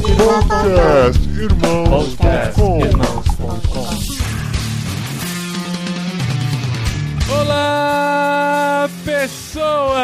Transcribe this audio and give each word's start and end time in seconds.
Podcast 0.00 1.20
Irmãos. 1.38 2.14
Podcast 2.16 2.60
Irmãos.com. 2.60 3.90
Olá, 7.38 8.88
pessoas! 9.04 10.00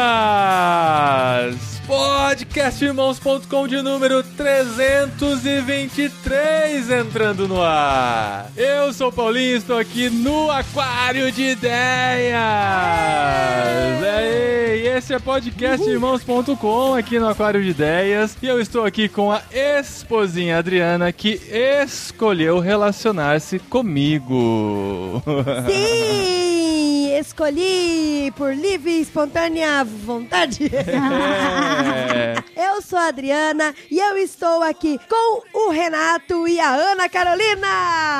Podcastirmãos.com 2.27 3.67
de 3.69 3.81
número 3.81 4.21
323 4.21 6.91
entrando 6.91 7.47
no 7.47 7.61
ar. 7.61 8.51
Eu 8.57 8.91
sou 8.91 9.07
o 9.07 9.13
Paulinho, 9.13 9.55
estou 9.55 9.77
aqui 9.77 10.09
no 10.09 10.51
Aquário 10.51 11.31
de 11.31 11.51
Ideias. 11.51 12.35
É, 14.03 14.75
e 14.75 14.87
esse 14.89 15.13
é 15.13 15.19
podcastirmãos.com 15.19 16.95
aqui 16.95 17.17
no 17.17 17.29
Aquário 17.29 17.63
de 17.63 17.69
Ideias. 17.69 18.37
E 18.41 18.47
eu 18.47 18.59
estou 18.59 18.83
aqui 18.83 19.07
com 19.07 19.31
a 19.31 19.41
esposinha 19.49 20.57
Adriana 20.57 21.13
que 21.13 21.39
escolheu 21.85 22.59
relacionar-se 22.59 23.57
comigo. 23.57 25.23
Sim, 25.65 26.66
escolhi 27.19 28.31
por 28.35 28.53
livre 28.55 28.91
e 28.91 29.01
espontânea 29.01 29.83
vontade. 29.83 30.69
É. 32.17 32.35
Eu 32.55 32.81
sou 32.81 32.97
a 32.97 33.07
Adriana 33.07 33.73
e 33.91 33.99
eu 33.99 34.17
estou 34.17 34.63
aqui 34.63 34.99
com 35.09 35.67
o 35.67 35.71
Renato 35.71 36.47
e 36.47 36.59
a 36.59 36.69
Ana 36.69 37.07
Carolina. 37.09 37.67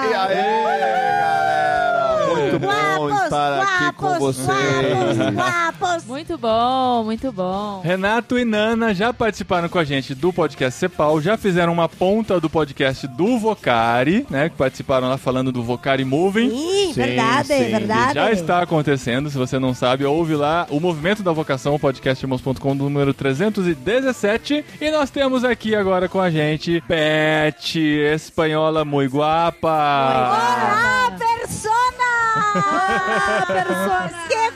E 0.04 0.14
aí, 0.14 0.64
galera? 0.64 2.28
Muito 2.36 2.60
bom 2.60 2.68
Guapos, 2.68 3.24
estar 3.24 3.62
aqui 3.62 3.96
com 3.98 4.20
vocês. 4.20 4.48
guapos, 4.48 5.34
guapos. 5.34 6.06
Muito 6.06 6.38
bom, 6.38 7.04
muito 7.04 7.32
bom. 7.32 7.82
Renato 7.84 8.38
e 8.38 8.46
Nana 8.46 8.94
já 8.94 9.14
participaram 9.14 9.70
com 9.70 9.80
a 9.80 9.84
gente 9.84 10.14
do 10.14 10.32
podcast 10.34 10.80
Cepal, 10.80 11.22
já 11.22 11.38
fizeram 11.38 11.74
uma 11.74 11.90
ponta 11.90 12.40
do 12.40 12.50
podcast 12.50 13.08
do 13.08 13.38
Vocari, 13.40 14.26
né? 14.30 14.50
Que 14.50 14.56
participaram 14.56 15.08
lá 15.10 15.18
falando 15.18 15.52
do 15.52 15.64
Vocari 15.64 16.06
Moving. 16.06 16.50
Sim, 16.50 16.88
Sim, 16.88 16.94
verdade, 16.94 17.48
sim, 17.48 17.64
verdade. 17.72 18.14
Já 18.14 18.32
está 18.32 18.62
acontecendo, 18.62 18.87
se 18.96 19.38
você 19.38 19.60
não 19.60 19.74
sabe, 19.74 20.06
ouve 20.06 20.36
lá 20.36 20.66
o 20.70 20.80
Movimento 20.80 21.22
da 21.22 21.34
Vocação, 21.34 21.76
o 21.76 21.80
podcast 21.80 22.24
irmãos.com, 22.24 22.74
número 22.74 23.14
317. 23.14 24.64
E 24.80 24.92
nós 24.92 25.10
temos 25.10 25.44
aqui 25.44 25.76
agora 25.76 26.08
com 26.08 26.22
a 26.22 26.30
gente 26.30 26.82
Beth, 26.88 27.76
espanhola 28.14 28.86
muito 28.86 29.18
guapa. 29.18 29.68
Hola, 29.68 31.18
persona! 31.18 31.78
Ah, 32.60 33.46
persona. 33.46 34.28
¡Qué 34.30 34.52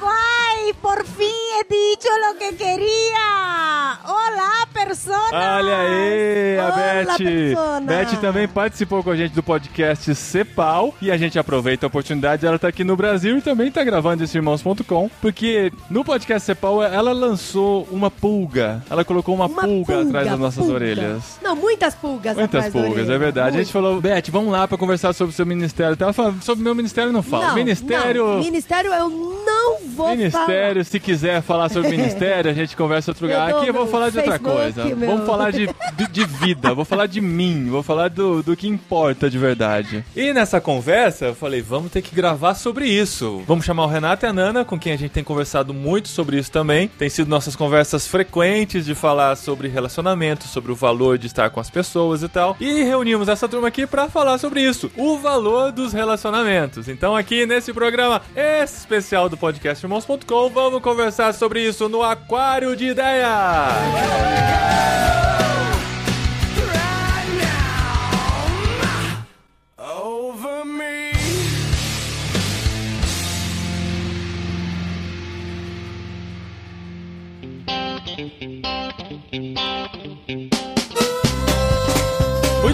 guay! 0.62 0.74
Por 0.82 1.06
fin 1.06 1.26
he 1.60 1.64
dicho 1.70 2.10
lo 2.28 2.38
que 2.40 2.54
quería. 2.56 4.00
Hola, 4.06 4.68
persona! 4.74 5.58
Olha 5.58 5.78
aí, 5.78 6.58
a 6.58 6.66
Olá, 6.66 6.76
Beth. 6.76 7.18
persona. 7.18 7.82
Beth 7.82 8.18
também 8.22 8.48
participou 8.48 9.04
com 9.04 9.12
a 9.12 9.16
gente 9.16 9.34
do 9.34 9.44
podcast 9.44 10.14
Cepal. 10.16 10.94
E 11.02 11.12
a 11.12 11.18
gente 11.18 11.38
aproveita 11.38 11.86
a 11.86 11.88
oportunidade, 11.88 12.46
ela 12.46 12.58
tá 12.58 12.68
aqui 12.68 12.84
no 12.84 12.96
Brasil 12.96 13.38
e 13.38 13.42
também 13.42 13.72
tá 13.72 13.84
gravando 13.84 14.24
esse 14.24 14.38
irmãos.com. 14.38 15.10
Porque 15.22 15.72
no 15.90 16.04
podcast 16.04 16.46
Cepal 16.46 16.84
ela 16.84 17.12
lançou 17.12 17.88
uma 17.92 18.10
pulga. 18.10 18.84
Ela 18.90 19.04
colocou 19.06 19.36
uma, 19.36 19.46
Uma 19.48 19.62
pulga, 19.64 20.02
atrás 20.02 20.30
das 20.30 20.40
nossas 20.40 20.60
pulga. 20.64 20.74
orelhas. 20.74 21.40
Não, 21.42 21.56
muitas 21.56 21.96
pulgas 21.96 22.36
Muitas 22.38 22.70
pulgas, 22.70 23.10
é 23.10 23.18
verdade. 23.18 23.58
A 23.58 23.64
gente 23.64 23.68
Muito. 23.68 23.72
falou, 23.72 24.02
Beth, 24.02 24.24
vamos 24.30 24.52
lá 24.52 24.68
pra 24.68 24.78
conversar 24.78 25.14
sobre 25.14 25.34
o 25.34 25.36
seu 25.36 25.46
ministério. 25.46 25.98
Ela 26.00 26.14
falou, 26.14 26.34
sobre 26.42 26.62
o 26.62 26.64
meu 26.64 26.76
ministério 26.76 27.12
não 27.12 27.22
fala. 27.24 27.48
Não, 27.50 27.56
ministério. 27.56 28.26
não, 28.28 28.40
ministério 28.40 28.94
eu 28.94 29.10
não 29.10 29.51
vou 29.88 30.06
falar. 30.06 30.16
Ministério, 30.18 30.86
se 30.86 31.00
quiser 31.00 31.42
falar 31.42 31.70
sobre 31.70 31.90
ministério, 31.96 32.50
a 32.52 32.54
gente 32.54 32.76
conversa 32.76 33.12
outro 33.12 33.26
lugar. 33.26 33.50
Eu 33.50 33.58
Aqui 33.60 33.68
eu 33.68 33.74
vou 33.74 33.88
falar 33.88 34.10
de 34.10 34.18
outra 34.18 34.34
Facebook, 34.40 34.56
coisa. 34.74 34.96
meu- 34.96 35.10
Vamos 35.10 35.26
falar 35.26 35.52
de, 35.52 35.68
de, 35.98 36.08
de 36.08 36.26
vida, 36.26 36.74
vou 36.74 36.86
falar 36.86 37.06
de 37.08 37.22
mim, 37.22 37.68
vou 37.70 37.84
falar 37.84 38.10
do, 38.10 38.42
do 38.44 38.56
que 38.56 38.68
importa 38.68 39.30
de 39.30 39.38
verdade. 39.38 40.04
E 40.16 40.34
nessa 40.34 40.60
conversa, 40.62 41.26
eu 41.26 41.36
falei, 41.36 41.62
vamos 41.62 41.92
ter 41.92 42.02
que 42.02 42.16
gravar 42.16 42.56
sobre 42.56 42.88
isso. 42.88 43.44
Vamos 43.48 43.66
chamar 43.66 43.84
o 43.84 43.88
Renato 43.88 44.26
e 44.26 44.28
a 44.30 44.34
Nana, 44.34 44.64
com 44.66 44.78
quem 44.80 44.94
a 44.94 44.98
gente 44.98 45.12
tem 45.12 45.24
conversado 45.24 45.74
muito 45.74 46.08
sobre 46.10 46.38
isso 46.38 46.52
também. 46.52 46.88
Tem 46.88 47.10
sido 47.10 47.28
nossas 47.28 47.56
conversas 47.56 48.08
frequentes 48.08 48.86
de 48.86 48.96
falar 48.96 49.36
sobre 49.36 49.68
relacionamento, 49.68 50.46
sobre 50.48 50.72
o 50.72 50.76
valor 50.76 51.18
de 51.18 51.28
estar 51.28 51.50
com 51.50 51.60
as 51.60 51.70
pessoas 51.70 52.24
e 52.24 52.28
tal. 52.28 52.56
E 52.60 52.84
reunimos 52.84 53.28
essa 53.28 53.48
turma 53.48 53.68
aqui 53.68 53.86
pra 53.86 54.10
falar 54.10 54.38
sobre 54.38 54.62
isso, 54.62 54.92
o 54.98 55.18
valor 55.18 55.72
dos 55.72 55.94
relacionamentos. 55.94 56.88
Então 56.88 57.16
aqui 57.16 57.46
nesse 57.46 57.74
programa 57.74 58.22
especial 58.36 59.30
do 59.30 59.38
podcast 59.38 59.71
irmãos.com, 59.80 60.50
vamos 60.50 60.82
conversar 60.82 61.34
sobre 61.34 61.62
isso 61.68 61.88
no 61.88 62.04
Aquário 62.04 62.76
de 62.76 62.88
Ideias. 62.88 63.30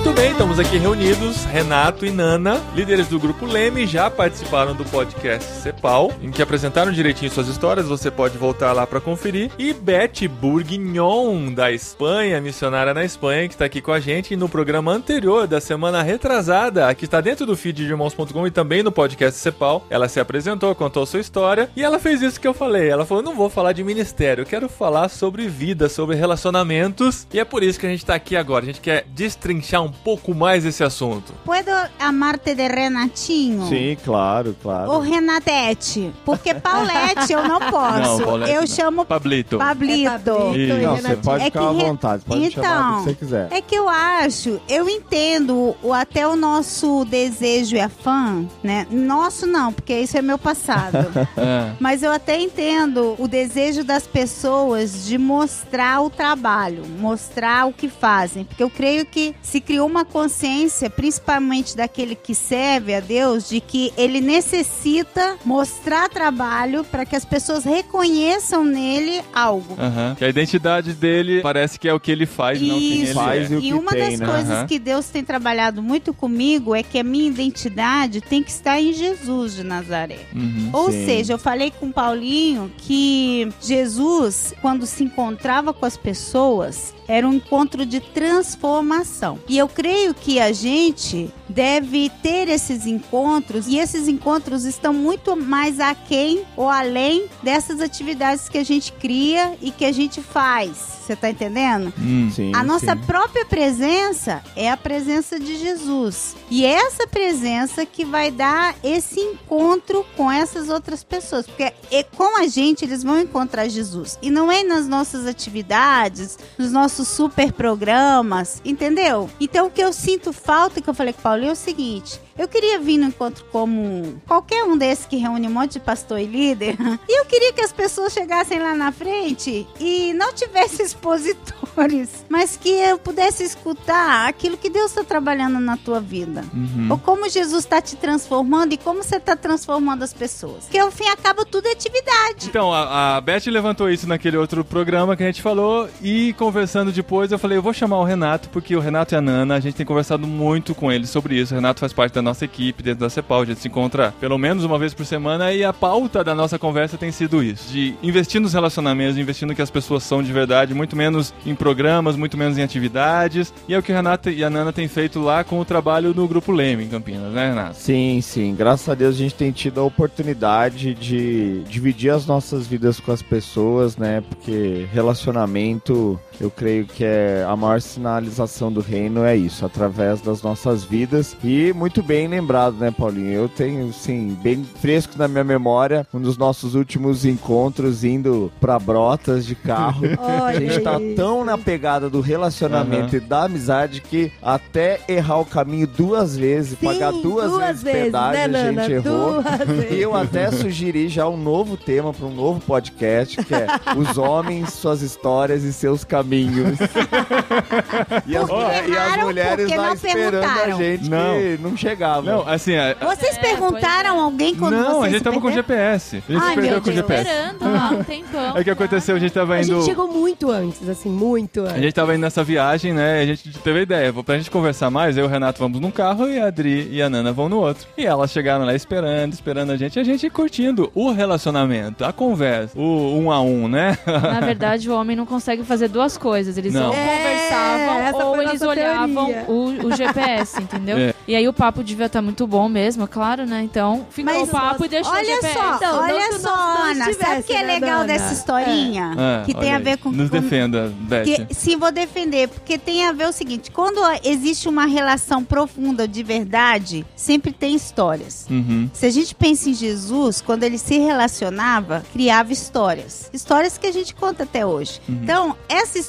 Muito 0.07 0.21
bem, 0.21 0.31
estamos 0.31 0.57
aqui 0.57 0.77
reunidos, 0.77 1.43
Renato 1.43 2.05
e 2.05 2.11
Nana, 2.11 2.61
líderes 2.73 3.09
do 3.09 3.19
grupo 3.19 3.45
Leme, 3.45 3.85
já 3.85 4.09
participaram 4.09 4.73
do 4.73 4.85
podcast 4.85 5.43
Cepal, 5.61 6.13
em 6.21 6.31
que 6.31 6.41
apresentaram 6.41 6.93
direitinho 6.93 7.29
suas 7.29 7.49
histórias, 7.49 7.87
você 7.87 8.09
pode 8.09 8.37
voltar 8.37 8.71
lá 8.71 8.87
para 8.87 9.01
conferir. 9.01 9.51
E 9.59 9.73
Beth 9.73 10.29
Bourguignon, 10.39 11.53
da 11.53 11.73
Espanha, 11.73 12.39
missionária 12.39 12.93
na 12.93 13.03
Espanha, 13.03 13.49
que 13.49 13.55
está 13.55 13.65
aqui 13.65 13.81
com 13.81 13.91
a 13.91 13.99
gente 13.99 14.33
no 14.37 14.47
programa 14.47 14.93
anterior 14.93 15.45
da 15.45 15.59
semana 15.59 16.01
retrasada, 16.01 16.95
que 16.95 17.03
está 17.03 17.19
dentro 17.19 17.45
do 17.45 17.57
feed 17.57 17.83
de 17.83 17.91
irmãos.com 17.91 18.47
e 18.47 18.51
também 18.51 18.81
no 18.81 18.93
podcast 18.93 19.37
Cepal. 19.37 19.85
Ela 19.89 20.07
se 20.07 20.21
apresentou, 20.21 20.73
contou 20.73 21.05
sua 21.05 21.19
história 21.19 21.69
e 21.75 21.83
ela 21.83 21.99
fez 21.99 22.21
isso 22.21 22.39
que 22.39 22.47
eu 22.47 22.53
falei. 22.53 22.87
Ela 22.87 23.05
falou: 23.05 23.21
não 23.21 23.35
vou 23.35 23.49
falar 23.49 23.73
de 23.73 23.83
ministério, 23.83 24.43
eu 24.43 24.45
quero 24.45 24.69
falar 24.69 25.09
sobre 25.09 25.49
vida, 25.49 25.89
sobre 25.89 26.15
relacionamentos. 26.15 27.27
E 27.33 27.41
é 27.41 27.43
por 27.43 27.61
isso 27.61 27.77
que 27.77 27.85
a 27.85 27.89
gente 27.89 28.05
tá 28.05 28.15
aqui 28.15 28.37
agora. 28.37 28.63
A 28.63 28.67
gente 28.67 28.79
quer 28.79 29.03
destrinchar 29.09 29.83
um 29.83 29.96
pouco 30.03 30.33
mais 30.33 30.65
esse 30.65 30.83
assunto. 30.83 31.33
¿Puedo 31.45 31.71
amarte 31.99 32.55
de 32.55 32.67
Renatinho? 32.67 33.67
Sim, 33.67 33.97
claro, 34.03 34.55
claro. 34.61 34.91
Ou 34.91 34.99
Renatete? 34.99 36.11
Porque 36.25 36.53
Paulette 36.53 37.31
eu 37.33 37.43
não 37.47 37.59
posso. 37.71 38.23
Paulette, 38.23 38.53
eu 38.53 38.61
não. 38.61 38.67
chamo 38.67 39.05
Pablito. 39.05 39.57
Pablito. 39.57 40.07
É 40.09 40.17
Pablito 40.19 40.73
Não, 40.73 40.95
você 40.95 41.01
Renatinho. 41.01 41.17
pode 41.23 41.41
É 41.43 41.45
ficar 41.45 41.61
à 41.67 41.71
re- 41.71 41.83
vontade, 41.85 42.23
pode 42.25 42.51
chamar 42.51 42.67
Então, 42.67 42.97
que 42.97 43.03
você 43.09 43.13
quiser. 43.15 43.47
É 43.51 43.61
que 43.61 43.75
eu 43.75 43.89
acho, 43.89 44.59
eu 44.69 44.89
entendo 44.89 45.75
o, 45.83 45.93
até 45.93 46.27
o 46.27 46.35
nosso 46.35 47.03
desejo 47.05 47.75
e 47.75 47.79
afã, 47.79 48.45
né? 48.63 48.87
Nosso 48.89 49.45
não, 49.45 49.71
porque 49.73 49.97
isso 49.99 50.17
é 50.17 50.21
meu 50.21 50.37
passado. 50.37 50.97
É. 51.37 51.71
Mas 51.79 52.01
eu 52.03 52.11
até 52.11 52.39
entendo 52.39 53.15
o 53.19 53.27
desejo 53.27 53.83
das 53.83 54.07
pessoas 54.07 55.05
de 55.05 55.17
mostrar 55.17 56.01
o 56.01 56.09
trabalho, 56.09 56.83
mostrar 56.99 57.67
o 57.67 57.73
que 57.73 57.87
fazem. 57.87 58.43
Porque 58.43 58.63
eu 58.63 58.69
creio 58.69 59.05
que 59.05 59.35
se 59.41 59.61
criou 59.61 59.76
uma 59.79 60.05
consciência, 60.05 60.89
principalmente 60.89 61.75
daquele 61.75 62.15
que 62.15 62.33
serve 62.33 62.93
a 62.93 62.99
Deus, 62.99 63.49
de 63.49 63.59
que 63.59 63.93
ele 63.97 64.21
necessita 64.21 65.37
mostrar 65.45 66.09
trabalho 66.09 66.83
para 66.83 67.05
que 67.05 67.15
as 67.15 67.25
pessoas 67.25 67.63
reconheçam 67.63 68.63
nele 68.63 69.21
algo. 69.33 69.75
Aham. 69.79 70.15
Que 70.17 70.25
a 70.25 70.29
identidade 70.29 70.93
dele 70.93 71.41
parece 71.41 71.79
que 71.79 71.87
é 71.87 71.93
o 71.93 71.99
que 71.99 72.11
ele 72.11 72.25
faz, 72.25 72.61
não 72.61 72.77
quem 72.77 72.93
ele 72.93 73.03
Isso. 73.03 73.13
faz 73.13 73.51
é. 73.51 73.55
e 73.55 73.57
o 73.57 73.61
que 73.61 73.73
uma 73.73 73.91
tem, 73.91 74.11
das 74.11 74.19
né? 74.19 74.25
coisas 74.25 74.51
Aham. 74.51 74.67
que 74.67 74.79
Deus 74.79 75.07
tem 75.09 75.23
trabalhado 75.23 75.81
muito 75.81 76.13
comigo 76.13 76.75
é 76.75 76.83
que 76.83 76.99
a 76.99 77.03
minha 77.03 77.27
identidade 77.27 78.21
tem 78.21 78.43
que 78.43 78.51
estar 78.51 78.79
em 78.79 78.93
Jesus 78.93 79.55
de 79.55 79.63
Nazaré. 79.63 80.19
Uhum. 80.33 80.69
Ou 80.73 80.91
Sim. 80.91 81.05
seja, 81.05 81.33
eu 81.33 81.37
falei 81.37 81.71
com 81.71 81.87
o 81.87 81.93
Paulinho 81.93 82.71
que 82.77 83.49
Jesus, 83.61 84.53
quando 84.61 84.85
se 84.85 85.03
encontrava 85.03 85.73
com 85.73 85.85
as 85.85 85.97
pessoas, 85.97 86.93
era 87.07 87.27
um 87.27 87.33
encontro 87.33 87.85
de 87.85 87.99
transformação. 87.99 89.39
E 89.47 89.57
eu 89.57 89.67
creio 89.67 90.13
que 90.13 90.39
a 90.39 90.51
gente 90.51 91.31
deve 91.47 92.09
ter 92.21 92.49
esses 92.49 92.85
encontros 92.85 93.67
e 93.67 93.77
esses 93.77 94.07
encontros 94.07 94.65
estão 94.65 94.93
muito 94.93 95.35
mais 95.35 95.79
aquém 95.79 96.43
ou 96.55 96.69
além 96.69 97.25
dessas 97.41 97.79
atividades 97.79 98.49
que 98.49 98.57
a 98.57 98.63
gente 98.65 98.91
cria 98.93 99.55
e 99.61 99.71
que 99.71 99.85
a 99.85 99.91
gente 99.91 100.21
faz. 100.21 100.97
Você 101.07 101.15
tá 101.15 101.29
entendendo? 101.29 101.93
Hum. 101.97 102.29
Sim, 102.35 102.51
A 102.53 102.61
nossa 102.63 102.93
sim. 102.93 103.01
própria 103.05 103.45
presença 103.45 104.43
é 104.57 104.69
a 104.69 104.75
presença 104.75 105.39
de 105.39 105.55
Jesus. 105.57 106.35
E 106.49 106.65
é 106.65 106.73
essa 106.73 107.07
presença 107.07 107.85
que 107.85 108.03
vai 108.03 108.29
dar 108.29 108.75
esse 108.83 109.21
encontro 109.21 110.05
com 110.17 110.29
essas 110.29 110.67
outras 110.69 111.05
pessoas. 111.05 111.45
Porque 111.47 111.71
é 111.91 112.03
com 112.03 112.37
a 112.37 112.47
gente 112.47 112.83
eles 112.83 113.03
vão 113.03 113.21
encontrar 113.21 113.69
Jesus. 113.69 114.19
E 114.21 114.29
não 114.29 114.51
é 114.51 114.63
nas 114.63 114.85
nossas 114.85 115.25
atividades, 115.25 116.37
nos 116.57 116.73
nossos 116.73 116.96
super 117.05 117.51
programas, 117.51 118.61
entendeu? 118.63 119.29
Então 119.39 119.67
o 119.67 119.71
que 119.71 119.81
eu 119.81 119.93
sinto 119.93 120.31
falta, 120.33 120.81
que 120.81 120.89
eu 120.89 120.93
falei 120.93 121.13
com 121.13 121.19
o 121.19 121.23
Paulinho, 121.23 121.49
é 121.49 121.53
o 121.53 121.55
seguinte. 121.55 122.19
Eu 122.37 122.47
queria 122.47 122.79
vir 122.79 122.97
no 122.97 123.07
encontro 123.07 123.43
como 123.51 124.21
qualquer 124.27 124.63
um 124.63 124.77
desses 124.77 125.05
que 125.05 125.17
reúne 125.17 125.47
um 125.47 125.51
monte 125.51 125.73
de 125.73 125.79
pastor 125.79 126.19
e 126.19 126.25
líder. 126.25 126.75
E 127.07 127.19
eu 127.19 127.25
queria 127.25 127.53
que 127.53 127.61
as 127.61 127.71
pessoas 127.71 128.13
chegassem 128.13 128.59
lá 128.59 128.75
na 128.75 128.91
frente 128.91 129.67
e 129.79 130.13
não 130.13 130.33
tivessem 130.33 130.85
expositores, 130.85 132.25
mas 132.29 132.57
que 132.57 132.69
eu 132.69 132.99
pudesse 132.99 133.43
escutar 133.43 134.27
aquilo 134.27 134.57
que 134.57 134.69
Deus 134.69 134.91
está 134.91 135.03
trabalhando 135.03 135.59
na 135.59 135.77
tua 135.77 135.99
vida. 135.99 136.43
Uhum. 136.53 136.87
Ou 136.91 136.97
como 136.97 137.29
Jesus 137.29 137.63
está 137.63 137.81
te 137.81 137.95
transformando 137.95 138.73
e 138.73 138.77
como 138.77 139.03
você 139.03 139.17
está 139.17 139.35
transformando 139.35 140.03
as 140.03 140.13
pessoas. 140.13 140.65
Porque 140.65 140.77
ao 140.77 140.91
fim 140.91 141.07
ao 141.07 141.17
cabo 141.17 141.45
tudo 141.45 141.67
é 141.67 141.71
atividade. 141.71 142.47
Então, 142.47 142.73
a, 142.73 143.17
a 143.17 143.21
Beth 143.21 143.47
levantou 143.47 143.89
isso 143.89 144.07
naquele 144.07 144.37
outro 144.37 144.63
programa 144.63 145.15
que 145.15 145.23
a 145.23 145.25
gente 145.25 145.41
falou 145.41 145.89
e 146.01 146.33
conversando 146.33 146.91
depois, 146.91 147.31
eu 147.31 147.39
falei, 147.39 147.57
eu 147.57 147.61
vou 147.61 147.73
chamar 147.73 147.99
o 147.99 148.03
Renato, 148.03 148.49
porque 148.49 148.75
o 148.75 148.79
Renato 148.79 149.15
e 149.15 149.17
a 149.17 149.21
Nana, 149.21 149.55
a 149.55 149.59
gente 149.59 149.75
tem 149.75 149.85
conversado 149.85 150.27
muito 150.27 150.75
com 150.75 150.91
eles 150.91 151.09
sobre 151.09 151.35
isso. 151.35 151.53
O 151.53 151.55
Renato 151.55 151.79
faz 151.79 151.93
parte 151.93 152.13
da 152.13 152.21
nossa 152.27 152.45
equipe 152.45 152.83
dentro 152.83 153.01
da 153.01 153.09
CEPAL, 153.09 153.41
a 153.41 153.45
gente 153.45 153.61
se 153.61 153.67
encontra 153.67 154.13
pelo 154.19 154.37
menos 154.37 154.63
uma 154.63 154.77
vez 154.77 154.93
por 154.93 155.05
semana 155.05 155.53
e 155.53 155.63
a 155.63 155.71
pauta 155.71 156.23
da 156.23 156.35
nossa 156.35 156.59
conversa 156.59 156.97
tem 156.97 157.11
sido 157.11 157.41
isso, 157.41 157.71
de 157.71 157.95
investir 158.03 158.41
nos 158.41 158.53
relacionamentos, 158.53 159.17
investir 159.17 159.47
no 159.47 159.55
que 159.55 159.61
as 159.61 159.71
pessoas 159.71 160.03
são 160.03 160.21
de 160.21 160.31
verdade, 160.31 160.73
muito 160.73 160.95
menos 160.95 161.33
em 161.45 161.55
programas, 161.55 162.15
muito 162.15 162.37
menos 162.37 162.57
em 162.57 162.63
atividades. 162.63 163.53
E 163.67 163.73
é 163.73 163.77
o 163.77 163.83
que 163.83 163.91
o 163.91 163.95
Renato 163.95 164.29
e 164.29 164.43
a 164.43 164.49
Nana 164.49 164.73
têm 164.73 164.87
feito 164.87 165.19
lá 165.19 165.43
com 165.43 165.59
o 165.59 165.65
trabalho 165.65 166.13
no 166.13 166.27
Grupo 166.27 166.51
Leme 166.51 166.83
em 166.83 166.89
Campinas, 166.89 167.31
né, 167.33 167.49
Renato? 167.49 167.77
Sim, 167.77 168.19
sim. 168.21 168.55
Graças 168.55 168.87
a 168.89 168.95
Deus 168.95 169.15
a 169.15 169.17
gente 169.17 169.35
tem 169.35 169.51
tido 169.51 169.79
a 169.79 169.83
oportunidade 169.83 170.93
de 170.93 171.63
dividir 171.63 172.11
as 172.11 172.25
nossas 172.25 172.67
vidas 172.67 172.99
com 172.99 173.11
as 173.11 173.21
pessoas, 173.21 173.95
né? 173.97 174.21
Porque 174.21 174.87
relacionamento, 174.91 176.19
eu 176.39 176.49
creio 176.51 176.85
que 176.85 177.03
é 177.03 177.45
a 177.47 177.55
maior 177.55 177.81
sinalização 177.81 178.71
do 178.71 178.81
reino 178.81 179.23
é 179.23 179.35
isso, 179.35 179.65
através 179.65 180.21
das 180.21 180.41
nossas 180.41 180.83
vidas. 180.83 181.35
E 181.43 181.73
muito 181.73 182.03
bem 182.03 182.27
lembrado, 182.27 182.75
né, 182.77 182.91
Paulinho? 182.91 183.31
Eu 183.33 183.49
tenho, 183.49 183.91
sim, 183.91 184.37
bem 184.41 184.63
fresco 184.81 185.13
na 185.17 185.27
minha 185.27 185.43
memória 185.43 186.05
um 186.13 186.19
dos 186.19 186.37
nossos 186.37 186.75
últimos 186.75 187.25
encontros 187.25 188.03
indo 188.03 188.51
pra 188.59 188.77
Brotas 188.79 189.45
de 189.45 189.55
carro. 189.55 190.03
A 190.45 190.53
gente 190.59 190.79
tá 190.79 190.99
tão 191.15 191.43
na 191.43 191.57
pegada 191.57 192.09
do 192.09 192.21
relacionamento 192.21 193.15
e 193.15 193.19
da 193.19 193.43
amizade 193.43 194.01
que 194.01 194.31
até 194.41 194.99
errar 195.07 195.39
o 195.39 195.45
caminho 195.45 195.87
duas 195.87 196.37
vezes, 196.37 196.77
Sim, 196.79 196.85
pagar 196.85 197.11
duas, 197.11 197.57
vezes, 197.57 197.83
pedágio, 197.83 198.33
né, 198.33 198.43
a 198.43 198.47
Nana? 198.47 198.83
gente 198.83 198.91
errou. 198.93 199.41
Duas 199.41 199.57
vezes. 199.67 199.87
E 199.97 200.01
eu 200.01 200.15
até 200.15 200.51
sugeri 200.51 201.07
já 201.07 201.27
um 201.27 201.37
novo 201.37 201.77
tema 201.77 202.13
para 202.13 202.25
um 202.25 202.33
novo 202.33 202.59
podcast, 202.61 203.43
que 203.43 203.53
é 203.53 203.67
Os 203.97 204.17
Homens, 204.17 204.73
Suas 204.73 205.01
Histórias 205.01 205.63
e 205.63 205.71
Seus 205.71 206.03
Caminhos. 206.03 206.26
e, 208.27 208.35
as, 208.37 208.47
Porque 208.47 208.63
mulher- 208.63 208.89
e 208.89 208.97
as 208.97 209.17
mulheres 209.17 209.65
porque 209.65 209.77
lá 209.77 209.87
não 209.87 209.93
esperando 209.93 210.35
a 210.35 210.39
perguntaram. 210.41 210.77
gente 210.77 211.09
Não. 211.09 211.33
que 211.33 211.57
não 211.61 211.77
chegava. 211.77 212.21
Não, 212.31 212.47
assim, 212.47 212.75
a, 212.75 212.93
Vocês 212.93 213.37
É, 213.37 213.39
perguntaram 213.39 214.17
é. 214.17 214.21
alguém 214.21 214.55
quando 214.55 214.73
não, 214.75 214.91
vocês 214.99 215.03
a 215.05 215.09
gente 215.09 215.23
tava 215.23 215.41
com? 215.41 215.51
GPS. 215.51 216.23
A 216.27 216.31
gente 216.31 216.41
Ai, 216.43 216.53
perdeu 216.55 216.71
meu 216.73 216.81
com 216.81 216.89
o 216.89 216.93
Deus. 216.93 216.95
GPS. 217.07 217.29
Esperando 217.29 217.73
lá 217.73 217.89
um 217.91 218.03
tempão. 218.03 218.57
É 218.57 218.63
que 218.63 218.69
aconteceu, 218.69 219.15
a 219.15 219.19
gente 219.19 219.31
tava 219.31 219.55
A 219.55 219.61
indo. 219.61 219.75
gente 219.75 219.85
chegou 219.85 220.07
muito 220.07 220.51
antes, 220.51 220.87
assim, 220.89 221.09
muito 221.09 221.61
A 221.61 221.69
antes. 221.69 221.81
gente 221.81 221.93
tava 221.93 222.13
indo 222.15 222.21
nessa 222.21 222.43
viagem, 222.43 222.93
né? 222.93 223.21
A 223.21 223.25
gente 223.25 223.49
teve 223.59 223.79
a 223.79 223.81
ideia. 223.81 224.13
Pra 224.13 224.37
gente 224.37 224.49
conversar 224.51 224.89
mais, 224.89 225.17
eu 225.17 225.23
e 225.23 225.27
o 225.27 225.29
Renato 225.29 225.59
vamos 225.59 225.79
num 225.79 225.91
carro 225.91 226.27
e 226.27 226.39
a 226.39 226.47
Adri 226.47 226.87
e 226.91 227.01
a 227.01 227.09
Nana 227.09 227.31
vão 227.31 227.47
no 227.49 227.57
outro. 227.57 227.87
E 227.97 228.05
elas 228.05 228.31
chegaram 228.31 228.65
lá 228.65 228.73
esperando, 228.75 229.33
esperando 229.33 229.71
a 229.71 229.77
gente. 229.77 229.97
E 229.97 229.99
a 229.99 230.03
gente 230.03 230.29
curtindo 230.29 230.91
o 230.93 231.11
relacionamento, 231.11 232.03
a 232.03 232.11
conversa, 232.11 232.77
o 232.77 233.17
um 233.17 233.31
a 233.31 233.41
um, 233.41 233.67
né? 233.67 233.97
Na 234.05 234.39
verdade, 234.45 234.89
o 234.89 234.93
homem 234.95 235.15
não 235.15 235.25
consegue 235.25 235.63
fazer 235.63 235.87
duas 235.87 236.16
coisas. 236.17 236.57
Eles 236.57 236.73
Não. 236.73 236.87
ou 236.89 236.93
É, 236.93 237.17
conversavam 237.17 238.27
ou 238.27 238.35
foi 238.35 238.45
a 238.45 238.49
eles 238.49 238.61
olhavam 238.61 239.31
o, 239.47 239.87
o 239.87 239.95
GPS, 239.95 240.59
entendeu? 240.61 240.97
É. 240.97 241.13
E 241.27 241.35
aí 241.35 241.47
o 241.47 241.53
papo 241.53 241.83
devia 241.83 242.05
estar 242.07 242.21
muito 242.21 242.45
bom 242.47 242.67
mesmo, 242.69 243.03
é 243.03 243.07
claro, 243.07 243.45
né? 243.45 243.61
Então, 243.63 244.05
ficou 244.09 244.33
Mas 244.33 244.47
o 244.47 244.51
papo 244.51 244.85
e 244.85 244.87
deixou 244.87 245.11
o 245.13 245.15
Olha 245.15 245.25
GPS. 245.25 245.53
só, 245.53 245.75
Então, 245.75 245.99
olha 245.99 246.39
só, 246.39 246.55
Ana. 246.91 247.13
Sabe 247.13 247.39
o 247.41 247.43
que 247.43 247.53
é 247.53 247.63
né, 247.63 247.73
legal 247.73 248.05
dessa 248.05 248.33
historinha? 248.33 249.13
Ah, 249.17 249.43
que 249.45 249.53
tem 249.53 249.73
a 249.73 249.79
ver 249.79 249.97
com 249.97 250.09
Nos 250.09 250.29
com- 250.29 250.39
defenda, 250.39 250.91
Beth. 251.01 251.23
Que, 251.23 251.53
sim, 251.53 251.75
vou 251.77 251.91
defender, 251.91 252.47
porque 252.47 252.77
tem 252.77 253.05
a 253.05 253.11
ver 253.11 253.27
o 253.27 253.31
seguinte: 253.31 253.71
quando 253.71 253.99
existe 254.23 254.67
uma 254.69 254.85
relação 254.85 255.43
profunda 255.43 256.07
de 256.07 256.23
verdade, 256.23 257.05
sempre 257.15 257.51
tem 257.51 257.75
histórias. 257.75 258.45
Uhum. 258.49 258.89
Se 258.93 259.05
a 259.05 259.09
gente 259.09 259.35
pensa 259.35 259.69
em 259.69 259.73
Jesus, 259.73 260.41
quando 260.41 260.63
ele 260.63 260.77
se 260.77 260.97
relacionava, 260.97 262.03
criava 262.13 262.51
histórias. 262.53 263.29
Histórias 263.33 263.77
que 263.77 263.87
a 263.87 263.91
gente 263.91 264.15
conta 264.15 264.43
até 264.43 264.65
hoje. 264.65 265.01
Uhum. 265.07 265.19
Então, 265.23 265.55
essa 265.67 265.97
história, 265.99 266.06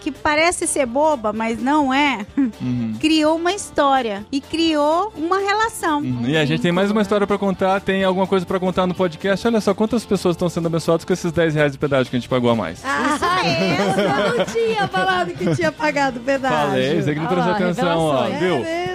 que 0.00 0.10
parece 0.10 0.66
ser 0.66 0.86
boba, 0.86 1.32
mas 1.32 1.60
não 1.62 1.92
é, 1.92 2.24
Uhum. 2.36 2.94
criou 3.00 3.36
uma 3.36 3.52
história 3.52 4.24
e 4.30 4.40
criou 4.40 5.12
uma 5.16 5.38
relação. 5.38 6.00
Uhum. 6.00 6.22
E 6.26 6.36
a 6.36 6.44
gente 6.44 6.60
tem 6.62 6.72
mais 6.72 6.90
uma 6.90 7.02
história 7.02 7.26
pra 7.26 7.36
contar, 7.38 7.80
tem 7.80 8.04
alguma 8.04 8.26
coisa 8.26 8.44
pra 8.46 8.58
contar 8.60 8.86
no 8.86 8.94
podcast. 8.94 9.46
Olha 9.46 9.60
só 9.60 9.74
quantas 9.74 10.04
pessoas 10.04 10.34
estão 10.34 10.48
sendo 10.48 10.66
abençoadas 10.66 11.04
com 11.04 11.12
esses 11.12 11.30
10 11.32 11.54
reais 11.54 11.72
de 11.72 11.78
pedágio 11.78 12.10
que 12.10 12.16
a 12.16 12.18
gente 12.18 12.28
pagou 12.28 12.50
a 12.50 12.54
mais. 12.54 12.80
Ah, 12.84 13.18
eu 13.44 14.38
não 14.38 14.44
tinha 14.44 14.88
falado 14.88 15.32
que 15.34 15.54
tinha 15.54 15.72
pagado 15.72 16.20
pedágio. 16.20 16.58
Falei, 16.70 17.02
você 17.02 17.14
que 17.14 17.20
não 17.20 17.26
prestou 17.26 17.52
atenção, 17.52 17.98
ó, 17.98 18.22
revelações. 18.24 18.40
viu? 18.40 18.54
É 18.64 18.86
mesmo. 18.86 18.91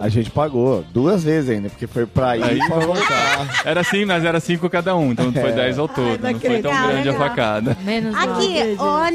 A 0.00 0.08
gente 0.08 0.30
pagou 0.30 0.84
duas 0.92 1.24
vezes 1.24 1.50
ainda, 1.50 1.68
porque 1.68 1.86
foi 1.86 2.06
pra 2.06 2.36
ir 2.36 2.42
Aí 2.42 2.58
e 2.58 2.66
pra 2.66 2.78
voltar. 2.78 3.62
Era 3.64 3.80
assim, 3.80 4.04
mas 4.04 4.24
era 4.24 4.38
5 4.40 4.68
cada 4.70 4.96
um, 4.96 5.12
então 5.12 5.32
foi 5.32 5.50
É. 5.50 5.52
10 5.52 5.78
ao 5.78 5.88
todo. 5.88 6.24
Ai, 6.24 6.32
não 6.32 6.40
foi 6.40 6.62
tão 6.62 6.70
legal, 6.70 6.88
grande 6.88 7.08
a 7.08 7.14
facada. 7.14 7.76
Menos. 7.82 8.14
Aqui, 8.14 8.54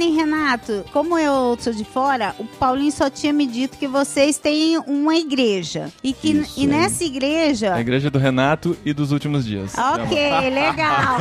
e 0.06 0.10
Renato, 0.12 0.86
como 0.92 1.18
eu 1.18 1.58
sou 1.60 1.74
de 1.74 1.84
fora, 1.84 2.36
o 2.38 2.46
Paulinho 2.46 2.92
só 2.92 3.10
tinha 3.10 3.32
me 3.34 3.46
dito 3.48 3.78
que 3.78 3.88
vocês 3.88 4.38
têm 4.38 4.78
uma 4.86 5.16
igreja. 5.16 5.90
E 6.04 6.14
que 6.14 6.32
Isso, 6.32 6.60
e 6.60 6.68
nessa 6.68 7.04
igreja. 7.04 7.74
A 7.74 7.82
igreja 7.82 8.10
do 8.10 8.20
Renato 8.20 8.78
e 8.86 8.94
dos 8.94 9.12
últimos 9.12 9.46
dias. 9.46 9.74
Ok, 9.78 10.30
legal. 10.50 11.18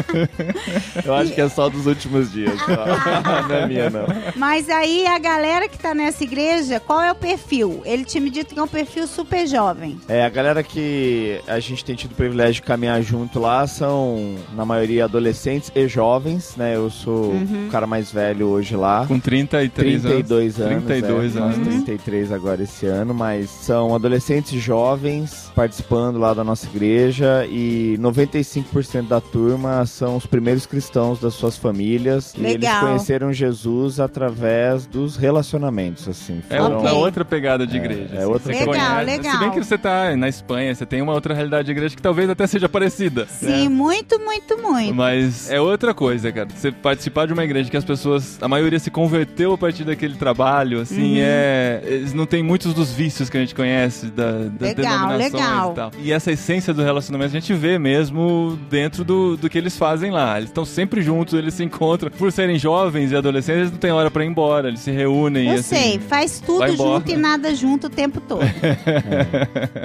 Eu 1.04 1.14
acho 1.14 1.32
que 1.32 1.40
é 1.40 1.48
só 1.48 1.68
dos 1.68 1.86
últimos 1.86 2.32
dias. 2.32 2.58
Tá? 2.64 3.44
Não 3.48 3.54
é 3.54 3.66
minha, 3.66 3.90
não. 3.90 4.06
Mas 4.36 4.68
aí 4.68 5.06
a 5.06 5.18
galera 5.18 5.68
que 5.68 5.78
tá 5.78 5.94
nessa 5.94 6.24
igreja, 6.24 6.80
qual 6.80 7.00
é 7.00 7.12
o 7.12 7.14
perfil? 7.14 7.82
Ele 7.84 8.04
tinha 8.04 8.19
me 8.20 8.30
dito 8.30 8.54
que 8.54 8.60
é 8.60 8.62
um 8.62 8.68
perfil 8.68 9.06
super 9.06 9.46
jovem. 9.46 9.98
É, 10.08 10.24
a 10.24 10.28
galera 10.28 10.62
que 10.62 11.40
a 11.46 11.58
gente 11.60 11.84
tem 11.84 11.94
tido 11.94 12.12
o 12.12 12.14
privilégio 12.14 12.54
de 12.54 12.62
caminhar 12.62 13.00
junto 13.02 13.38
lá 13.38 13.66
são, 13.66 14.36
na 14.54 14.64
maioria, 14.64 15.04
adolescentes 15.04 15.70
e 15.74 15.88
jovens, 15.88 16.54
né? 16.56 16.76
Eu 16.76 16.90
sou 16.90 17.32
o 17.32 17.68
cara 17.70 17.86
mais 17.86 18.10
velho 18.12 18.46
hoje 18.46 18.76
lá. 18.76 19.06
Com 19.06 19.18
33 19.18 20.02
32 20.02 20.60
anos. 20.60 20.84
32 20.84 21.36
é, 21.36 21.38
anos. 21.40 21.56
faço 21.56 21.70
33 21.70 22.32
agora 22.32 22.62
esse 22.62 22.86
ano, 22.86 23.14
mas 23.14 23.50
são 23.50 23.94
adolescentes 23.94 24.60
jovens 24.62 25.50
participando 25.54 26.18
lá 26.18 26.32
da 26.34 26.44
nossa 26.44 26.66
igreja 26.66 27.46
e 27.50 27.96
95% 27.98 29.08
da 29.08 29.20
turma 29.20 29.84
são 29.86 30.16
os 30.16 30.26
primeiros 30.26 30.66
cristãos 30.66 31.20
das 31.20 31.34
suas 31.34 31.56
famílias. 31.56 32.34
E 32.34 32.40
eles 32.40 32.52
Legal. 32.54 32.80
conheceram 32.86 33.32
Jesus 33.32 34.00
através 34.00 34.86
dos 34.86 35.16
relacionamentos, 35.16 36.08
assim. 36.08 36.42
É 36.50 36.58
Foram- 36.58 36.76
outra, 36.76 36.92
outra 36.92 37.24
pegada 37.24 37.66
de 37.66 37.78
É, 37.78 37.80
igreja. 38.10 38.22
é 38.22 38.24
assim, 38.24 38.32
outra 38.32 38.52
Legal, 38.52 38.66
conhece- 38.66 39.04
legal. 39.04 39.32
Se 39.32 39.38
bem 39.38 39.50
que 39.50 39.64
você 39.64 39.78
tá 39.78 40.16
na 40.16 40.28
Espanha, 40.28 40.74
você 40.74 40.86
tem 40.86 41.02
uma 41.02 41.12
outra 41.12 41.34
realidade 41.34 41.66
de 41.66 41.70
igreja 41.72 41.94
que 41.96 42.02
talvez 42.02 42.28
até 42.30 42.46
seja 42.46 42.68
parecida. 42.68 43.26
Sim, 43.26 43.64
né? 43.64 43.68
muito, 43.68 44.18
muito, 44.20 44.58
muito. 44.58 44.94
Mas 44.94 45.50
é 45.50 45.60
outra 45.60 45.94
coisa, 45.94 46.30
cara. 46.32 46.48
Você 46.54 46.70
participar 46.72 47.26
de 47.26 47.32
uma 47.32 47.44
igreja 47.44 47.70
que 47.70 47.76
as 47.76 47.84
pessoas, 47.84 48.38
a 48.40 48.48
maioria 48.48 48.78
se 48.78 48.90
converteu 48.90 49.52
a 49.54 49.58
partir 49.58 49.84
daquele 49.84 50.14
trabalho, 50.16 50.80
assim, 50.80 51.14
Uhum. 51.16 51.24
é. 51.24 51.80
Eles 51.84 52.12
não 52.12 52.26
tem 52.26 52.42
muitos 52.42 52.74
dos 52.74 52.92
vícios 52.92 53.28
que 53.30 53.36
a 53.36 53.40
gente 53.40 53.54
conhece 53.54 54.06
da, 54.06 54.32
das 54.32 54.76
Legal, 54.76 54.92
denominações 55.08 55.32
legal. 55.32 55.72
e 55.72 55.74
tal. 55.74 55.90
E 56.02 56.12
essa 56.12 56.32
essência 56.32 56.72
do 56.74 56.82
relacionamento 56.82 57.30
a 57.36 57.40
gente 57.40 57.52
vê 57.54 57.78
mesmo 57.78 58.58
dentro 58.70 59.04
do, 59.04 59.36
do 59.36 59.48
que 59.48 59.58
eles 59.58 59.76
fazem 59.76 60.10
lá. 60.10 60.36
Eles 60.38 60.50
estão 60.50 60.64
sempre 60.64 61.02
juntos, 61.02 61.34
eles 61.34 61.54
se 61.54 61.64
encontram. 61.64 62.10
Por 62.10 62.30
serem 62.32 62.58
jovens 62.58 63.12
e 63.12 63.16
adolescentes, 63.16 63.60
eles 63.60 63.70
não 63.72 63.78
têm 63.78 63.90
hora 63.92 64.10
pra 64.10 64.24
ir 64.24 64.28
embora, 64.28 64.68
eles 64.68 64.80
se 64.80 64.90
reúnem. 64.90 65.46
Eu 65.48 65.54
e, 65.54 65.58
assim, 65.58 65.74
sei, 65.76 65.98
faz 65.98 66.40
tudo 66.40 66.66
junto 66.76 67.10
e 67.10 67.16
nada 67.16 67.54
junto 67.54 67.88
tempo 68.00 68.20
todo. 68.20 68.40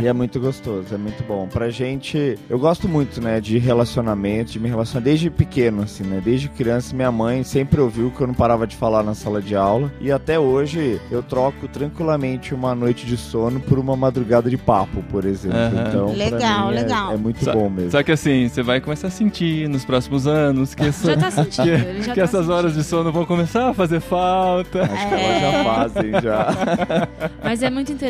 E 0.01 0.07
é 0.07 0.13
muito 0.13 0.39
gostoso, 0.39 0.93
é 0.93 0.98
muito 0.98 1.24
bom. 1.24 1.48
Pra 1.48 1.69
gente, 1.69 2.38
eu 2.50 2.57
gosto 2.60 2.88
muito, 2.88 3.22
né, 3.22 3.39
de 3.41 3.57
relacionamento, 3.57 4.51
de 4.51 4.60
me 4.60 4.69
relacionar 4.69 5.03
desde 5.03 5.29
pequeno, 5.29 5.84
assim, 5.84 6.03
né? 6.03 6.22
Desde 6.24 6.48
criança, 6.50 6.95
minha 6.95 7.12
mãe 7.12 7.43
sempre 7.43 7.79
ouviu 7.81 8.12
que 8.12 8.22
eu 8.22 8.27
não 8.27 8.34
parava 8.34 8.65
de 8.67 8.75
falar 8.75 9.03
na 9.03 9.13
sala 9.13 9.41
de 9.41 9.55
aula. 9.55 9.91
E 10.00 10.12
até 10.12 10.39
hoje, 10.39 11.00
eu 11.12 11.22
troco 11.24 11.67
tranquilamente 11.67 12.53
uma 12.53 12.74
noite 12.75 13.05
de 13.05 13.17
sono 13.17 13.60
por 13.60 13.77
uma 13.79 13.95
madrugada 13.95 14.50
de 14.50 14.57
papo, 14.57 15.01
por 15.10 15.25
exemplo. 15.25 15.57
Aham. 15.57 15.86
Então, 15.89 16.13
Legal, 16.13 16.72
é- 16.72 16.75
legal. 16.75 17.13
É, 17.13 17.17
muito 17.17 17.43
Só- 17.43 17.53
bom 17.53 17.69
mesmo. 17.69 17.91
Só 17.91 18.03
que 18.03 18.12
assim, 18.12 18.48
você 18.48 18.62
vai 18.63 18.79
começar 18.79 19.07
a 19.07 19.12
sentir 19.12 19.67
nos 19.69 19.84
próximos 19.86 20.25
anos 20.27 20.74
que, 20.75 20.84
essa- 20.86 21.12
Já 21.15 21.17
tá 21.17 21.31
sentindo, 21.31 21.65
que, 21.95 22.01
já 22.03 22.13
que 22.13 22.19
tá 22.19 22.22
essas 22.24 22.50
horas 22.50 22.74
de 22.74 22.84
sentindo. 22.84 23.00
sono 23.03 23.12
vão 23.12 23.25
começar 23.25 23.69
a 23.69 23.74
fazer 23.74 24.00
falta. 24.00 24.84
Acho 24.84 25.07
que 25.10 25.13
elas 25.13 25.41
já 25.41 25.63
fazem, 25.63 26.12
já. 26.22 27.07
Mas 27.43 27.62
é 27.63 27.69
muito 27.69 27.91
interessante 27.91 28.05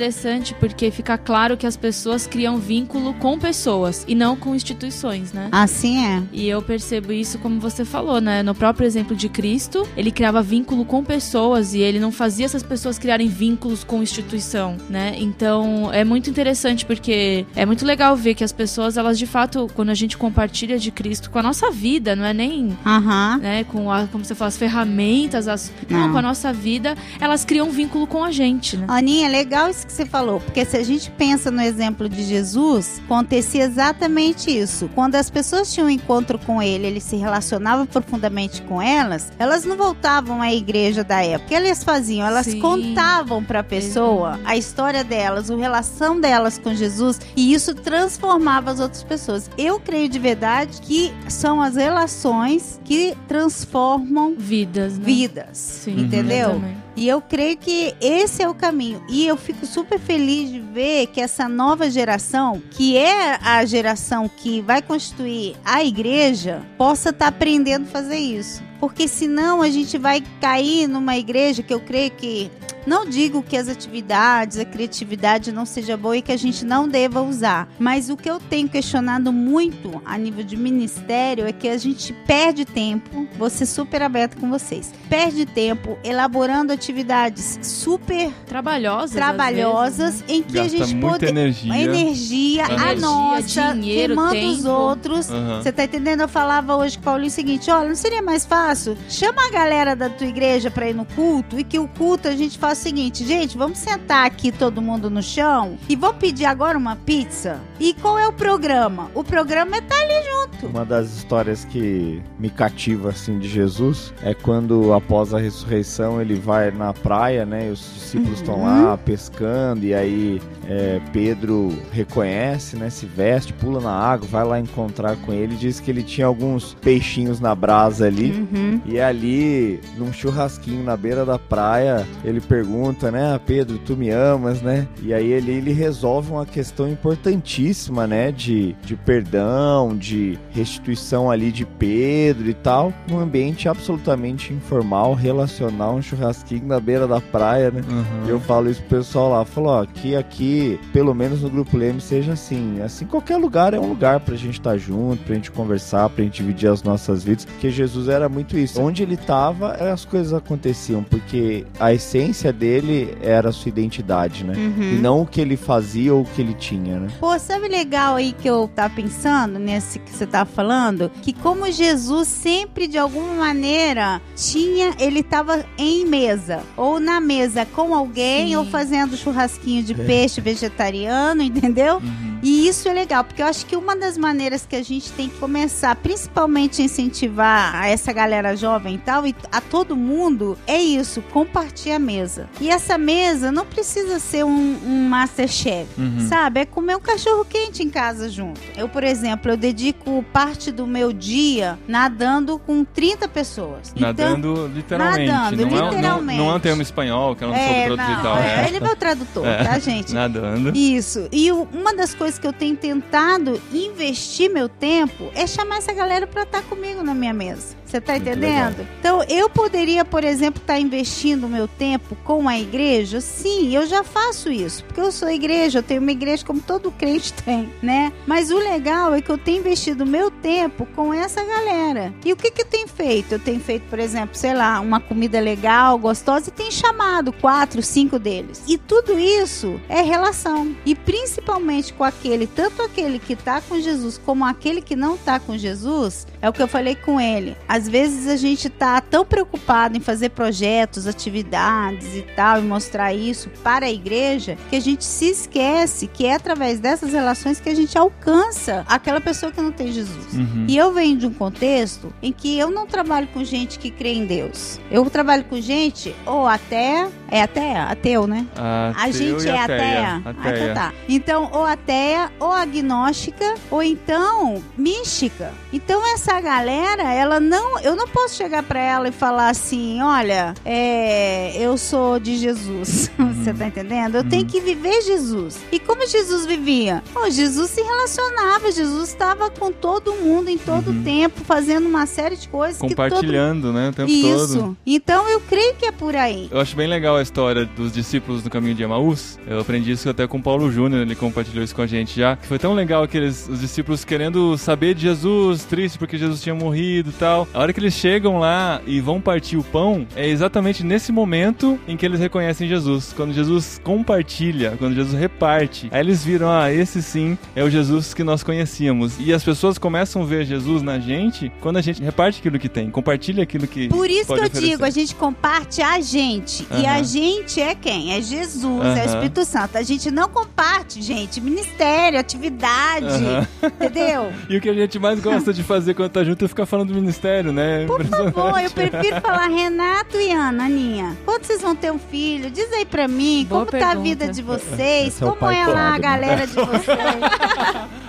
porque 0.60 0.92
fica 0.92 1.18
claro 1.18 1.58
que 1.58 1.66
as 1.68 1.78
pessoas 1.78 2.28
criam 2.28 2.58
vínculo 2.58 3.14
com 3.16 3.38
pessoas 3.40 4.04
e 4.08 4.16
não 4.16 4.36
com 4.36 4.56
instituições, 4.56 5.32
né? 5.34 5.50
Assim 5.52 6.06
é. 6.06 6.24
E 6.32 6.48
eu 6.48 6.62
percebo 6.62 7.12
isso 7.12 7.38
como 7.40 7.60
você 7.60 7.86
falou, 7.86 8.20
né? 8.20 8.44
No 8.44 8.54
próprio 8.56 8.86
exemplo 8.86 9.16
de 9.16 9.30
Cristo, 9.30 9.88
ele 9.96 10.12
criava 10.12 10.42
vínculo 10.42 10.86
com 10.86 11.04
pessoas 11.04 11.74
e 11.74 11.80
ele 11.80 12.00
não 12.00 12.12
fazia 12.12 12.46
essas 12.46 12.64
pessoas 12.64 12.98
criarem 13.00 13.28
vínculos 13.28 13.84
com 13.84 14.02
instituição, 14.04 14.78
né? 14.90 15.16
Então 15.18 15.92
é 15.94 16.04
muito 16.04 16.30
interessante 16.30 16.86
porque 16.86 17.46
é 17.56 17.66
muito 17.66 17.86
legal 17.86 18.16
ver 18.16 18.36
que 18.36 18.44
as 18.44 18.52
pessoas, 18.52 18.98
elas 18.98 19.18
de 19.18 19.26
fato, 19.26 19.70
quando 19.76 19.90
a 19.90 19.94
gente 19.94 20.18
compartilha 20.18 20.78
de 20.78 20.92
Cristo 20.92 21.30
com 21.30 21.40
a 21.40 21.44
nossa 21.44 21.72
vida, 21.72 22.16
não 22.16 22.26
é 22.26 22.34
nem 22.34 22.78
Aham. 22.86 23.38
né, 23.42 23.64
com 23.66 23.92
a, 23.92 24.08
como 24.08 24.24
você 24.26 24.36
fala, 24.36 24.50
as 24.50 24.58
ferramentas, 24.58 25.48
as, 25.48 25.72
não, 25.90 26.00
Não. 26.00 26.12
com 26.12 26.18
a 26.18 26.22
nossa 26.22 26.52
vida, 26.54 26.96
elas 27.20 27.46
criam 27.46 27.68
um 27.68 27.72
vínculo 27.72 28.08
com 28.08 28.24
a 28.24 28.32
gente, 28.32 28.78
né? 28.78 28.86
Aninha, 28.88 29.28
legal 29.30 29.70
isso 29.70 29.85
que 29.86 29.94
você 29.94 30.06
falou, 30.06 30.40
porque 30.40 30.66
se 30.66 30.76
a 30.78 30.84
gente 30.84 31.10
pensa 31.12 31.50
no 31.50 31.62
exemplo 31.62 32.10
de 32.10 32.24
Jesus, 32.24 33.02
acontecia 33.06 33.64
exatamente 33.64 34.50
isso. 34.50 34.90
Quando 34.94 35.16
as 35.16 35.30
pessoas 35.30 35.74
tinham 35.74 35.88
um 35.88 35.90
encontro 35.90 36.38
com 36.40 36.62
ele, 36.62 36.88
ele 36.88 37.00
se 37.00 37.16
relacionava 37.16 37.86
profundamente 37.86 38.62
com 38.64 38.82
elas, 38.82 39.32
elas 39.38 39.64
não 39.64 39.78
voltavam 39.78 40.42
à 40.42 40.54
igreja 40.54 41.04
da 41.04 41.24
época. 41.24 41.46
O 41.46 41.48
que 41.48 41.56
elas 41.56 41.84
faziam? 41.84 42.26
Elas 42.26 42.48
Sim. 42.48 42.60
contavam 42.60 43.44
para 43.44 43.60
a 43.60 43.64
pessoa 43.64 44.40
a 44.44 44.58
história 44.58 45.04
delas, 45.04 45.52
a 45.52 45.56
relação 45.56 46.20
delas 46.20 46.58
com 46.58 46.74
Jesus, 46.74 47.20
e 47.36 47.54
isso 47.54 47.74
transformava 47.76 48.72
as 48.72 48.80
outras 48.80 49.04
pessoas. 49.04 49.50
Eu 49.58 49.80
creio 49.80 50.10
de 50.10 50.20
verdade 50.20 50.82
que 50.82 51.14
são 51.30 51.62
as 51.62 51.76
relações 51.76 52.80
que 52.84 53.16
transformam 53.28 54.36
Vidas, 54.38 54.98
né? 54.98 55.06
vidas. 55.06 55.58
Sim, 55.58 56.02
entendeu? 56.02 56.52
exatamente. 56.52 56.85
E 56.96 57.08
eu 57.08 57.22
creio 57.22 57.58
que 57.58 57.94
esse 58.00 58.42
é 58.42 58.48
o 58.48 58.54
caminho. 58.54 59.04
E 59.10 59.28
eu 59.28 59.36
fico 59.36 59.66
super 59.66 60.00
feliz 60.00 60.50
de 60.50 60.60
ver 60.60 61.08
que 61.08 61.20
essa 61.20 61.50
nova 61.50 61.90
geração, 61.90 62.62
que 62.72 62.98
é 62.98 63.38
a 63.42 63.66
geração 63.66 64.30
que 64.30 64.62
vai 64.62 64.82
constituir 64.82 65.56
a 65.66 65.84
igreja, 65.84 66.66
possa 66.78 67.10
estar 67.10 67.28
aprendendo 67.28 67.84
a 67.84 67.92
fazer 67.92 68.18
isso. 68.18 68.64
Porque 68.80 69.08
senão 69.08 69.62
a 69.62 69.70
gente 69.70 69.98
vai 69.98 70.24
cair 70.40 70.88
numa 70.88 71.18
igreja 71.18 71.64
que 71.64 71.74
eu 71.74 71.80
creio 71.80 72.12
que. 72.12 72.52
Não 72.86 73.06
digo 73.06 73.42
que 73.42 73.58
as 73.58 73.68
atividades, 73.68 74.58
a 74.60 74.66
criatividade 74.66 75.52
não 75.52 75.66
seja 75.66 75.98
boa 75.98 76.18
e 76.18 76.22
que 76.22 76.32
a 76.32 76.38
gente 76.38 76.64
não 76.66 76.88
deva 76.88 77.22
usar. 77.22 77.68
Mas 77.80 78.10
o 78.10 78.18
que 78.18 78.30
eu 78.30 78.40
tenho 78.40 78.70
questionado 78.70 79.32
muito 79.34 80.02
a 80.06 80.18
nível 80.18 80.44
de 80.44 80.56
ministério 80.56 81.46
é 81.48 81.52
que 81.52 81.68
a 81.68 81.78
gente 81.78 82.14
perde 82.28 82.64
tempo. 82.66 83.28
Vou 83.38 83.50
ser 83.50 83.66
super 83.66 84.02
aberta 84.02 84.38
com 84.40 84.50
vocês. 84.50 84.94
Perde 85.10 85.46
tempo 85.46 85.98
elaborando 86.04 86.72
atividades 86.74 87.58
super 87.64 88.32
Trabalhosas. 88.46 89.12
trabalhosas 89.12 90.24
em 90.28 90.44
que 90.44 90.60
a 90.60 90.64
Gasta 90.64 90.78
gente 90.78 90.96
muita 90.96 91.10
pode 91.20 91.26
energia. 91.28 91.74
a 91.74 91.80
energia, 91.80 92.66
a 92.66 92.72
Energia, 92.74 92.96
nossa, 93.02 93.74
dinheiro, 93.74 94.16
queimando 94.16 94.48
os 94.60 94.66
outros. 94.66 95.30
Aham. 95.32 95.62
Você 95.62 95.72
tá 95.72 95.84
entendendo? 95.86 96.22
Eu 96.22 96.28
falava 96.28 96.76
hoje 96.76 96.98
com 96.98 97.02
o 97.02 97.06
Paulinho 97.06 97.28
o 97.30 97.32
seguinte: 97.32 97.70
olha, 97.72 97.88
não 97.90 97.96
seria 97.96 98.22
mais 98.22 98.46
fácil? 98.46 98.98
Chama 99.10 99.48
a 99.48 99.52
galera 99.52 99.96
da 99.96 100.10
tua 100.10 100.28
igreja 100.28 100.70
pra 100.70 100.90
ir 100.90 100.94
no 100.94 101.06
culto 101.06 101.60
e 101.60 101.64
que 101.64 101.80
o 101.80 101.88
culto 101.88 102.28
a 102.28 102.36
gente 102.36 102.58
faça 102.58 102.75
o 102.76 102.78
seguinte: 102.82 103.26
gente, 103.26 103.58
vamos 103.58 103.78
sentar 103.78 104.26
aqui 104.26 104.52
todo 104.52 104.82
mundo 104.82 105.10
no 105.10 105.22
chão 105.24 105.78
e 105.90 105.96
vamos 105.96 106.18
pedir 106.18 106.46
agora 106.46 106.78
uma 106.78 106.96
pizza. 106.96 107.60
E 107.80 107.94
qual 107.94 108.18
é 108.20 108.28
o 108.28 108.34
programa? 108.34 109.10
O 109.16 109.24
programa 109.24 109.76
é 109.76 109.80
estar 109.80 109.96
ali 109.96 110.14
junto. 110.24 110.68
Uma 110.68 110.86
das 110.86 111.12
histórias 111.16 111.66
que 111.66 112.22
me 112.40 112.50
cativa 112.50 113.10
assim 113.10 113.38
de 113.40 113.48
Jesus 113.48 114.14
é 114.24 114.34
quando 114.34 114.94
após 114.94 115.34
a 115.34 115.40
ressurreição 115.40 116.22
ele 116.22 116.36
vai 116.36 116.72
na 116.72 116.94
praia, 116.94 117.46
né? 117.46 117.68
E 117.68 117.72
os 117.72 117.80
discípulos 117.94 118.40
estão 118.40 118.56
Uhum. 118.56 118.86
lá 118.86 118.98
pescando 118.98 119.86
e 119.86 119.94
aí 119.94 120.42
é, 120.68 121.00
Pedro 121.12 121.78
reconhece, 121.92 122.76
né? 122.78 122.90
Se 122.90 123.06
veste, 123.06 123.52
pula 123.54 123.80
na 123.82 123.92
água, 123.92 124.28
vai 124.30 124.44
lá 124.46 124.60
encontrar 124.60 125.16
com 125.18 125.34
ele, 125.34 125.56
diz 125.56 125.80
que 125.80 125.92
ele 125.92 126.04
tinha 126.04 126.26
alguns 126.28 126.74
peixinhos 126.82 127.40
na 127.40 127.54
brasa 127.54 128.08
ali. 128.08 128.32
Uhum. 128.32 128.82
E 128.86 129.00
ali, 129.00 129.80
num 129.98 130.12
churrasquinho 130.14 130.84
na 130.84 130.96
beira 130.96 131.26
da 131.26 131.38
praia, 131.38 132.06
ele 132.24 132.40
pergunta, 132.42 132.65
né, 133.12 133.34
ah, 133.34 133.40
Pedro, 133.40 133.78
tu 133.78 133.96
me 133.96 134.10
amas, 134.10 134.62
né? 134.62 134.88
E 135.02 135.14
aí 135.14 135.32
ele, 135.32 135.52
ele 135.52 135.72
resolve 135.72 136.32
uma 136.32 136.46
questão 136.46 136.90
importantíssima, 136.90 138.08
né, 138.08 138.32
de, 138.32 138.76
de 138.84 138.96
perdão, 138.96 139.96
de 139.96 140.38
restituição 140.52 141.30
ali 141.30 141.52
de 141.52 141.66
Pedro 141.66 142.50
e 142.50 142.54
tal, 142.54 142.94
num 143.08 143.20
ambiente 143.20 143.70
absolutamente 143.70 144.54
informal, 144.54 145.14
relacional, 145.14 145.96
um 145.96 146.02
churrasquinho 146.02 146.66
na 146.66 146.80
beira 146.80 147.08
da 147.08 147.22
praia, 147.22 147.72
né? 147.72 147.82
Uhum. 147.88 148.28
E 148.28 148.30
eu 148.30 148.40
falo 148.40 148.70
isso 148.70 148.82
pro 148.84 148.98
pessoal 148.98 149.30
lá, 149.30 149.46
falo, 149.46 149.68
ó, 149.68 149.86
que 149.86 150.16
aqui, 150.16 150.80
pelo 150.94 151.14
menos 151.14 151.42
no 151.42 151.50
Grupo 151.50 151.78
Leme, 151.78 152.02
seja 152.02 152.34
assim. 152.34 152.82
Assim, 152.82 153.06
qualquer 153.06 153.38
lugar 153.38 153.74
é 153.74 153.80
um 153.80 153.88
lugar 153.88 154.20
pra 154.20 154.36
gente 154.36 154.60
estar 154.60 154.78
junto, 154.78 155.24
pra 155.24 155.36
gente 155.36 155.52
conversar, 155.52 156.10
pra 156.10 156.24
gente 156.24 156.38
dividir 156.38 156.70
as 156.70 156.84
nossas 156.84 157.24
vidas, 157.24 157.46
porque 157.46 157.70
Jesus 157.70 158.08
era 158.08 158.30
muito 158.30 158.58
isso. 158.58 158.82
Onde 158.82 159.04
ele 159.04 159.18
tava, 159.18 159.72
as 159.72 160.06
coisas 160.06 160.34
aconteciam, 160.34 161.04
porque 161.04 161.66
a 161.80 161.94
essência 161.94 162.52
dele 162.56 163.16
era 163.22 163.50
a 163.50 163.52
sua 163.52 163.70
identidade, 163.70 164.44
né? 164.44 164.54
E 164.56 164.96
não 164.96 165.22
o 165.22 165.28
que 165.28 165.42
ele 165.42 165.58
fazia 165.58 166.14
ou 166.14 166.22
o 166.22 166.26
que 166.26 166.42
ele 166.42 166.54
tinha, 166.54 167.00
né? 167.00 167.08
Pô, 167.20 167.38
sabe 167.38 167.68
legal 167.68 168.16
aí 168.16 168.34
que 168.34 168.48
eu 168.48 168.70
tava 168.74 168.94
pensando 168.94 169.60
nesse 169.60 170.00
que 170.00 170.12
você 170.12 170.26
tava 170.26 170.50
falando? 170.50 171.12
Que 171.22 171.34
como 171.34 171.72
Jesus 171.72 172.28
sempre, 172.28 172.88
de 172.88 172.98
alguma 172.98 173.34
maneira, 173.34 174.22
tinha, 174.36 174.96
ele 175.00 175.22
tava 175.22 175.66
em 175.78 176.06
mesa. 176.06 176.64
Ou 176.78 177.00
na 177.00 177.20
mesa 177.20 177.66
com 177.66 177.94
alguém, 177.94 178.50
Sim. 178.50 178.56
ou 178.56 178.66
fazendo 178.66 179.18
churrasquinho 179.18 179.84
de 179.84 179.94
peixe 179.94 180.42
vegetariano, 180.42 181.42
entendeu? 181.42 181.98
Uhum. 181.98 182.40
E 182.42 182.68
isso 182.68 182.88
é 182.88 182.94
legal, 182.94 183.24
porque 183.24 183.42
eu 183.42 183.48
acho 183.48 183.66
que 183.66 183.76
uma 183.76 183.96
das 183.96 184.18
maneiras 184.18 184.68
que 184.68 184.76
a 184.76 184.84
gente 184.84 185.12
tem 185.14 185.30
que 185.30 185.38
começar, 185.40 185.96
principalmente 185.96 186.80
a 186.82 186.86
incentivar 186.86 187.76
a 187.76 187.88
essa 187.88 188.14
galera 188.14 188.56
jovem 188.56 188.96
e 188.96 188.98
tal, 189.00 189.26
e 189.26 189.36
a 189.52 189.60
todo 189.60 189.96
mundo, 189.96 190.56
é 190.68 190.80
isso, 190.80 191.24
compartilhar 191.34 191.96
a 191.96 192.00
mesa. 192.00 192.45
E 192.60 192.70
essa 192.70 192.98
mesa 192.98 193.52
não 193.52 193.66
precisa 193.66 194.20
ser 194.20 194.44
um, 194.46 194.78
um 194.86 195.08
masterchef, 195.10 195.88
Uhum. 195.98 196.28
sabe? 196.28 196.62
É 196.62 196.66
comer 196.66 196.96
um 196.96 197.00
cachorro 197.00 197.46
quente 197.46 197.84
em 197.84 197.90
casa 197.90 198.30
junto. 198.30 198.60
Eu, 198.76 198.88
por 198.90 199.04
exemplo, 199.04 199.52
eu 199.52 199.58
dedico 199.58 200.24
parte 200.34 200.72
do 200.72 200.86
meu 200.88 201.12
dia 201.14 201.78
nadando 201.88 202.58
com 202.60 202.84
30 202.84 203.28
pessoas. 203.28 203.92
Então, 203.96 204.08
Nadando 204.08 204.68
literalmente. 204.74 205.32
Nadando, 205.32 205.66
não, 205.66 205.78
É, 205.78 205.80
não, 205.82 205.90
literalmente. 205.92 206.40
não 206.40 206.52
é 206.52 206.54
um 206.56 206.60
termo 206.60 206.82
espanhol 206.82 207.36
que 207.36 207.44
eu 207.44 207.48
não 207.50 207.56
soube 207.56 207.70
é, 207.74 207.86
traduzir 207.86 208.12
e 208.12 208.16
não, 208.16 208.22
tal. 208.24 208.38
é, 208.38 208.68
ele 208.68 208.78
é 208.78 208.80
meu 208.80 208.96
tradutor, 208.96 209.46
É. 209.48 209.64
tá, 209.64 209.80
gente? 209.80 210.14
Nadando. 210.14 210.76
Isso. 210.76 211.28
E 211.32 211.52
uma 211.52 211.94
das 211.96 212.14
coisas 212.14 212.38
que 212.40 212.46
eu 212.48 212.54
tenho 212.54 212.76
tentado 212.76 213.62
investir 213.74 214.50
meu 214.52 214.68
tempo 214.70 215.30
é 215.36 215.46
chamar 215.48 215.78
essa 215.78 215.94
galera 215.94 216.26
pra 216.28 216.44
estar 216.44 216.62
comigo 216.64 217.04
na 217.04 217.14
minha 217.14 217.34
mesa. 217.34 217.76
Você 217.86 218.02
tá 218.02 218.14
Muito 218.14 218.28
entendendo? 218.28 218.88
Então, 219.00 219.24
eu 219.30 219.50
poderia, 219.50 220.04
por 220.04 220.24
exemplo, 220.24 220.62
estar 220.62 220.80
investindo 220.80 221.48
meu 221.48 221.68
tempo 221.68 222.16
com 222.24 222.50
a 222.50 222.60
igreja? 222.60 223.22
Sim, 223.22 223.76
eu 223.76 223.86
já 223.86 224.04
faço 224.04 224.52
isso. 224.52 224.84
Porque 224.86 225.00
eu 225.00 225.12
sou 225.12 225.30
igreja, 225.30 225.80
eu 225.80 225.84
tenho 225.84 226.02
uma 226.02 226.12
igreja 226.12 226.44
como 226.44 226.60
todo 226.60 226.92
crente 226.92 227.32
tem, 227.46 227.72
né? 227.82 228.12
Mas 228.26 228.52
o 228.52 228.58
legal 228.58 229.14
é 229.14 229.22
que 229.22 229.30
eu 229.30 229.38
tenho 229.38 229.60
investido 229.60 230.06
meu 230.06 230.32
tempo 230.32 230.88
com 230.96 231.14
essa 231.14 231.44
galera. 231.44 232.14
E 232.26 232.34
o 232.34 232.36
que 232.36 232.52
que 232.52 232.64
eu 232.64 232.66
tenho 232.66 232.88
feito? 232.88 233.34
Eu 233.34 233.40
tenho 233.40 233.60
feito, 233.60 233.84
por 233.90 234.00
exemplo, 234.00 234.36
sei 234.36 234.54
lá, 234.54 234.80
uma 234.80 235.00
comida 235.00 235.40
legal, 235.40 235.98
gostosa, 235.98 236.50
e 236.50 236.52
tenho 236.52 236.72
chamado 236.72 237.32
quatro, 237.32 237.82
cinco 237.82 238.18
deles. 238.18 238.64
E 238.68 238.78
tudo 238.78 239.18
isso 239.20 239.80
é 239.88 240.02
relação. 240.02 240.76
E 240.86 240.96
principalmente 240.96 241.94
com 241.94 242.04
aquele, 242.04 242.48
tanto 242.48 242.82
aquele 242.82 243.20
que 243.20 243.36
tá 243.36 243.62
com 243.62 243.80
Jesus 243.80 244.20
como 244.26 244.44
aquele 244.44 244.82
que 244.82 244.96
não 244.96 245.18
tá 245.18 245.40
com 245.40 245.58
Jesus, 245.58 246.26
é 246.46 246.50
o 246.50 246.54
que 246.54 246.62
eu 246.62 246.68
falei 246.68 246.94
com 246.96 247.20
ele. 247.20 247.58
Às 247.68 247.90
vezes 247.90 248.28
a 248.28 248.36
gente 248.36 248.70
tá 248.70 249.02
tão 249.02 249.26
preocupado 249.26 249.98
em 249.98 250.00
fazer 250.00 250.30
projetos, 250.30 251.08
atividades 251.08 252.16
e 252.16 252.22
tal, 252.36 252.60
e 252.60 252.62
mostrar 252.62 253.14
isso 253.14 253.50
para 253.64 253.88
a 253.88 253.92
igreja, 253.92 254.56
que 254.70 254.76
a 254.76 254.80
gente 254.80 255.04
se 255.04 255.26
esquece 255.28 256.06
que 256.08 256.26
é 256.26 256.36
através 256.36 256.80
dessas 256.80 257.14
relações 257.14 257.60
que 257.60 257.68
a 257.68 257.74
gente 257.74 257.98
alcança 257.98 258.86
aquela 258.88 259.20
pessoa 259.20 259.52
que 259.52 259.60
não 259.60 259.72
tem 259.72 259.92
Jesus. 259.92 260.34
Uhum. 260.34 260.66
E 260.68 260.78
eu 260.78 260.94
venho 260.94 261.18
de 261.18 261.26
um 261.26 261.34
contexto 261.34 262.14
em 262.22 262.32
que 262.32 262.58
eu 262.60 262.70
não 262.70 262.86
trabalho 262.86 263.28
com 263.34 263.44
gente 263.44 263.80
que 263.80 263.90
crê 263.90 264.14
em 264.14 264.26
Deus. 264.26 264.80
Eu 264.92 265.10
trabalho 265.10 265.46
com 265.46 265.60
gente, 265.60 266.16
ou 266.28 266.48
até. 266.48 267.08
É 267.32 267.42
até 267.42 267.76
ateu, 267.80 268.28
né? 268.28 268.46
A 268.56 268.90
Ateu 268.96 269.14
gente 269.14 269.46
e 269.46 269.50
é 269.50 269.60
ateia. 269.64 269.78
ateia. 269.80 270.22
Ah, 270.26 270.30
Ateia. 270.30 270.56
então 270.62 270.74
tá. 270.76 270.94
Então, 271.10 271.50
ou 271.52 271.66
ateia, 271.66 272.32
ou 272.40 272.52
agnóstica, 272.52 273.56
ou 273.72 273.82
então 273.82 274.64
mística. 274.78 275.52
Então, 275.76 276.02
essa 276.14 276.40
galera, 276.40 277.04
ela 277.14 277.38
não. 277.38 277.78
Eu 277.82 277.98
não 277.98 278.08
posso 278.08 278.36
chegar 278.36 278.64
pra 278.64 278.80
ela 278.80 279.10
e 279.10 279.12
falar 279.12 279.50
assim: 279.50 280.02
olha, 280.02 280.54
é, 280.64 281.54
eu 281.62 281.78
sou 281.78 282.18
de 282.18 282.38
Jesus. 282.38 283.12
Você 283.44 283.54
tá 283.54 283.68
entendendo? 283.68 284.16
Eu 284.16 284.24
tenho 284.24 284.46
que 284.46 284.62
viver 284.62 285.02
Jesus. 285.02 285.60
E 285.74 285.78
como 285.78 286.08
Jesus 286.08 286.46
vivia? 286.46 287.04
Pô, 287.14 287.30
Jesus 287.30 287.72
se 287.72 287.82
relacionava, 287.82 288.72
Jesus 288.72 289.10
estava 289.10 289.50
com 289.50 289.70
todo 289.70 290.14
mundo 290.14 290.50
em 290.50 290.58
todo 290.58 290.86
Uhum. 290.92 291.04
tempo, 291.04 291.42
fazendo 291.44 291.88
uma 291.88 292.06
série 292.06 292.38
de 292.38 292.48
coisas 292.48 292.76
que 292.76 292.82
todo 292.82 292.90
Compartilhando, 292.96 293.74
né? 293.74 293.90
O 293.90 293.94
tempo 293.94 294.10
Isso. 294.10 294.58
todo. 294.60 294.78
Então 294.86 295.28
eu 295.28 295.42
creio 295.42 295.76
que 295.76 295.86
é 295.86 295.92
por 295.92 296.16
aí. 296.16 296.48
Eu 296.52 296.60
acho 296.62 296.74
bem 296.76 296.88
legal 296.88 297.18
a 297.18 297.22
história 297.22 297.66
dos 297.66 297.92
discípulos 297.92 298.44
no 298.44 298.50
caminho 298.50 298.76
de 298.76 298.84
Emaús. 298.84 299.38
Eu 299.46 299.60
aprendi 299.60 299.92
isso 299.92 300.10
até 300.10 300.26
com 300.26 300.38
o 300.38 300.42
Paulo 300.42 300.72
Júnior, 300.72 301.02
ele 301.02 301.16
compartilhou 301.16 301.64
isso 301.64 301.76
com 301.76 301.82
a 301.82 301.88
gente 301.88 302.18
já. 302.18 302.38
Foi 302.44 302.58
tão 302.58 302.74
legal 302.74 303.04
aqueles 303.04 303.50
os 303.50 303.60
discípulos 303.60 304.06
querendo 304.06 304.58
saber 304.58 304.94
de 304.94 305.02
Jesus, 305.02 305.65
triste 305.66 305.98
porque 305.98 306.18
Jesus 306.18 306.42
tinha 306.42 306.56
morrido 306.56 307.10
e 307.10 307.14
tal. 307.14 307.48
A 307.54 307.60
hora 307.60 307.74
que 307.74 307.80
eles 307.80 307.94
chegam 307.94 308.38
lá 308.40 308.82
e 308.86 309.00
vão 309.02 309.20
partir 309.20 309.58
o 309.58 309.64
pão, 309.64 310.08
é 310.16 310.28
exatamente 310.28 310.84
nesse 310.84 311.12
momento 311.12 311.80
em 311.88 311.98
que 311.98 312.06
eles 312.06 312.20
reconhecem 312.20 312.68
Jesus. 312.68 313.14
Quando 313.16 313.34
Jesus 313.34 313.80
compartilha, 313.84 314.76
quando 314.78 314.96
Jesus 314.96 315.20
reparte. 315.20 315.90
Aí 315.92 316.00
eles 316.00 316.24
viram, 316.24 316.50
ah, 316.50 316.72
esse 316.72 317.02
sim 317.02 317.38
é 317.56 317.64
o 317.64 317.70
Jesus 317.70 318.14
que 318.14 318.24
nós 318.24 318.44
conhecíamos. 318.44 319.16
E 319.20 319.34
as 319.34 319.44
pessoas 319.44 319.78
começam 319.78 320.22
a 320.22 320.26
ver 320.26 320.46
Jesus 320.46 320.82
na 320.82 321.00
gente 321.00 321.52
quando 321.62 321.78
a 321.78 321.82
gente 321.82 322.02
reparte 322.02 322.40
aquilo 322.40 322.60
que 322.60 322.70
tem, 322.70 322.90
compartilha 322.90 323.44
aquilo 323.44 323.68
que 323.68 323.88
Por 323.88 324.10
isso 324.10 324.28
que 324.28 324.32
eu 324.34 324.38
oferecer. 324.38 324.62
digo, 324.62 324.86
a 324.86 324.90
gente 324.90 325.16
comparte 325.16 325.82
a 325.82 326.00
gente. 326.00 326.68
E 326.80 326.86
a 326.86 327.02
gente 327.04 327.60
é 327.62 327.74
quem? 327.76 328.14
É 328.14 328.22
Jesus, 328.22 328.98
é 328.98 329.04
o. 329.04 329.06
Espírito 329.06 329.46
Santo. 329.46 329.78
A 329.78 329.84
gente 329.84 330.12
não 330.12 330.28
comparte, 330.30 331.02
gente, 331.02 331.40
ministério, 331.42 332.20
atividade, 332.20 333.06
Aham. 333.06 333.48
entendeu? 333.64 334.32
E 334.50 334.58
o 334.58 334.62
que 334.62 334.70
a 334.70 334.74
gente 334.74 335.00
mais 335.00 335.20
gosta 335.20 335.52
de 335.56 335.64
fazer 335.64 335.94
quando 335.94 336.10
tá 336.12 336.24
junto 336.24 336.46
é 336.46 336.48
ficar 336.48 336.66
falando 336.66 336.90
do 336.90 336.96
ministério, 336.96 337.52
né? 337.52 337.86
Por 337.88 338.04
favor, 338.06 338.60
eu 338.62 338.70
prefiro 338.72 339.22
falar 339.22 339.48
Renato 339.48 340.18
e 340.18 340.32
Ana, 340.32 340.66
Aninha. 340.66 341.18
Quando 341.26 341.44
vocês 341.46 341.62
vão 341.62 341.76
ter 341.76 341.92
um 341.92 341.98
filho? 342.00 342.50
Diz 342.52 342.72
aí 342.74 342.86
pra 342.86 343.08
mim, 343.08 343.46
Boa 343.50 343.66
como 343.66 343.72
tá 343.72 343.78
a 343.78 343.90
pergunta. 343.90 344.04
vida 344.10 344.28
de 344.32 344.42
vocês? 344.42 345.08
Esse 345.08 345.24
é 345.24 345.28
como 345.28 345.52
é 345.52 345.66
lá 345.68 345.90
a 345.90 345.92
né? 345.94 346.00
galera 346.00 346.46
de 346.48 346.54
vocês? 346.54 346.98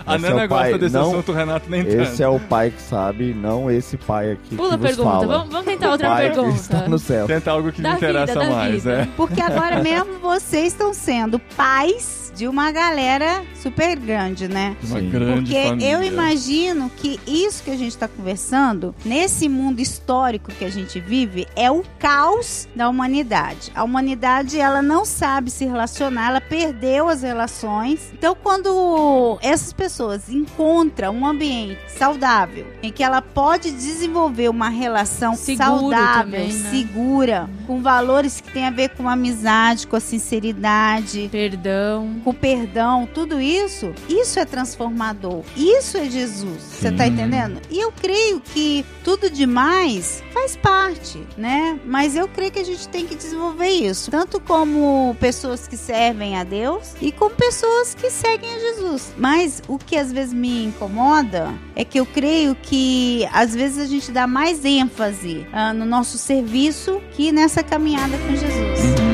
A 0.07 0.15
Esse 0.17 0.25
é 0.27 0.29
Nana 0.31 0.45
o 0.45 0.49
gosta 0.49 0.65
pai, 0.71 0.79
desse 0.79 0.95
não- 0.95 1.11
assunto, 1.11 1.33
o 1.33 1.35
Renato 1.35 1.69
nem 1.71 1.81
Esse 1.81 1.97
tanto. 1.97 2.23
é 2.23 2.29
o 2.29 2.39
pai 2.39 2.71
que 2.71 2.81
sabe, 2.81 3.35
não 3.35 3.69
esse 3.71 3.97
pai 3.97 4.33
aqui 4.33 4.55
Pula 4.55 4.75
a 4.75 4.79
que 4.79 4.85
vos 4.85 4.87
pergunta. 4.97 5.11
fala. 5.11 5.27
Vamos, 5.27 5.49
vamos 5.53 5.67
tentar 5.67 5.89
o 5.89 5.91
outra 5.93 6.09
pai 6.09 6.29
que 6.29 6.35
pergunta. 6.37 6.57
está 6.57 6.89
no 6.89 6.99
céu. 6.99 7.27
Tenta 7.27 7.51
algo 7.51 7.73
que 7.73 7.83
Da 7.83 7.91
me 7.91 7.97
interessa 7.97 8.27
vida, 8.35 8.47
da 8.47 8.51
mais, 8.55 8.75
vida. 8.75 8.93
é. 9.03 9.09
Porque 9.17 9.41
agora 9.41 9.83
mesmo 9.83 10.19
vocês 10.21 10.67
estão 10.69 10.95
sendo 10.95 11.39
pais 11.57 12.26
de 12.37 12.47
uma 12.47 12.71
galera 12.71 13.43
super 13.55 13.99
grande, 13.99 14.47
né? 14.47 14.77
Uma 14.85 15.01
Sim. 15.01 15.09
grande 15.09 15.51
Porque 15.51 15.69
família. 15.69 15.91
eu 15.91 16.03
imagino 16.03 16.91
que 16.95 17.19
isso 17.27 17.63
que 17.65 17.71
a 17.71 17.77
gente 17.77 17.89
está 17.89 18.07
conversando, 18.07 18.95
nesse 19.05 19.49
mundo 19.49 19.81
histórico 19.81 20.53
que 20.53 20.65
a 20.65 20.69
gente 20.71 21.01
vive, 21.01 21.47
é 21.57 21.71
o 21.71 21.83
caos 21.99 22.69
da 22.77 22.89
humanidade. 22.91 23.73
A 23.75 23.83
humanidade, 23.83 24.61
ela 24.61 24.83
não 24.83 25.07
sabe 25.07 25.51
se 25.51 25.65
relacionar, 25.65 26.29
ela 26.29 26.41
perdeu 26.41 27.09
as 27.09 27.23
relações. 27.23 28.13
Então, 28.13 28.37
quando 28.41 29.39
essas 29.41 29.73
pessoas 29.73 30.29
encontram 30.29 31.15
um 31.17 31.27
ambiente 31.27 31.79
saudável, 31.89 32.67
em 32.83 32.93
que 32.93 33.03
ela 33.03 33.23
pode 33.23 33.71
desenvolver 33.71 34.51
uma 34.51 34.69
relação 34.69 35.35
Seguro 35.35 35.81
saudável, 35.81 36.25
também, 36.25 36.53
né? 36.53 36.71
segura, 36.71 37.49
com 37.67 37.81
valores 37.81 38.43
que 38.43 38.53
tem 38.53 38.67
a 38.67 38.71
ver 38.71 38.91
com 38.91 39.09
amizade, 39.09 39.87
com 39.87 39.97
a 39.97 40.01
sinceridade, 40.01 41.29
Perdão. 41.33 42.21
Com 42.27 42.35
perdão, 42.35 43.09
tudo 43.15 43.41
isso, 43.41 43.95
isso 44.09 44.41
é 44.41 44.45
transformador. 44.45 45.45
Isso 45.57 45.97
é 45.97 46.11
Jesus. 46.11 46.61
Você 46.61 46.91
tá 46.91 47.07
entendendo? 47.07 47.61
E 47.71 47.79
eu 47.79 47.93
creio 47.93 48.41
que 48.41 48.85
tudo 49.05 49.31
demais 49.31 50.25
faz 50.33 50.57
parte, 50.57 51.25
né? 51.39 51.79
Mas 51.85 52.17
eu 52.17 52.27
creio 52.27 52.51
que 52.51 52.59
a 52.59 52.65
gente 52.65 52.89
tem 52.89 53.07
que 53.07 53.15
desenvolver 53.15 53.69
isso, 53.69 54.11
tanto 54.11 54.41
como 54.41 55.17
pessoas 55.21 55.69
que 55.69 55.77
servem 55.77 56.37
a 56.37 56.43
Deus 56.43 56.95
e 57.01 57.13
como 57.13 57.33
pessoas 57.33 57.95
que 57.95 58.11
seguem 58.11 58.53
a 58.53 58.59
Jesus. 58.59 59.15
Mas 59.17 59.63
o 59.69 59.79
que 59.79 59.97
às 59.97 60.11
vezes 60.11 60.35
me 60.35 60.65
incomoda 60.65 61.55
é 61.77 61.85
que 61.85 62.01
eu 62.01 62.07
creio 62.07 62.57
que 62.57 63.25
às 63.33 63.55
vezes 63.55 63.79
a 63.79 63.87
gente 63.87 64.11
dá 64.11 64.27
mais 64.27 64.65
ênfase 64.65 65.47
ah, 65.53 65.73
no 65.73 65.85
nosso 65.85 66.19
serviço 66.19 67.01
que 67.13 67.31
nessa 67.31 67.63
caminhada 67.63 68.19
com 68.19 68.35
Jesus. 68.35 69.06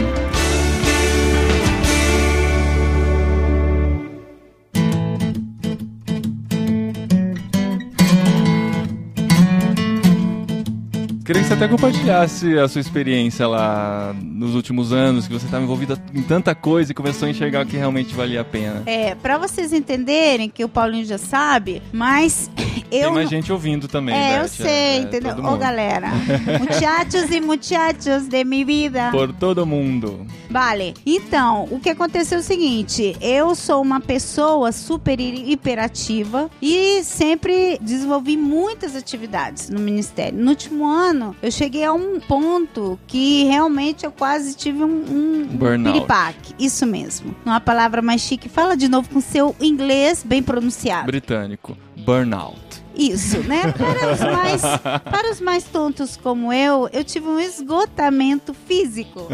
Queria 11.24 11.40
que 11.40 11.46
você 11.46 11.54
até 11.54 11.68
compartilhasse 11.68 12.58
a 12.58 12.66
sua 12.66 12.80
experiência 12.80 13.46
lá 13.46 14.12
nos 14.20 14.56
últimos 14.56 14.92
anos, 14.92 15.28
que 15.28 15.32
você 15.32 15.44
estava 15.44 15.62
envolvida 15.62 15.96
em 16.12 16.22
tanta 16.22 16.52
coisa 16.52 16.90
e 16.90 16.94
começou 16.94 17.28
a 17.28 17.30
enxergar 17.30 17.64
o 17.64 17.68
que 17.68 17.76
realmente 17.76 18.12
valia 18.12 18.40
a 18.40 18.44
pena. 18.44 18.82
É, 18.86 19.14
pra 19.14 19.38
vocês 19.38 19.72
entenderem 19.72 20.50
que 20.50 20.64
o 20.64 20.68
Paulinho 20.68 21.04
já 21.04 21.18
sabe, 21.18 21.80
mas 21.92 22.50
eu. 22.90 23.02
Tem 23.04 23.12
mais 23.12 23.30
gente 23.30 23.52
ouvindo 23.52 23.86
também, 23.86 24.16
é, 24.16 24.38
eu 24.38 24.42
Beth, 24.42 24.48
sei, 24.48 24.68
é, 24.68 24.96
entendeu? 24.96 25.36
Ô, 25.44 25.56
galera. 25.56 26.08
muchachos 26.58 27.30
e 27.30 27.40
muchachos 27.40 28.26
de 28.26 28.42
minha 28.44 28.66
vida. 28.66 29.10
Por 29.12 29.32
todo 29.32 29.64
mundo. 29.64 30.26
Vale. 30.52 30.94
Então, 31.06 31.66
o 31.70 31.80
que 31.80 31.88
aconteceu 31.90 32.38
é 32.38 32.40
o 32.40 32.44
seguinte: 32.44 33.16
eu 33.20 33.54
sou 33.54 33.80
uma 33.82 34.00
pessoa 34.00 34.70
super 34.72 35.18
hi- 35.18 35.50
hiperativa 35.52 36.50
e 36.60 37.02
sempre 37.04 37.78
desenvolvi 37.80 38.36
muitas 38.36 38.94
atividades 38.94 39.68
no 39.70 39.80
ministério. 39.80 40.38
No 40.38 40.50
último 40.50 40.86
ano, 40.86 41.34
eu 41.42 41.50
cheguei 41.50 41.84
a 41.84 41.92
um 41.92 42.20
ponto 42.20 42.98
que 43.06 43.44
realmente 43.44 44.04
eu 44.04 44.12
quase 44.12 44.54
tive 44.54 44.84
um, 44.84 45.04
um 45.08 45.46
Burnout. 45.46 45.92
piripaque. 45.94 46.54
Isso 46.58 46.86
mesmo. 46.86 47.34
Uma 47.44 47.60
palavra 47.60 48.02
mais 48.02 48.20
chique. 48.20 48.48
Fala 48.48 48.76
de 48.76 48.88
novo 48.88 49.08
com 49.08 49.20
seu 49.20 49.56
inglês 49.60 50.22
bem 50.24 50.42
pronunciado. 50.42 51.06
Britânico. 51.06 51.76
Burnout. 52.04 52.71
Isso, 52.94 53.38
né? 53.40 53.72
Para 53.72 54.12
os, 54.12 54.20
mais, 54.20 54.62
para 55.02 55.30
os 55.30 55.40
mais 55.40 55.64
tontos 55.64 56.16
como 56.16 56.52
eu, 56.52 56.88
eu 56.92 57.02
tive 57.04 57.26
um 57.26 57.38
esgotamento 57.38 58.54
físico, 58.54 59.26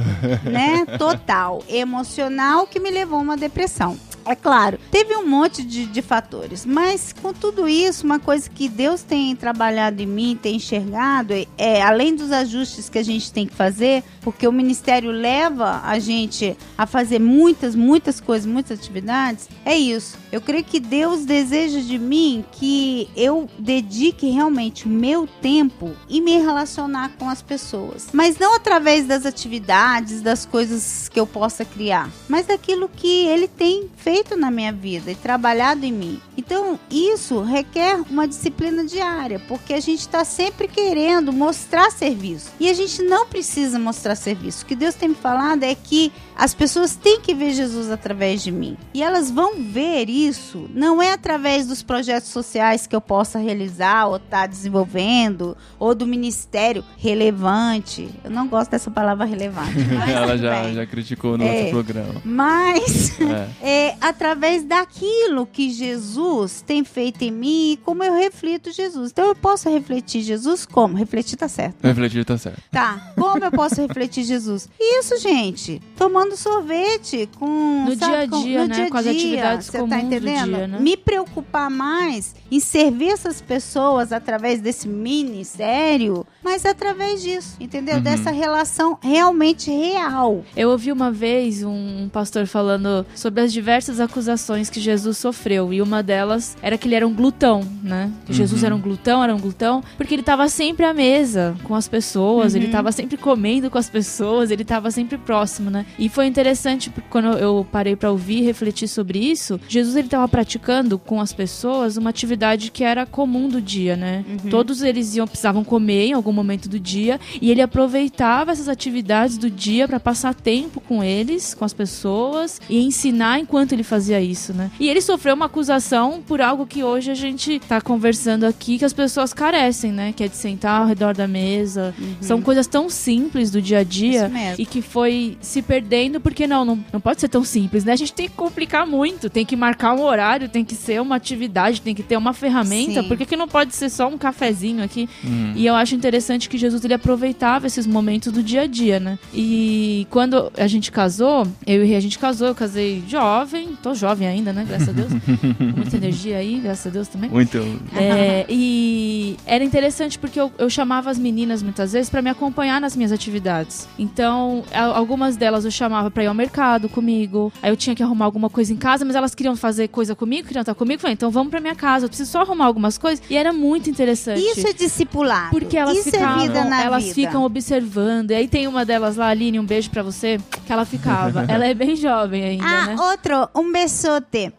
né? 0.44 0.85
Total, 0.99 1.62
emocional, 1.68 2.66
que 2.66 2.79
me 2.79 2.90
levou 2.90 3.18
a 3.18 3.23
uma 3.23 3.37
depressão. 3.37 3.99
É 4.28 4.34
claro, 4.34 4.78
teve 4.90 5.16
um 5.16 5.26
monte 5.26 5.62
de, 5.62 5.86
de 5.86 6.02
fatores, 6.02 6.66
mas 6.66 7.14
com 7.14 7.32
tudo 7.32 7.66
isso, 7.66 8.04
uma 8.04 8.20
coisa 8.20 8.50
que 8.50 8.68
Deus 8.68 9.02
tem 9.02 9.34
trabalhado 9.34 10.02
em 10.02 10.06
mim, 10.06 10.38
tem 10.40 10.56
enxergado, 10.56 11.32
é, 11.32 11.46
é, 11.56 11.80
além 11.80 12.14
dos 12.14 12.30
ajustes 12.30 12.90
que 12.90 12.98
a 12.98 13.02
gente 13.02 13.32
tem 13.32 13.46
que 13.46 13.54
fazer, 13.54 14.04
porque 14.20 14.46
o 14.46 14.52
ministério 14.52 15.10
leva 15.10 15.80
a 15.82 15.98
gente 15.98 16.54
a 16.76 16.86
fazer 16.86 17.18
muitas, 17.18 17.74
muitas 17.74 18.20
coisas, 18.20 18.44
muitas 18.44 18.78
atividades, 18.78 19.48
é 19.64 19.74
isso. 19.74 20.18
Eu 20.30 20.42
creio 20.42 20.62
que 20.62 20.78
Deus 20.78 21.24
deseja 21.24 21.80
de 21.80 21.98
mim 21.98 22.44
que 22.52 23.08
eu 23.16 23.48
dedique 23.58 24.28
realmente 24.28 24.84
o 24.84 24.90
meu 24.90 25.26
tempo 25.40 25.96
e 26.06 26.20
me 26.20 26.36
relacionar 26.36 27.12
com 27.18 27.30
as 27.30 27.40
pessoas. 27.40 28.08
Mas 28.12 28.38
não 28.38 28.54
através 28.54 29.06
das 29.06 29.24
atividades, 29.24 30.20
das 30.20 30.44
coisas 30.44 31.08
que 31.08 31.18
eu 31.18 31.26
possa 31.26 31.64
criar, 31.64 32.10
mas 32.28 32.44
daquilo 32.44 32.90
que 32.94 33.26
Ele 33.26 33.48
tem 33.48 33.88
feito 33.96 34.17
na 34.37 34.50
minha 34.50 34.72
vida 34.72 35.11
e 35.11 35.14
trabalhado 35.14 35.85
em 35.85 35.92
mim. 35.92 36.20
Então, 36.37 36.78
isso 36.90 37.42
requer 37.42 38.00
uma 38.11 38.26
disciplina 38.26 38.85
diária, 38.85 39.40
porque 39.48 39.74
a 39.74 39.81
gente 39.81 40.00
está 40.00 40.24
sempre 40.24 40.68
querendo 40.68 41.33
mostrar 41.33 41.90
serviço. 41.90 42.50
E 42.61 42.68
a 42.68 42.72
gente 42.74 43.02
não 43.02 43.26
precisa 43.26 43.78
mostrar 43.78 44.14
serviço. 44.14 44.64
O 44.64 44.66
que 44.66 44.74
Deus 44.76 44.94
tem 44.94 45.11
me 45.11 45.14
falado 45.14 45.62
é 45.64 45.74
que 45.74 46.12
as 46.37 46.54
pessoas 46.54 46.94
têm 46.94 47.20
que 47.20 47.35
ver 47.35 47.52
Jesus 47.52 47.90
através 47.90 48.42
de 48.42 48.52
mim. 48.52 48.76
E 48.94 49.02
elas 49.02 49.31
vão 49.31 49.54
ver 49.61 50.09
isso 50.09 50.68
não 50.72 51.02
é 51.02 51.12
através 51.12 51.66
dos 51.66 51.83
projetos 51.83 52.28
sociais 52.31 52.87
que 52.87 52.94
eu 52.94 53.00
possa 53.00 53.38
realizar 53.38 54.07
ou 54.07 54.16
estar 54.16 54.46
desenvolvendo, 54.46 55.57
ou 55.78 55.94
do 55.94 56.07
ministério 56.07 56.85
relevante. 56.96 58.09
Eu 58.24 58.31
não 58.31 58.46
gosto 58.48 58.70
dessa 58.70 58.90
palavra 58.90 59.24
relevante. 59.24 59.72
Ela 60.11 60.37
já, 60.38 60.72
já 60.72 60.87
criticou 60.87 61.37
no 61.37 61.44
É. 61.44 61.52
outro 61.57 61.70
programa. 61.70 62.22
Mas 62.24 63.12
É. 63.20 63.48
é 63.88 63.96
através 64.00 64.64
daquilo 64.64 65.46
que 65.46 65.70
Jesus 65.70 66.62
tem 66.66 66.84
feito 66.84 67.22
em 67.22 67.30
mim 67.30 67.72
e 67.72 67.76
como 67.78 68.02
eu 68.04 68.14
reflito 68.14 68.70
Jesus. 68.72 69.11
Então 69.11 69.26
eu 69.26 69.34
posso 69.34 69.68
refletir 69.70 70.22
Jesus 70.22 70.66
como? 70.66 70.96
Refletir 70.96 71.37
tá 71.37 71.48
certo. 71.48 71.76
Refletir 71.82 72.24
tá 72.24 72.37
certo. 72.38 72.61
Tá. 72.70 73.12
Como 73.16 73.44
eu 73.44 73.50
posso 73.50 73.80
refletir 73.80 74.24
Jesus? 74.24 74.68
Isso, 74.78 75.18
gente. 75.18 75.80
Tomando 75.96 76.37
sorvete 76.37 77.28
com. 77.38 77.84
No 77.87 77.96
dia 77.96 78.22
a 78.22 78.28
com- 78.28 78.42
dia, 78.42 78.62
no 78.62 78.68
né? 78.68 78.74
dia 78.74 78.84
a 78.87 78.90
Com 78.90 78.96
as 78.98 79.06
atividades 79.06 79.66
Você 79.66 79.78
comuns 79.78 79.90
tá 79.90 80.00
do 80.00 80.06
entendendo? 80.06 80.54
dia, 80.56 80.66
né? 80.68 80.78
Me 80.80 80.96
preocupar 80.96 81.70
mais 81.70 82.34
em 82.50 82.61
servir 82.61 83.11
essas 83.11 83.40
pessoas 83.40 84.12
através 84.12 84.61
desse 84.61 84.88
ministério, 84.88 86.26
mas 86.42 86.64
através 86.66 87.22
disso, 87.22 87.56
entendeu? 87.61 87.96
Uhum. 87.96 88.02
Dessa 88.02 88.30
relação 88.30 88.98
realmente 89.00 89.70
real. 89.70 90.44
Eu 90.56 90.70
ouvi 90.70 90.90
uma 90.92 91.11
vez 91.11 91.62
um 91.62 92.08
pastor 92.12 92.46
falando 92.46 93.06
sobre 93.14 93.42
as 93.42 93.52
diversas 93.52 93.88
diversas 93.88 94.01
acusações 94.01 94.70
que 94.70 94.81
Jesus 94.81 95.16
sofreu. 95.18 95.72
E 95.72 95.81
uma 95.81 96.03
delas 96.03 96.57
era 96.62 96.77
que 96.77 96.87
ele 96.87 96.94
era 96.94 97.07
um 97.07 97.14
glutão, 97.14 97.62
né? 97.83 98.11
Que 98.27 98.33
Jesus 98.33 98.62
era 98.62 98.74
um 98.74 98.81
glutão, 98.81 99.22
era 99.22 99.35
um 99.35 99.38
glutão, 99.38 99.83
porque 99.96 100.14
ele 100.14 100.22
estava 100.22 100.48
sempre 100.48 100.85
à 100.85 100.92
mesa 100.92 101.57
com 101.64 101.74
as 101.74 101.88
pessoas, 101.88 102.55
ele 102.55 102.66
estava 102.66 102.92
sempre 102.92 103.16
comendo 103.16 103.70
com 103.70 103.79
as 103.79 103.88
pessoas, 103.88 104.51
ele 104.51 104.62
estava 104.62 104.90
sempre 104.90 105.16
próximo, 105.16 105.70
né? 105.70 105.87
E 105.98 106.09
foi 106.09 106.27
interessante 106.27 106.92
quando 107.09 107.38
eu 107.38 107.66
parei 107.70 107.96
para 107.96 108.11
ouvir 108.11 108.38
e 108.38 108.42
refletir 108.42 108.88
sobre 108.88 109.18
isso, 109.18 109.61
Jesus 109.68 109.96
ele 109.96 110.07
estava 110.07 110.29
praticando 110.29 110.98
com 110.98 111.20
as 111.20 111.33
pessoas 111.33 111.96
uma 111.96 112.11
atividade 112.11 112.70
que 112.70 112.85
era 112.85 113.07
comum 113.07 113.48
do 113.48 113.61
dia, 113.61 113.96
né? 113.96 114.24
Todos 114.51 114.83
eles 114.83 115.16
iam 115.16 115.27
precisavam 115.27 115.64
comer 115.64 116.09
em 116.09 116.12
algum 116.12 116.33
momento 116.33 116.68
do 116.68 116.79
dia 116.79 117.18
e 117.40 117.51
ele 117.51 117.62
aproveitava 117.62 118.53
essas 118.53 118.68
atividades 118.68 119.38
do 119.38 119.51
dia 119.51 119.88
para 119.88 120.01
passar 120.01 120.35
tempo 120.35 120.81
com 120.81 121.03
eles, 121.03 121.55
com 121.55 121.64
as 121.64 121.72
pessoas 121.72 122.61
e 122.68 122.79
ensinar 122.79 123.38
enquanto 123.38 123.72
ele 123.78 123.84
fazia 123.84 124.20
isso, 124.20 124.52
né? 124.52 124.70
E 124.78 124.88
ele 124.88 125.00
sofreu 125.00 125.34
uma 125.34 125.46
acusação 125.46 126.22
por 126.26 126.40
algo 126.40 126.66
que 126.66 126.82
hoje 126.82 127.10
a 127.10 127.14
gente 127.14 127.60
tá 127.60 127.80
conversando 127.80 128.44
aqui 128.44 128.78
que 128.78 128.84
as 128.84 128.92
pessoas 128.92 129.32
carecem, 129.32 129.92
né? 129.92 130.12
Que 130.12 130.24
é 130.24 130.28
de 130.28 130.36
sentar 130.36 130.80
ao 130.80 130.86
redor 130.86 131.14
da 131.14 131.26
mesa. 131.26 131.94
São 132.20 132.42
coisas 132.42 132.66
tão 132.66 132.90
simples 132.90 133.50
do 133.50 133.62
dia 133.62 133.78
a 133.78 133.84
dia 133.84 134.30
e 134.58 134.66
que 134.66 134.82
foi 134.82 135.36
se 135.40 135.62
perdendo 135.62 136.20
porque 136.20 136.46
não, 136.46 136.64
não, 136.64 136.84
não 136.92 137.00
pode 137.00 137.20
ser 137.20 137.28
tão 137.28 137.44
simples, 137.44 137.84
né? 137.84 137.92
A 137.92 137.96
gente 137.96 138.12
tem 138.12 138.28
que 138.28 138.34
complicar 138.34 138.86
muito, 138.86 139.30
tem 139.30 139.44
que 139.44 139.56
marcar 139.56 139.94
um 139.94 140.02
horário, 140.02 140.48
tem 140.48 140.64
que 140.64 140.74
ser 140.74 141.00
uma 141.00 141.16
atividade, 141.16 141.80
tem 141.80 141.94
que 141.94 142.02
ter 142.02 142.16
uma 142.16 142.32
ferramenta. 142.32 143.02
Sim. 143.02 143.08
Por 143.08 143.16
que, 143.16 143.24
que 143.24 143.36
não 143.36 143.48
pode 143.48 143.74
ser 143.74 143.88
só 143.90 144.08
um 144.08 144.18
cafezinho 144.18 144.82
aqui? 144.82 145.08
E 145.54 145.66
eu 145.66 145.74
acho 145.74 145.94
interessante 145.94 146.48
que 146.48 146.58
Jesus 146.58 146.84
ele 146.84 146.94
aproveitava 146.94 147.66
esses 147.66 147.86
momentos 147.86 148.32
do 148.32 148.42
dia 148.42 148.62
a 148.62 148.66
dia, 148.66 148.98
né? 148.98 149.18
E 149.32 150.06
quando 150.10 150.52
a 150.56 150.66
gente 150.66 150.90
casou, 150.90 151.46
eu 151.66 151.84
e 151.84 151.94
a 151.94 152.00
gente 152.00 152.18
casou, 152.18 152.48
eu 152.48 152.54
casei 152.54 153.02
jovem, 153.06 153.67
tô 153.76 153.94
jovem 153.94 154.26
ainda, 154.28 154.52
né? 154.52 154.64
Graças 154.66 154.88
a 154.88 154.92
Deus. 154.92 155.09
Muita 155.76 155.96
energia 155.96 156.37
aí, 156.38 156.59
graças 156.61 156.87
a 156.87 156.90
Deus 156.90 157.09
também. 157.09 157.31
Muito. 157.31 157.59
É, 157.96 158.46
e 158.48 159.37
era 159.46 159.62
interessante 159.64 160.18
porque 160.18 160.40
eu, 160.40 160.52
eu 160.59 160.68
chamava 160.70 161.11
as 161.11 161.18
meninas 161.18 161.62
muitas 161.62 161.92
vezes 161.92 162.11
para 162.11 162.22
me 162.22 162.31
acompanhar 162.31 162.81
nas 162.81 162.94
minhas 162.96 163.12
atividades. 163.12 163.88
Então, 163.98 164.62
algumas 164.94 165.37
delas 165.37 165.64
eu 165.64 165.70
chamava 165.70 166.11
para 166.11 166.24
ir 166.24 166.26
ao 166.26 166.35
mercado 166.35 166.88
comigo. 166.88 167.52
Aí 167.62 167.70
eu 167.70 167.76
tinha 167.76 167.94
que 167.94 168.02
arrumar 168.02 168.24
alguma 168.24 168.50
coisa 168.50 168.72
em 168.72 168.76
casa, 168.76 169.04
mas 169.04 169.14
elas 169.16 169.35
queriam 169.35 169.57
fazer 169.57 169.88
coisa 169.88 170.14
comigo, 170.14 170.46
queriam 170.46 170.62
estar 170.62 170.74
comigo. 170.74 170.96
Eu 170.98 171.00
Falei, 171.00 171.14
então 171.14 171.31
vamos 171.31 171.50
para 171.50 171.61
minha 171.61 171.74
casa. 171.74 172.04
Eu 172.07 172.09
preciso 172.09 172.31
só 172.31 172.40
arrumar 172.42 172.66
algumas 172.66 172.98
coisas. 172.98 173.22
E 173.31 173.37
era 173.37 173.52
muito 173.52 173.88
interessante. 173.90 174.40
Isso 174.40 174.66
é 174.66 174.72
discipulado. 174.72 175.50
Porque 175.50 175.76
elas 175.76 175.96
Isso 175.98 176.11
ficavam, 176.11 176.44
é 176.44 176.46
vida 176.48 176.64
na 176.64 176.83
elas 176.85 177.04
vida. 177.04 177.14
ficam 177.14 177.44
observando. 177.44 178.31
E 178.31 178.35
aí 178.35 178.48
tem 178.48 178.66
uma 178.66 178.85
delas 178.85 179.16
lá, 179.16 179.28
Aline, 179.28 179.59
um 179.61 179.64
beijo 179.64 179.90
pra 179.90 180.02
você, 180.02 180.38
que 180.66 180.72
ela 180.72 180.85
ficava. 180.85 181.44
ela 181.48 181.66
é 181.66 181.74
bem 181.74 181.96
jovem 181.96 182.42
ainda, 182.44 182.64
Ah, 182.66 182.87
né? 182.87 182.96
outro, 182.98 183.48
um 183.59 183.73
besote. 183.73 184.53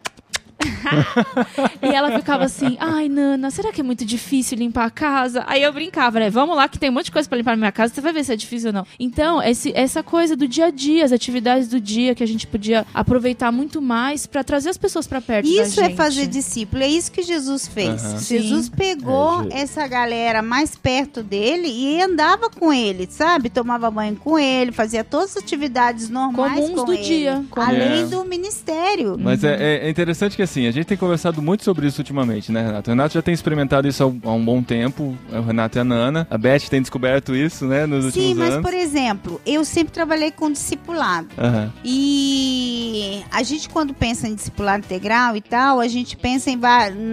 E 1.82 1.88
ela 1.88 2.12
ficava 2.17 2.43
assim, 2.43 2.78
ai, 2.80 3.08
Nana, 3.10 3.50
será 3.52 3.72
que 3.72 3.82
é 3.82 3.84
muito 3.84 4.04
difícil 4.06 4.58
limpar 4.58 4.86
a 4.86 4.89
casa? 4.89 5.43
Aí 5.48 5.62
eu 5.63 5.72
brincava, 5.72 6.19
né? 6.19 6.30
Vamos 6.30 6.56
lá 6.56 6.67
que 6.67 6.78
tem 6.78 6.89
um 6.89 6.93
monte 6.93 7.06
de 7.06 7.12
coisa 7.12 7.28
pra 7.28 7.38
limpar 7.38 7.52
na 7.52 7.58
minha 7.58 7.72
casa, 7.72 7.93
você 7.93 8.02
vai 8.02 8.12
ver 8.13 8.24
se 8.24 8.34
é 8.34 8.36
difícil 8.36 8.67
ou 8.69 8.74
não. 8.74 8.86
Então, 9.00 9.41
esse, 9.41 9.72
essa 9.76 10.04
coisa 10.04 10.36
do 10.36 10.48
dia 10.48 10.65
a 10.65 10.72
dia, 10.72 11.06
as 11.06 11.12
atividades 11.12 11.67
do 11.69 11.80
dia 11.80 12.13
que 12.13 12.24
a 12.24 12.28
gente 12.28 12.45
podia 12.48 12.86
aproveitar 12.93 13.52
muito 13.52 13.82
mais 13.82 14.26
pra 14.28 14.43
trazer 14.43 14.69
as 14.69 14.78
pessoas 14.78 15.08
pra 15.08 15.22
perto 15.22 15.45
da 15.45 15.63
Isso 15.63 15.82
é 15.82 15.89
fazer 15.91 16.28
discípulo, 16.28 16.84
é 16.84 16.88
isso 16.88 17.12
que 17.12 17.22
Jesus 17.22 17.67
fez. 17.67 18.04
Aham. 18.04 18.19
Jesus 18.19 18.65
Sim. 18.65 18.72
pegou 18.76 19.48
É, 19.52 19.62
essa 19.62 19.88
galera 19.88 20.41
mais 20.41 20.76
perto 20.76 21.24
dele 21.24 21.67
e 21.67 22.02
andava 22.02 22.50
com 22.50 22.72
ele, 22.74 23.08
sabe? 23.10 23.50
Tomava 23.50 23.89
banho 23.89 24.15
com 24.15 24.38
ele, 24.38 24.72
fazia 24.72 25.04
todas 25.04 25.36
as 25.38 25.43
atividades 25.43 26.10
normais 26.10 26.54
Comuns 26.60 26.80
com 26.80 26.86
do 26.86 26.93
ele, 26.93 27.04
dia, 27.04 27.43
além 27.56 28.02
É. 28.04 28.06
do 28.06 28.24
ministério. 28.26 29.17
Mas 29.19 29.43
é, 29.43 29.56
é- 29.56 29.88
é 29.88 29.89
interessante 29.89 30.36
que 30.36 30.41
assim, 30.50 30.68
a 30.68 30.72
gente 30.72 30.86
tem 30.86 30.98
conversado 30.98 31.42
muito 31.42 31.64
sobre 31.64 31.88
isso 31.88 32.00
ultimamente, 32.00 32.52
né, 32.52 32.66
Renato? 32.66 32.90
O 32.90 32.94
Renato 32.94 33.14
já 33.14 33.22
tem 33.22 33.34
experimentado 33.34 33.88
isso 33.88 34.04
há 34.24 34.32
um, 34.32 34.44
bom 34.44 34.64
tempo, 34.64 35.16
é 35.32 35.40
o 35.40 35.44
Renato 35.44 35.78
e 35.78 35.82
a 35.82 35.84
Nana. 35.84 36.28
A 36.30 36.38
Beth 36.38 36.70
tem 36.70 36.82
descoberto 36.82 37.36
isso, 37.36 37.66
né, 37.66 37.86
nos 37.86 38.14
Sim, 38.14 38.20
últimos 38.20 38.38
mas 38.38 38.54
anos. 38.54 38.66
por 38.70 38.74
exemplo, 38.74 39.42
eu 39.46 39.64
sempre 39.64 39.94
trabalhei 39.94 40.32
com 40.32 40.52
discipulado. 40.52 41.28
Aham. 41.38 41.72
E 41.84 43.22
a 43.32 43.44
gente, 43.44 43.70
quando 43.70 43.94
pensa 43.94 44.28
em 44.28 44.36
discipulado 44.36 44.86
integral 44.86 45.36
e 45.36 45.42
tal, 45.42 45.80
a 45.80 45.88
gente 45.88 46.16
pensa 46.16 46.50
em 46.50 46.60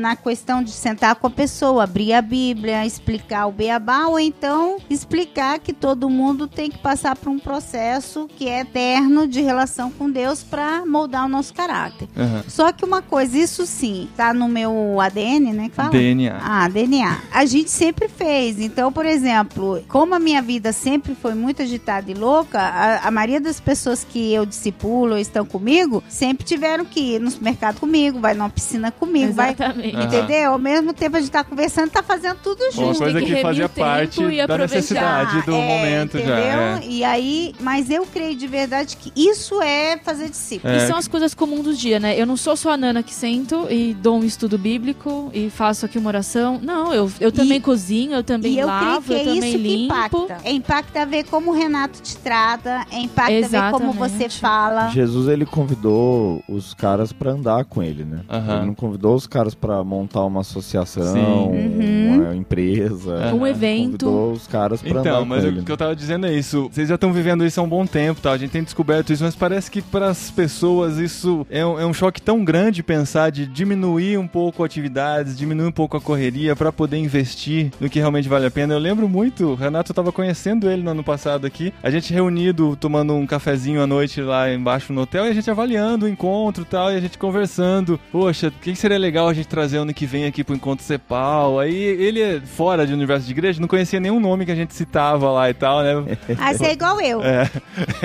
na 0.01 0.17
questão 0.17 0.63
de 0.63 0.71
sentar 0.71 1.15
com 1.15 1.27
a 1.27 1.31
pessoa, 1.31 1.85
abrir 1.85 2.13
a 2.13 2.21
Bíblia, 2.21 2.85
explicar 2.85 3.47
o 3.47 3.53
beabá, 3.53 4.07
ou 4.07 4.19
então 4.19 4.79
explicar 4.91 5.59
que 5.61 5.73
todo 5.73 6.11
mundo 6.11 6.49
tem 6.49 6.71
que 6.71 6.79
passar 6.79 7.17
por 7.17 7.31
um 7.31 7.39
processo 7.39 8.29
que 8.37 8.49
é 8.49 8.61
eterno 8.61 9.27
de 9.29 9.41
relação 9.41 9.91
com 9.91 10.11
Deus 10.11 10.43
para 10.43 10.85
moldar 10.85 11.25
o 11.25 11.29
nosso 11.29 11.55
caráter. 11.55 12.09
Aham. 12.17 12.45
Só 12.49 12.73
que 12.73 12.85
uma 12.85 13.03
coisa, 13.03 13.26
isso 13.35 13.67
sim, 13.67 14.09
tá 14.17 14.33
no 14.35 14.49
meu 14.49 15.01
ADN, 15.01 15.53
né? 15.53 15.69
Que 15.69 15.75
fala? 15.75 15.91
DNA. 15.91 16.39
Ah, 16.43 16.69
DNA. 16.69 17.19
A 17.33 17.45
gente 17.45 17.71
sempre 17.71 18.09
fez. 18.09 18.61
Então, 18.61 18.93
por 18.93 19.07
exemplo, 19.07 19.83
como 19.89 20.15
a 20.15 20.19
minha 20.19 20.41
vida 20.43 20.73
sempre 20.73 21.15
foi 21.15 21.35
muito 21.35 21.63
agitada 21.63 22.11
e 22.11 22.15
louca, 22.15 22.59
a, 22.61 23.09
a 23.09 23.11
maioria 23.11 23.41
das 23.41 23.61
pessoas 23.61 24.05
que 24.09 24.33
eu 24.33 24.45
discipulo 24.47 25.13
ou 25.13 25.19
estão 25.19 25.45
comigo 25.45 26.03
sempre 26.09 26.45
tiveram 26.45 26.85
que 26.85 27.15
ir 27.17 27.21
no 27.21 27.31
supermercado 27.31 27.79
comigo, 27.81 28.21
vai 28.21 28.35
numa 28.35 28.49
piscina 28.51 28.91
comigo, 28.91 29.33
vai. 29.33 29.51
Exatamente. 29.51 29.97
Aham. 29.97 30.05
Entendeu? 30.07 30.53
Ao 30.53 30.59
mesmo 30.59 30.93
tempo 30.93 31.17
a 31.17 31.21
gente 31.21 31.31
tá 31.31 31.45
conversando, 31.45 31.91
tá 31.91 32.03
fazendo 32.03 32.39
tudo 32.43 32.63
Uma 32.63 32.73
junto. 32.73 32.99
coisa 32.99 33.19
tem 33.19 33.29
que 33.29 33.35
que 33.37 33.43
fazia 33.43 33.63
remir 33.63 33.65
o 33.67 33.69
tempo 33.69 33.87
parte 33.87 34.23
e 34.23 34.47
da 34.47 34.59
necessidade 34.59 35.43
do 35.43 35.53
É, 35.55 35.67
momento 35.69 36.17
entendeu? 36.19 36.35
já. 36.37 36.41
é. 36.43 36.81
E 36.87 37.05
aí, 37.05 37.55
mas 37.61 37.91
eu 37.91 38.07
creio 38.07 38.35
de 38.37 38.47
verdade 38.47 38.97
que 38.97 39.13
isso 39.17 39.61
é 39.63 39.99
fazer 40.03 40.29
discípulo. 40.31 40.73
E 40.73 40.77
É. 40.77 40.87
são 40.87 40.97
as 40.97 41.09
coisas 41.09 41.35
comuns 41.35 41.65
do 41.65 41.75
dia, 41.75 41.99
né? 42.01 42.19
Eu 42.19 42.27
não 42.27 42.37
sou 42.37 42.57
só 42.57 42.71
a 42.71 42.77
Nana 42.77 43.03
que 43.03 43.15
sento 43.17 43.67
e 43.71 43.95
dou 43.95 44.19
um 44.19 44.25
estudo 44.25 44.59
bíblico 44.59 45.31
e 45.33 45.49
faço 45.51 45.87
aqui 45.87 45.99
uma 45.99 46.09
oração. 46.09 46.61
Não, 46.63 46.93
eu, 46.93 47.11
eu 47.21 47.33
também 47.33 47.61
cozinho, 47.61 48.13
eu 48.15 48.23
também 48.23 48.53
E 48.55 48.59
eu 48.59 48.67
lavo, 48.67 49.13
eu 49.13 49.19
é 49.19 49.25
também 49.25 49.39
isso 49.39 49.59
que 49.59 49.59
limpo. 49.59 49.95
impacta. 49.95 50.37
É 50.45 50.53
impacta 50.53 51.07
ver 51.07 51.25
como 51.25 51.51
o 51.51 51.55
Renato 51.55 52.01
te 52.03 52.17
trata, 52.19 52.85
é 52.93 52.99
impacta 53.01 53.49
ver 53.49 53.71
como 53.71 53.93
você 53.93 54.05
Exatamente. 54.25 54.39
fala. 54.41 54.89
Jesus 54.91 55.29
ele 55.29 55.47
convidou 55.47 56.43
os 56.49 56.75
caras 56.75 57.13
pra 57.13 57.33
andar 57.33 57.65
com 57.65 57.83
ele, 57.83 58.05
né? 58.05 58.21
Aham. 58.29 58.57
Ele 58.59 58.67
não 58.67 58.75
convidou 58.75 59.15
os 59.15 59.27
caras 59.27 59.55
pra 59.55 59.83
montar 59.83 60.25
uma 60.25 60.41
associação. 60.43 61.51
Uhum. 61.51 62.23
uma 62.23 62.37
empresa. 62.37 63.35
Um 63.35 63.47
evento. 63.47 64.05
Convidou 64.07 64.33
os 64.33 64.47
caras 64.47 64.81
pra 64.83 64.91
Então, 65.01 65.01
andar 65.01 65.25
mas 65.25 65.41
com 65.43 65.47
o 65.47 65.53
ele. 65.53 65.63
que 65.63 65.73
eu 65.73 65.77
tava 65.77 65.97
dizendo 65.97 66.27
é 66.27 66.33
isso. 66.35 66.69
Vocês 66.71 66.89
já 66.89 66.95
estão 66.97 67.13
vivendo 67.13 67.45
isso 67.47 67.59
há 67.61 67.63
um 67.63 67.69
bom 67.69 67.87
tempo, 67.87 68.21
tá? 68.21 68.33
A 68.33 68.39
gente 68.39 68.51
tem 68.51 68.63
descoberto 68.63 69.13
isso, 69.13 69.25
mas 69.25 69.35
parece 69.35 69.71
que 69.71 69.81
para 69.81 70.09
as 70.09 70.31
pessoas 70.31 70.99
isso 70.99 71.47
é 71.49 71.65
um, 71.65 71.81
é 71.81 71.87
um 71.87 71.95
choque 71.95 72.21
tão 72.21 72.45
grande 72.45 72.83
pensar 72.83 73.06
de 73.33 73.47
diminuir 73.47 74.19
um 74.19 74.27
pouco 74.27 74.65
atividades, 74.65 75.39
diminuir 75.39 75.69
um 75.69 75.73
pouco 75.73 75.97
a 75.97 76.01
correria 76.01 76.57
para 76.57 76.73
poder 76.73 76.97
investir 76.99 77.71
no 77.81 77.89
que 77.89 77.99
realmente 77.99 78.29
vale 78.29 78.47
a 78.47 78.51
pena. 78.51 78.75
Eu 78.75 78.79
lembro 78.79 79.09
muito, 79.09 79.47
o 79.47 79.55
Renato 79.55 79.95
tava 79.95 80.11
conhecendo 80.11 80.71
ele 80.71 80.83
no 80.83 80.91
ano 80.91 81.05
passado 81.05 81.47
aqui, 81.47 81.73
a 81.83 81.91
gente 81.91 82.13
reunido, 82.13 82.77
tomando 82.77 83.15
um 83.15 83.27
cafezinho 83.27 83.81
à 83.81 83.87
noite 83.87 84.21
lá 84.21 84.53
embaixo 84.53 84.93
no 84.93 85.03
hotel 85.03 85.27
e 85.27 85.31
a 85.31 85.35
gente 85.35 85.51
avaliando 85.51 86.07
o 86.07 86.09
encontro 86.09 86.63
e 86.63 86.67
tal, 86.67 86.93
e 86.93 86.97
a 86.97 87.01
gente 87.01 87.17
conversando. 87.17 87.99
Poxa, 88.11 88.49
o 88.49 88.51
que 88.51 88.75
seria 88.75 88.99
legal 88.99 89.29
a 89.29 89.35
gente 89.35 89.49
trazer 89.49 89.79
ano 89.79 89.95
que 89.95 90.07
vem 90.07 90.25
aqui 90.25 90.43
pro 90.43 90.55
Encontro 90.55 90.85
Cepal? 90.85 91.61
Aí 91.61 91.75
ele 91.75 92.21
é 92.21 92.41
fora 92.41 92.87
de 92.87 92.93
universo 92.93 93.27
de 93.27 93.33
igreja, 93.33 93.61
não 93.61 93.69
conhecia 93.69 94.01
nenhum 94.01 94.21
nome 94.21 94.45
que 94.45 94.53
a 94.53 94.57
gente 94.57 94.75
citava 94.75 95.31
lá 95.31 95.49
e 95.49 95.55
tal, 95.55 95.83
né? 95.83 96.19
Ah, 96.39 96.53
você 96.53 96.67
é 96.67 96.73
igual 96.73 97.01
eu. 97.01 97.23
É. 97.23 97.51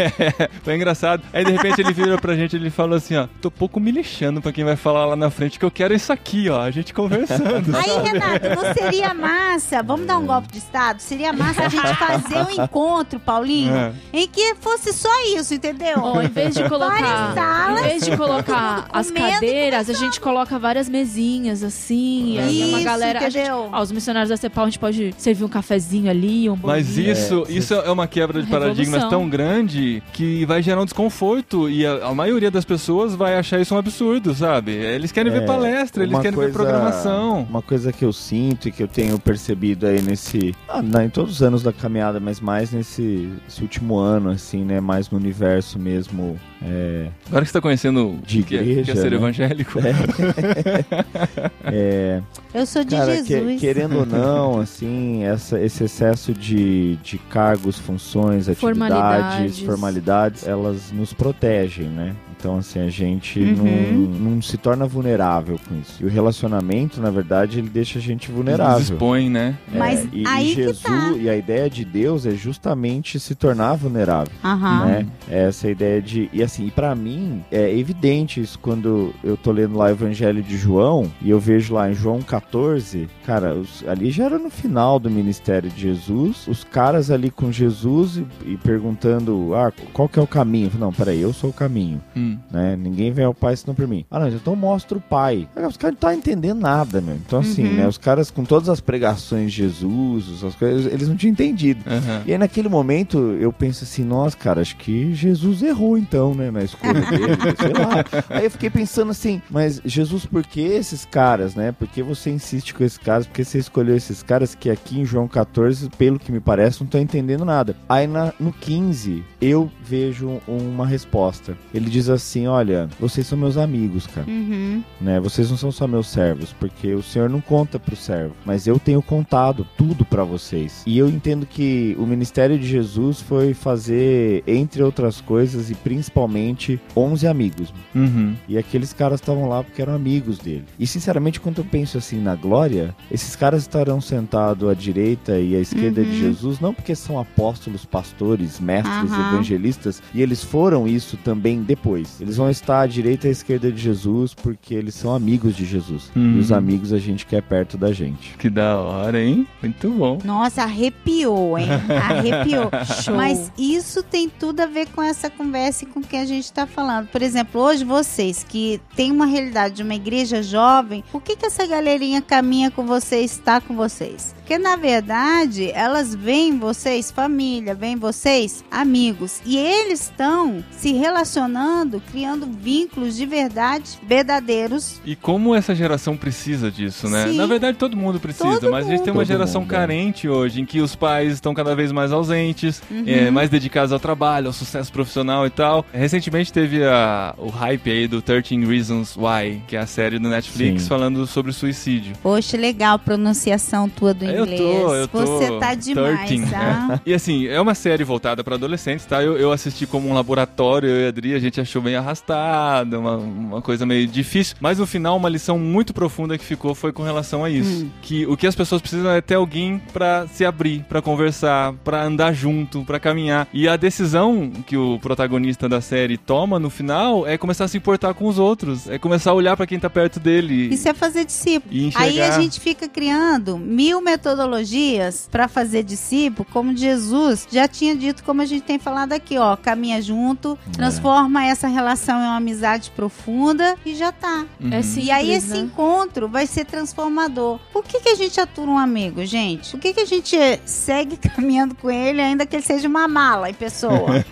Foi 0.64 0.76
engraçado. 0.76 1.24
Aí 1.34 1.44
de 1.44 1.52
repente 1.52 1.82
ele 1.82 1.94
virou 1.94 2.18
pra 2.18 2.36
gente 2.36 2.54
e 2.54 2.56
ele 2.58 2.70
falou 2.70 2.96
assim, 2.96 3.16
ó, 3.16 3.28
tô 3.42 3.52
pouco 3.52 3.80
me 3.80 3.92
lixando 3.92 4.42
pra 4.42 4.52
quem 4.52 4.64
vai 4.64 4.76
falar 4.76 4.91
lá 4.92 5.16
na 5.16 5.30
frente 5.30 5.58
que 5.60 5.66
eu 5.66 5.72
quero 5.72 5.94
isso 5.94 6.12
aqui, 6.12 6.50
ó, 6.50 6.62
a 6.62 6.72
gente 6.72 6.94
conversando. 6.94 7.76
Aí, 7.76 8.12
Renato, 8.12 8.50
não 8.50 8.74
seria 8.74 9.14
massa? 9.14 9.82
Vamos 9.84 10.06
dar 10.06 10.18
um 10.18 10.26
golpe 10.26 10.52
de 10.52 10.58
Estado? 10.58 11.00
Seria 11.02 11.32
massa 11.34 11.64
a 11.66 11.70
gente 11.70 11.88
fazer 11.96 12.38
um 12.38 12.64
encontro, 12.64 13.20
Paulinho, 13.20 13.74
É. 13.74 13.92
em 14.14 14.28
que 14.28 14.56
fosse 14.56 14.94
só 14.94 15.10
isso, 15.36 15.54
entendeu? 15.54 15.98
Ó, 16.00 16.22
em 16.22 16.28
vez 16.28 16.54
de 16.56 16.68
colocar, 16.68 16.92
Várias 17.02 17.34
salas, 17.36 17.80
em 17.80 17.84
vez 17.88 18.06
de 18.06 18.18
colocar 18.18 18.88
as 18.92 19.10
e 19.10 19.14
cadeiras, 19.14 19.90
a 19.90 19.94
gente 19.94 20.20
coloca 20.20 20.58
várias 20.60 20.88
mesinhas 20.90 21.64
assim, 21.64 22.34
e 22.36 22.40
aí 22.40 22.62
é 22.62 22.66
uma 22.66 22.78
Isso, 22.78 22.86
galera, 22.86 23.20
a 23.20 23.24
gente, 23.30 23.38
entendeu? 23.40 23.70
ó, 23.72 23.82
os 23.82 23.92
missionários 23.92 24.30
da 24.30 24.38
CEPAL, 24.38 24.66
a 24.66 24.68
gente 24.70 24.80
pode 24.80 25.14
servir 25.18 25.44
um 25.44 25.48
cafezinho 25.50 26.10
ali, 26.10 26.50
um 26.50 26.58
Mas 26.62 26.88
bolinho. 26.88 27.12
isso, 27.12 27.46
isso 27.50 27.74
é 27.74 27.90
uma 27.92 28.08
quebra 28.08 28.42
de 28.42 28.50
paradigmas 28.50 29.06
tão 29.06 29.28
grande 29.30 30.02
que 30.14 30.46
vai 30.46 30.62
gerar 30.62 30.82
um 30.82 30.86
desconforto 30.86 31.70
e 31.70 31.86
a, 31.86 32.08
a 32.08 32.14
maioria 32.16 32.52
das 32.52 32.66
pessoas 32.66 33.16
vai 33.16 33.36
achar 33.38 33.60
isso 33.60 33.74
um 33.76 33.78
absurdo, 33.78 34.34
sabe? 34.34 34.81
Eles 34.86 35.12
querem 35.12 35.32
ver 35.32 35.44
É, 35.44 35.46
palestra, 35.46 36.04
eles 36.04 36.16
querem 36.18 36.32
ver 36.32 36.36
coisa- 36.36 36.54
programação. 36.54 37.42
Uma 37.50 37.62
coisa 37.62 37.92
que 37.92 38.04
eu 38.06 38.12
sinto 38.14 38.68
e 38.68 38.72
que 38.72 38.82
eu 38.84 38.88
tenho 38.88 39.18
percebido 39.20 39.86
aí 39.88 40.02
nesse. 40.02 40.54
ah, 40.68 40.82
na- 40.82 41.04
em 41.06 41.10
todos 41.10 41.34
os 41.36 41.44
anos 41.44 41.64
da 41.64 41.72
caminhada, 41.74 42.20
mas 42.20 42.40
mais 42.40 42.72
nesse 42.72 43.30
esse 43.48 43.62
último 43.62 43.98
ano, 43.98 44.30
assim, 44.30 44.64
né? 44.64 44.80
Mais 44.80 45.10
no 45.10 45.18
universo 45.18 45.78
mesmo. 45.80 46.40
É, 46.64 47.08
Agora 47.28 47.44
que 47.44 47.50
você 47.50 47.54
tá 47.54 47.62
conhecendo 47.62 48.20
De 48.26 48.42
o 48.42 48.44
que, 48.44 48.56
é- 48.56 48.62
igreja, 48.62 48.84
que 48.84 48.92
é 48.92 49.02
ser 49.02 49.10
né? 49.12 49.18
evangélico. 49.18 49.80
é, 51.66 52.22
Eu 52.54 52.66
sou 52.66 52.84
de 52.84 52.96
Cara, 52.96 53.16
que- 53.18 53.24
Jesus. 53.24 53.60
querendo 53.62 53.98
ou 54.00 54.06
não, 54.06 54.60
assim, 54.62 55.24
essa, 55.24 55.60
esse 55.60 55.84
excesso 55.86 56.34
de, 56.34 56.98
de 56.98 57.18
cargos, 57.18 57.78
funções, 57.80 58.48
atividades, 58.50 58.60
Formalidades. 58.60 59.60
formalidades, 59.60 60.48
elas 60.48 60.92
nos 60.92 61.14
protegem, 61.14 61.88
né? 61.88 62.14
Então, 62.42 62.58
assim, 62.58 62.80
a 62.80 62.90
gente 62.90 63.40
Uhum. 63.40 64.10
não, 64.20 64.32
não 64.32 64.42
se 64.42 64.58
torna 64.58 64.88
vulnerável 64.88 65.60
com 65.70 65.76
isso. 65.80 66.02
E 66.02 66.06
o 66.06 66.10
relacionamento, 66.10 67.00
na 67.00 67.12
verdade, 67.12 67.60
ele 67.60 67.70
deixa 67.70 68.00
a 68.00 68.02
gente 68.02 68.30
Nos 68.30 68.36
vulnerável. 68.36 68.82
expõe, 68.82 69.30
né? 69.30 69.56
É, 69.72 69.78
Mas 69.78 70.08
e, 70.12 70.24
aí 70.28 70.52
e 70.52 70.56
que 70.56 70.64
Jesus 70.64 70.82
tá. 70.82 71.12
e 71.20 71.30
a 71.30 71.38
ideia 71.38 71.70
de 71.70 71.86
Deus 71.86 72.26
é 72.26 72.32
justamente 72.32 73.20
se 73.20 73.36
tornar 73.36 73.76
vulnerável, 73.76 74.34
Aham. 74.44 74.80
né? 74.86 75.06
Essa 75.30 75.70
ideia 75.70 76.02
de 76.02 76.32
e 76.34 76.42
assim, 76.42 76.66
e 76.66 76.72
para 76.72 76.96
mim 76.96 77.44
é 77.52 77.78
evidente 77.78 78.42
isso 78.42 78.58
quando 78.58 79.14
eu 79.24 79.38
tô 79.38 79.52
lendo 79.52 79.78
lá 79.78 79.86
o 79.86 79.90
Evangelho 79.90 80.42
de 80.42 80.58
João 80.58 81.12
e 81.22 81.30
eu 81.30 81.40
vejo 81.40 81.76
lá 81.76 81.92
em 81.92 81.94
João 81.94 82.24
14, 82.24 83.08
cara, 83.24 83.54
os- 83.54 83.84
ali 83.88 84.10
já 84.10 84.24
era 84.26 84.40
no 84.40 84.50
final 84.50 84.98
do 84.98 85.12
ministério 85.12 85.70
de 85.70 85.80
Jesus, 85.80 86.48
os 86.48 86.64
caras 86.64 87.12
ali 87.12 87.30
com 87.30 87.52
Jesus 87.52 88.18
e, 88.18 88.26
e 88.54 88.58
perguntando, 88.58 89.54
ah, 89.54 89.72
qual 89.94 90.10
que 90.10 90.18
é 90.18 90.22
o 90.24 90.28
caminho? 90.28 90.66
Eu 90.66 90.72
falei, 90.72 90.82
Não, 90.86 90.92
peraí, 90.94 91.22
eu 91.22 91.32
sou 91.34 91.52
o 91.52 91.54
caminho 91.54 92.02
Hum. 92.16 92.31
Né? 92.52 92.76
Ninguém 92.76 93.12
vem 93.12 93.26
ao 93.26 93.34
pai 93.34 93.56
senão 93.56 93.74
por 93.76 93.88
mim. 93.88 94.06
Ah, 94.10 94.20
não, 94.20 94.28
então 94.30 94.56
mostra 94.56 94.98
o 94.98 95.02
pai. 95.02 95.48
Os 95.56 95.78
caras 95.78 95.80
não 95.82 95.90
estão 95.92 96.14
entendendo 96.14 96.60
nada, 96.60 97.00
meu. 97.02 97.16
Então, 97.16 97.40
assim, 97.40 97.64
Uhum. 97.66 97.74
né? 97.76 97.88
Os 97.88 97.98
caras 97.98 98.30
com 98.32 98.44
todas 98.44 98.70
as 98.70 98.80
pregações 98.82 99.52
de 99.52 99.58
Jesus, 99.58 100.44
as 100.44 100.56
coisas, 100.56 100.92
eles 100.92 101.08
não 101.08 101.16
tinham 101.16 101.32
entendido. 101.32 101.82
Aham. 101.88 102.24
E 102.26 102.32
aí, 102.32 102.38
naquele 102.38 102.70
momento, 102.70 103.18
eu 103.40 103.52
penso 103.52 103.84
assim, 103.84 104.04
nossa, 104.04 104.36
cara, 104.38 104.62
acho 104.62 104.76
que 104.78 105.14
Jesus 105.14 105.62
errou, 105.62 105.98
então, 105.98 106.34
né? 106.34 106.52
Na 106.52 106.64
escolha 106.64 106.94
dele, 107.02 107.28
sei 107.60 107.74
lá. 107.74 108.06
Aí 108.30 108.46
eu 108.46 108.52
fiquei 108.52 108.70
pensando 108.70 109.12
assim, 109.12 109.42
mas 109.50 109.82
Jesus, 109.86 110.26
por 110.26 110.44
que 110.46 110.62
esses 110.62 111.06
caras, 111.06 111.56
né? 111.56 111.72
Por 111.72 111.88
que 111.88 112.02
você 112.04 112.30
insiste 112.30 112.74
com 112.74 112.84
esses 112.84 112.98
caras? 112.98 113.26
Por 113.28 113.34
que 113.34 113.44
você 113.44 113.58
escolheu 113.60 113.96
esses 113.96 114.22
caras 114.24 114.56
que 114.56 114.70
aqui 114.70 115.00
em 115.00 115.06
João 115.06 115.28
14, 115.28 115.90
pelo 115.98 116.20
que 116.20 116.32
me 116.32 116.40
parece, 116.40 116.80
não 116.82 116.86
estão 116.86 117.02
entendendo 117.02 117.46
nada? 117.46 117.76
Aí 117.88 118.08
na- 118.08 118.34
no 118.40 118.52
15, 118.54 119.24
eu 119.42 119.70
vejo 119.84 120.40
uma 120.48 120.86
resposta. 120.86 121.58
Ele 121.74 121.90
diz 121.90 122.10
assim, 122.10 122.21
olha, 122.48 122.90
vocês 123.00 123.26
são 123.28 123.38
meus 123.38 123.58
amigos, 123.58 124.08
cara 124.08 124.28
Uhum. 124.30 124.84
né? 125.00 125.20
Vocês 125.20 125.50
não 125.50 125.58
são 125.58 125.72
só 125.72 125.88
meus 125.88 126.08
servos, 126.08 126.54
porque 126.60 126.94
o 126.94 127.02
Senhor 127.04 127.30
não 127.30 127.42
conta 127.42 127.80
pro 127.80 127.96
servo, 127.96 128.36
mas 128.46 128.68
eu 128.68 128.80
tenho 128.80 129.02
contado 129.02 129.66
tudo 129.78 130.06
pra 130.06 130.24
vocês. 130.24 130.84
E 130.86 130.98
eu 130.98 131.08
entendo 131.10 131.46
que 131.46 131.96
o 132.00 132.06
ministério 132.06 132.58
de 132.58 132.68
Jesus 132.68 133.20
foi 133.22 133.54
fazer, 133.54 134.44
entre 134.48 134.82
outras 134.84 135.22
coisas 135.22 135.70
e 135.70 135.76
principalmente, 135.76 136.80
11 136.96 137.28
amigos. 137.28 137.74
Uhum. 137.96 138.36
E 138.48 138.58
aqueles 138.58 138.94
caras 138.94 139.20
estavam 139.20 139.48
lá 139.48 139.64
porque 139.64 139.82
eram 139.82 139.94
amigos 139.96 140.38
dele. 140.40 140.66
E 140.80 140.86
sinceramente, 140.88 141.40
quando 141.40 141.60
eu 141.60 141.66
penso 141.66 141.98
assim 141.98 142.20
na 142.22 142.36
glória, 142.36 142.96
esses 143.12 143.36
caras 143.36 143.62
estarão 143.64 144.00
sentados 144.02 144.68
à 144.70 144.74
direita 144.74 145.40
e 145.40 145.56
à 145.56 145.60
esquerda 145.60 146.04
de 146.04 146.10
Uhum. 146.12 146.16
Jesus, 146.20 146.60
não 146.60 146.74
porque 146.74 146.94
são 146.96 147.20
apóstolos, 147.20 147.86
pastores, 147.86 148.60
mestres, 148.60 149.12
evangelistas, 149.12 150.02
e 150.14 150.22
eles 150.22 150.44
foram 150.44 150.88
isso 150.88 151.18
também 151.18 151.62
depois. 151.64 152.11
Eles 152.20 152.38
vão 152.38 152.50
estar 152.50 152.82
à 152.82 152.88
direita 152.88 153.28
e 153.28 153.30
à 153.30 153.32
esquerda 153.32 153.72
de 153.72 153.82
Jesus 153.82 154.34
porque 154.34 154.74
eles 154.74 154.96
são 154.96 155.14
amigos 155.14 155.56
de 155.56 155.66
Jesus. 155.66 156.12
Uhum. 156.16 156.38
E 156.38 156.40
os 156.40 156.52
amigos 156.52 156.92
a 156.92 156.98
gente 156.98 157.26
quer 157.26 157.42
perto 157.42 157.78
da 157.78 157.92
gente. 157.92 158.36
Que 158.38 158.50
da 158.50 158.78
hora, 158.78 159.22
hein? 159.22 159.48
Muito 159.62 159.90
bom. 159.90 160.20
Nossa, 160.24 160.64
arrepiou, 160.64 161.58
hein? 161.58 161.68
Arrepiou. 161.90 162.70
Show. 163.04 163.16
Mas 163.16 163.52
isso 163.58 164.04
tem 164.04 164.30
tudo 164.30 164.62
a 164.62 164.66
ver 164.66 164.88
com 164.90 165.02
essa 165.02 165.30
conversa 165.30 165.84
e 165.84 165.88
com 165.88 166.00
o 166.00 166.04
que 166.04 166.16
a 166.16 166.26
gente 166.26 166.46
está 166.46 166.66
falando. 166.66 167.08
Por 167.08 167.22
exemplo, 167.22 167.62
hoje 167.62 167.84
vocês 167.84 168.44
que 168.48 168.82
têm 168.96 169.12
uma 169.12 169.26
realidade 169.26 169.76
de 169.76 169.84
uma 169.84 169.96
igreja 169.96 170.42
jovem, 170.42 171.04
por 171.12 171.22
que, 171.22 171.36
que 171.36 171.46
essa 171.46 171.66
galerinha 171.66 172.22
caminha 172.22 172.72
com 172.72 172.86
vocês, 172.86 173.32
está 173.32 173.62
com 173.62 173.76
vocês? 173.76 174.34
Porque 174.52 174.58
na 174.58 174.76
verdade 174.76 175.72
elas 175.72 176.14
veem 176.14 176.60
vocês 176.60 177.10
família, 177.10 177.74
veem 177.74 177.96
vocês 177.96 178.66
amigos. 178.70 179.42
E 179.46 179.58
eles 179.58 180.02
estão 180.02 180.64
se 180.72 180.92
relacionando, 180.92 182.01
criando 182.12 182.46
vínculos 182.46 183.16
de 183.16 183.26
verdade 183.26 184.00
verdadeiros. 184.08 185.00
E 185.06 185.16
como 185.16 185.54
essa 185.56 185.74
geração 185.76 186.16
precisa 186.16 186.72
disso, 186.72 187.10
né? 187.10 187.28
Sim. 187.28 187.38
Na 187.38 187.46
verdade, 187.46 187.78
todo 187.78 187.96
mundo 187.98 188.20
precisa, 188.20 188.60
Todo 188.60 188.72
mas 188.72 188.88
a 188.88 188.90
gente 188.92 189.02
tem 189.04 189.12
uma 189.12 189.20
mundo. 189.22 189.28
geração 189.28 189.62
Todo 189.62 189.72
mundo, 189.72 189.74
é. 189.74 189.78
carente 189.78 190.28
hoje, 190.30 190.62
em 190.62 190.66
que 190.66 190.80
os 190.82 190.96
pais 190.96 191.34
estão 191.34 191.54
cada 191.54 191.76
vez 191.76 191.92
mais 191.92 192.12
ausentes, 192.12 192.82
Uhum. 192.90 193.04
é, 193.08 193.30
mais 193.32 193.50
dedicados 193.50 193.92
ao 193.92 194.00
trabalho, 194.00 194.48
ao 194.48 194.54
sucesso 194.54 194.92
profissional 194.92 195.46
e 195.46 195.50
tal. 195.50 195.86
Recentemente 195.94 196.52
teve 196.52 196.84
a- 196.84 197.34
o 197.38 197.50
hype 197.50 197.90
aí 197.92 198.08
do 198.08 198.22
13 198.22 198.66
Reasons 198.66 199.16
Why, 199.18 199.62
que 199.68 199.76
é 199.76 199.80
a 199.80 199.86
série 199.88 200.20
do 200.20 200.30
Netflix 200.30 200.84
Sim. 200.84 200.90
falando 200.90 201.26
sobre 201.28 201.52
suicídio. 201.52 202.14
Poxa, 202.22 202.58
legal 202.58 202.96
a 202.96 203.00
pronunciação 203.00 203.88
tua 203.90 204.14
do 204.14 204.26
Eu 204.26 204.44
inglês. 204.44 204.60
tô, 204.62 204.96
eu 204.96 205.08
tô. 205.08 205.22
Você 205.26 205.60
tá 205.60 205.74
demais, 205.74 206.28
13. 206.30 206.52
tá? 206.52 207.02
E 207.06 207.14
assim, 207.14 207.48
é 207.48 207.60
uma 207.60 207.76
série 207.76 208.04
voltada 208.04 208.44
pra 208.44 208.56
adolescentes, 208.56 209.06
tá? 209.06 209.22
Eu, 209.24 209.38
eu 209.38 209.52
assisti 209.52 209.86
como 209.86 210.08
um 210.10 210.14
laboratório, 210.14 210.90
eu 210.90 211.02
e 211.02 211.06
a 211.06 211.10
Adri, 211.10 211.34
a 211.34 211.40
gente 211.40 211.60
achou 211.60 211.81
bem 211.82 211.96
arrastado, 211.96 213.00
uma, 213.00 213.18
uma 213.18 213.62
coisa 213.62 213.86
meio 213.86 214.08
difícil. 214.08 214.56
Mas 214.60 214.78
no 214.78 214.88
final, 214.88 215.18
uma 215.18 215.30
lição 215.30 215.58
muito 215.58 215.94
profunda 215.94 216.38
que 216.38 216.46
ficou 216.46 216.76
foi 216.76 216.92
com 216.92 217.04
relação 217.04 217.44
a 217.44 217.50
isso. 217.50 217.86
Hum. 217.86 217.90
Que 218.02 218.26
o 218.26 218.38
que 218.38 218.48
as 218.48 218.56
pessoas 218.56 218.82
precisam 218.82 219.12
é 219.12 219.22
ter 219.22 219.36
alguém 219.36 219.82
pra 219.92 220.28
se 220.28 220.46
abrir, 220.46 220.84
pra 220.88 221.02
conversar, 221.02 221.74
pra 221.84 222.04
andar 222.04 222.34
junto, 222.34 222.84
pra 222.86 223.00
caminhar. 223.00 223.48
E 223.54 223.68
a 223.68 223.76
decisão 223.76 224.52
que 224.66 224.78
o 224.78 225.00
protagonista 225.00 225.68
da 225.68 225.82
série 225.82 226.18
toma 226.18 226.60
no 226.60 226.70
final 226.70 227.28
é 227.28 227.38
começar 227.38 227.66
a 227.66 227.68
se 227.68 227.78
importar 227.78 228.14
com 228.14 228.28
os 228.28 228.38
outros, 228.38 228.88
é 228.90 228.98
começar 228.98 229.32
a 229.32 229.34
olhar 229.34 229.58
pra 229.58 229.68
quem 229.68 229.80
tá 229.80 229.90
perto 229.90 230.20
dele. 230.20 230.74
Isso 230.74 230.88
é 230.88 230.94
fazer 230.94 231.26
discípulo. 231.26 231.74
Aí 231.96 232.22
a 232.22 232.40
gente 232.40 232.60
fica 232.60 232.88
criando 232.88 233.58
mil 233.58 234.02
metodologias 234.02 235.28
para 235.32 235.48
fazer 235.48 235.84
discípulo, 235.84 236.48
como 236.52 236.76
Jesus 236.76 237.48
já 237.52 237.68
tinha 237.68 237.96
dito, 237.96 238.24
como 238.24 238.42
a 238.42 238.46
gente 238.46 238.64
tem 238.64 238.80
falado 238.80 239.14
aqui, 239.14 239.38
ó, 239.38 239.56
caminha 239.56 240.02
junto, 240.02 240.58
transforma 240.74 241.46
essa 241.46 241.68
relação 241.72 242.20
em 242.20 242.24
uma 242.24 242.38
amizade 242.38 242.92
profunda 242.92 243.76
e 243.86 243.96
já 243.96 244.12
tá. 244.12 244.46
Uhum. 244.60 244.74
É 244.74 244.82
simples, 244.82 245.06
E 245.08 245.12
aí 245.12 245.32
esse 245.32 245.50
né? 245.50 245.60
encontro 245.60 246.28
vai 246.28 246.46
ser 246.48 246.66
transformador. 246.66 247.60
Por 247.72 247.84
que, 247.84 248.00
que 248.00 248.10
a 248.10 248.16
gente 248.16 248.40
atura 248.40 248.70
um 248.72 248.78
amigo, 248.78 249.26
gente? 249.26 249.72
Por 249.72 249.80
que, 249.80 249.94
que 249.94 250.02
a 250.02 250.06
gente 250.06 250.38
segue 250.66 251.18
caminhando 251.30 251.76
com 251.76 251.90
ele, 251.90 252.22
ainda 252.22 252.46
que 252.46 252.56
ele 252.56 252.64
seja 252.64 252.88
uma 252.88 253.08
mala 253.08 253.50
em 253.50 253.54
pessoa? 253.54 254.12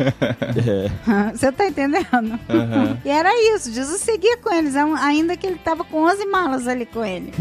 É. 0.49 1.31
Você 1.35 1.51
tá 1.51 1.67
entendendo? 1.67 2.39
Aham. 2.49 2.97
E 3.05 3.09
era 3.09 3.29
isso, 3.55 3.71
Jesus 3.71 4.01
seguia 4.01 4.37
com 4.37 4.53
eles, 4.53 4.75
ainda 4.75 5.37
que 5.37 5.45
ele 5.45 5.57
tava 5.57 5.83
com 5.83 6.03
11 6.03 6.25
malas 6.25 6.67
ali 6.67 6.85
com 6.85 7.03
ele. 7.05 7.31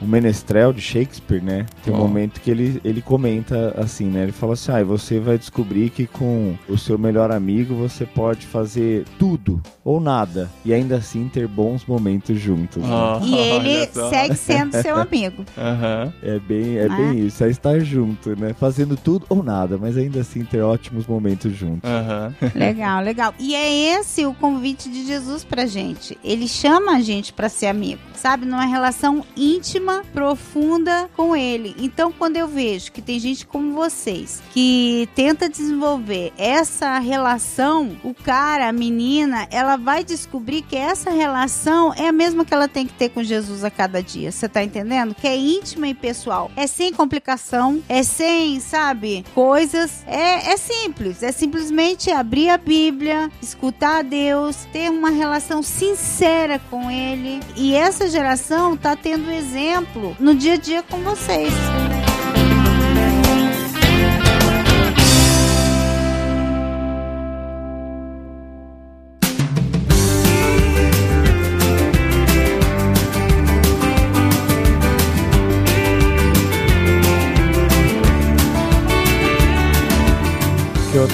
O 0.00 0.06
Menestrel 0.06 0.72
de 0.72 0.80
Shakespeare, 0.80 1.42
né? 1.42 1.66
Tem 1.82 1.92
um 1.92 1.96
Bom. 1.96 2.06
momento 2.06 2.40
que 2.40 2.50
ele, 2.50 2.80
ele 2.84 3.02
comenta 3.02 3.74
assim, 3.76 4.06
né? 4.06 4.22
Ele 4.24 4.32
fala 4.32 4.54
assim: 4.54 4.72
ah, 4.72 4.84
você 4.84 5.18
vai 5.18 5.38
descobrir 5.38 5.90
que 5.90 6.06
com 6.06 6.56
o 6.68 6.78
seu 6.78 6.98
melhor 6.98 7.30
amigo 7.30 7.74
você 7.74 8.06
pode 8.06 8.46
fazer 8.46 8.93
tudo 9.18 9.60
ou 9.84 10.00
nada 10.00 10.50
e 10.64 10.72
ainda 10.72 10.96
assim 10.96 11.28
ter 11.28 11.46
bons 11.48 11.84
momentos 11.86 12.38
juntos. 12.38 12.82
né? 12.82 12.88
Ah, 12.90 13.20
E 13.22 13.34
ele 13.34 13.86
segue 13.86 14.36
sendo 14.36 14.72
seu 14.80 14.96
amigo. 14.96 15.44
Aham. 15.58 16.12
É 16.22 16.38
bem, 16.38 16.76
é 16.78 16.86
Ah. 16.86 16.96
bem 16.96 17.26
isso, 17.26 17.42
é 17.44 17.50
estar 17.50 17.78
junto, 17.80 18.38
né? 18.38 18.54
Fazendo 18.54 18.96
tudo 18.96 19.26
ou 19.28 19.42
nada, 19.42 19.76
mas 19.78 19.96
ainda 19.96 20.20
assim 20.20 20.44
ter 20.44 20.60
ótimos 20.62 21.06
momentos 21.06 21.52
juntos. 21.54 21.88
Aham. 21.90 22.34
Legal, 22.54 23.02
legal. 23.02 23.34
E 23.38 23.54
é 23.54 23.98
esse 23.98 24.24
o 24.26 24.34
convite 24.34 24.88
de 24.88 25.06
Jesus 25.06 25.44
pra 25.44 25.66
gente. 25.66 26.16
Ele 26.22 26.46
chama 26.46 26.92
a 26.96 27.00
gente 27.00 27.32
pra 27.32 27.48
ser 27.48 27.66
amigo, 27.66 28.00
sabe? 28.14 28.46
Numa 28.46 28.64
relação 28.64 29.24
íntima, 29.36 30.02
profunda 30.12 31.08
com 31.16 31.34
ele. 31.36 31.74
Então, 31.78 32.12
quando 32.12 32.36
eu 32.36 32.46
vejo 32.48 32.92
que 32.92 33.00
tem 33.02 33.18
gente 33.18 33.46
como 33.46 33.74
vocês 33.74 34.42
que 34.52 35.08
tenta 35.14 35.48
desenvolver 35.48 36.32
essa 36.36 36.98
relação, 36.98 37.96
o 38.02 38.12
cara, 38.14 38.68
a 38.68 38.72
menina, 38.90 39.46
ela 39.50 39.76
vai 39.76 40.04
descobrir 40.04 40.62
que 40.62 40.76
essa 40.76 41.10
relação 41.10 41.94
é 41.94 42.08
a 42.08 42.12
mesma 42.12 42.44
que 42.44 42.52
ela 42.52 42.68
tem 42.68 42.86
que 42.86 42.92
ter 42.92 43.08
com 43.08 43.22
Jesus 43.22 43.64
a 43.64 43.70
cada 43.70 44.02
dia. 44.02 44.30
Você 44.30 44.48
tá 44.48 44.62
entendendo? 44.62 45.14
Que 45.14 45.26
é 45.26 45.36
íntima 45.36 45.88
e 45.88 45.94
pessoal. 45.94 46.50
É 46.54 46.66
sem 46.66 46.92
complicação, 46.92 47.82
é 47.88 48.02
sem, 48.02 48.60
sabe, 48.60 49.24
coisas. 49.34 50.04
É, 50.06 50.52
é 50.52 50.56
simples. 50.56 51.22
É 51.22 51.32
simplesmente 51.32 52.10
abrir 52.10 52.50
a 52.50 52.58
Bíblia, 52.58 53.30
escutar 53.40 54.00
a 54.00 54.02
Deus, 54.02 54.66
ter 54.72 54.90
uma 54.90 55.10
relação 55.10 55.62
sincera 55.62 56.58
com 56.70 56.90
Ele. 56.90 57.40
E 57.56 57.74
essa 57.74 58.08
geração 58.08 58.76
tá 58.76 58.94
tendo 58.94 59.30
exemplo 59.30 60.16
no 60.20 60.34
dia 60.34 60.54
a 60.54 60.56
dia 60.56 60.82
com 60.82 60.98
vocês. 60.98 61.52
Que 61.88 61.93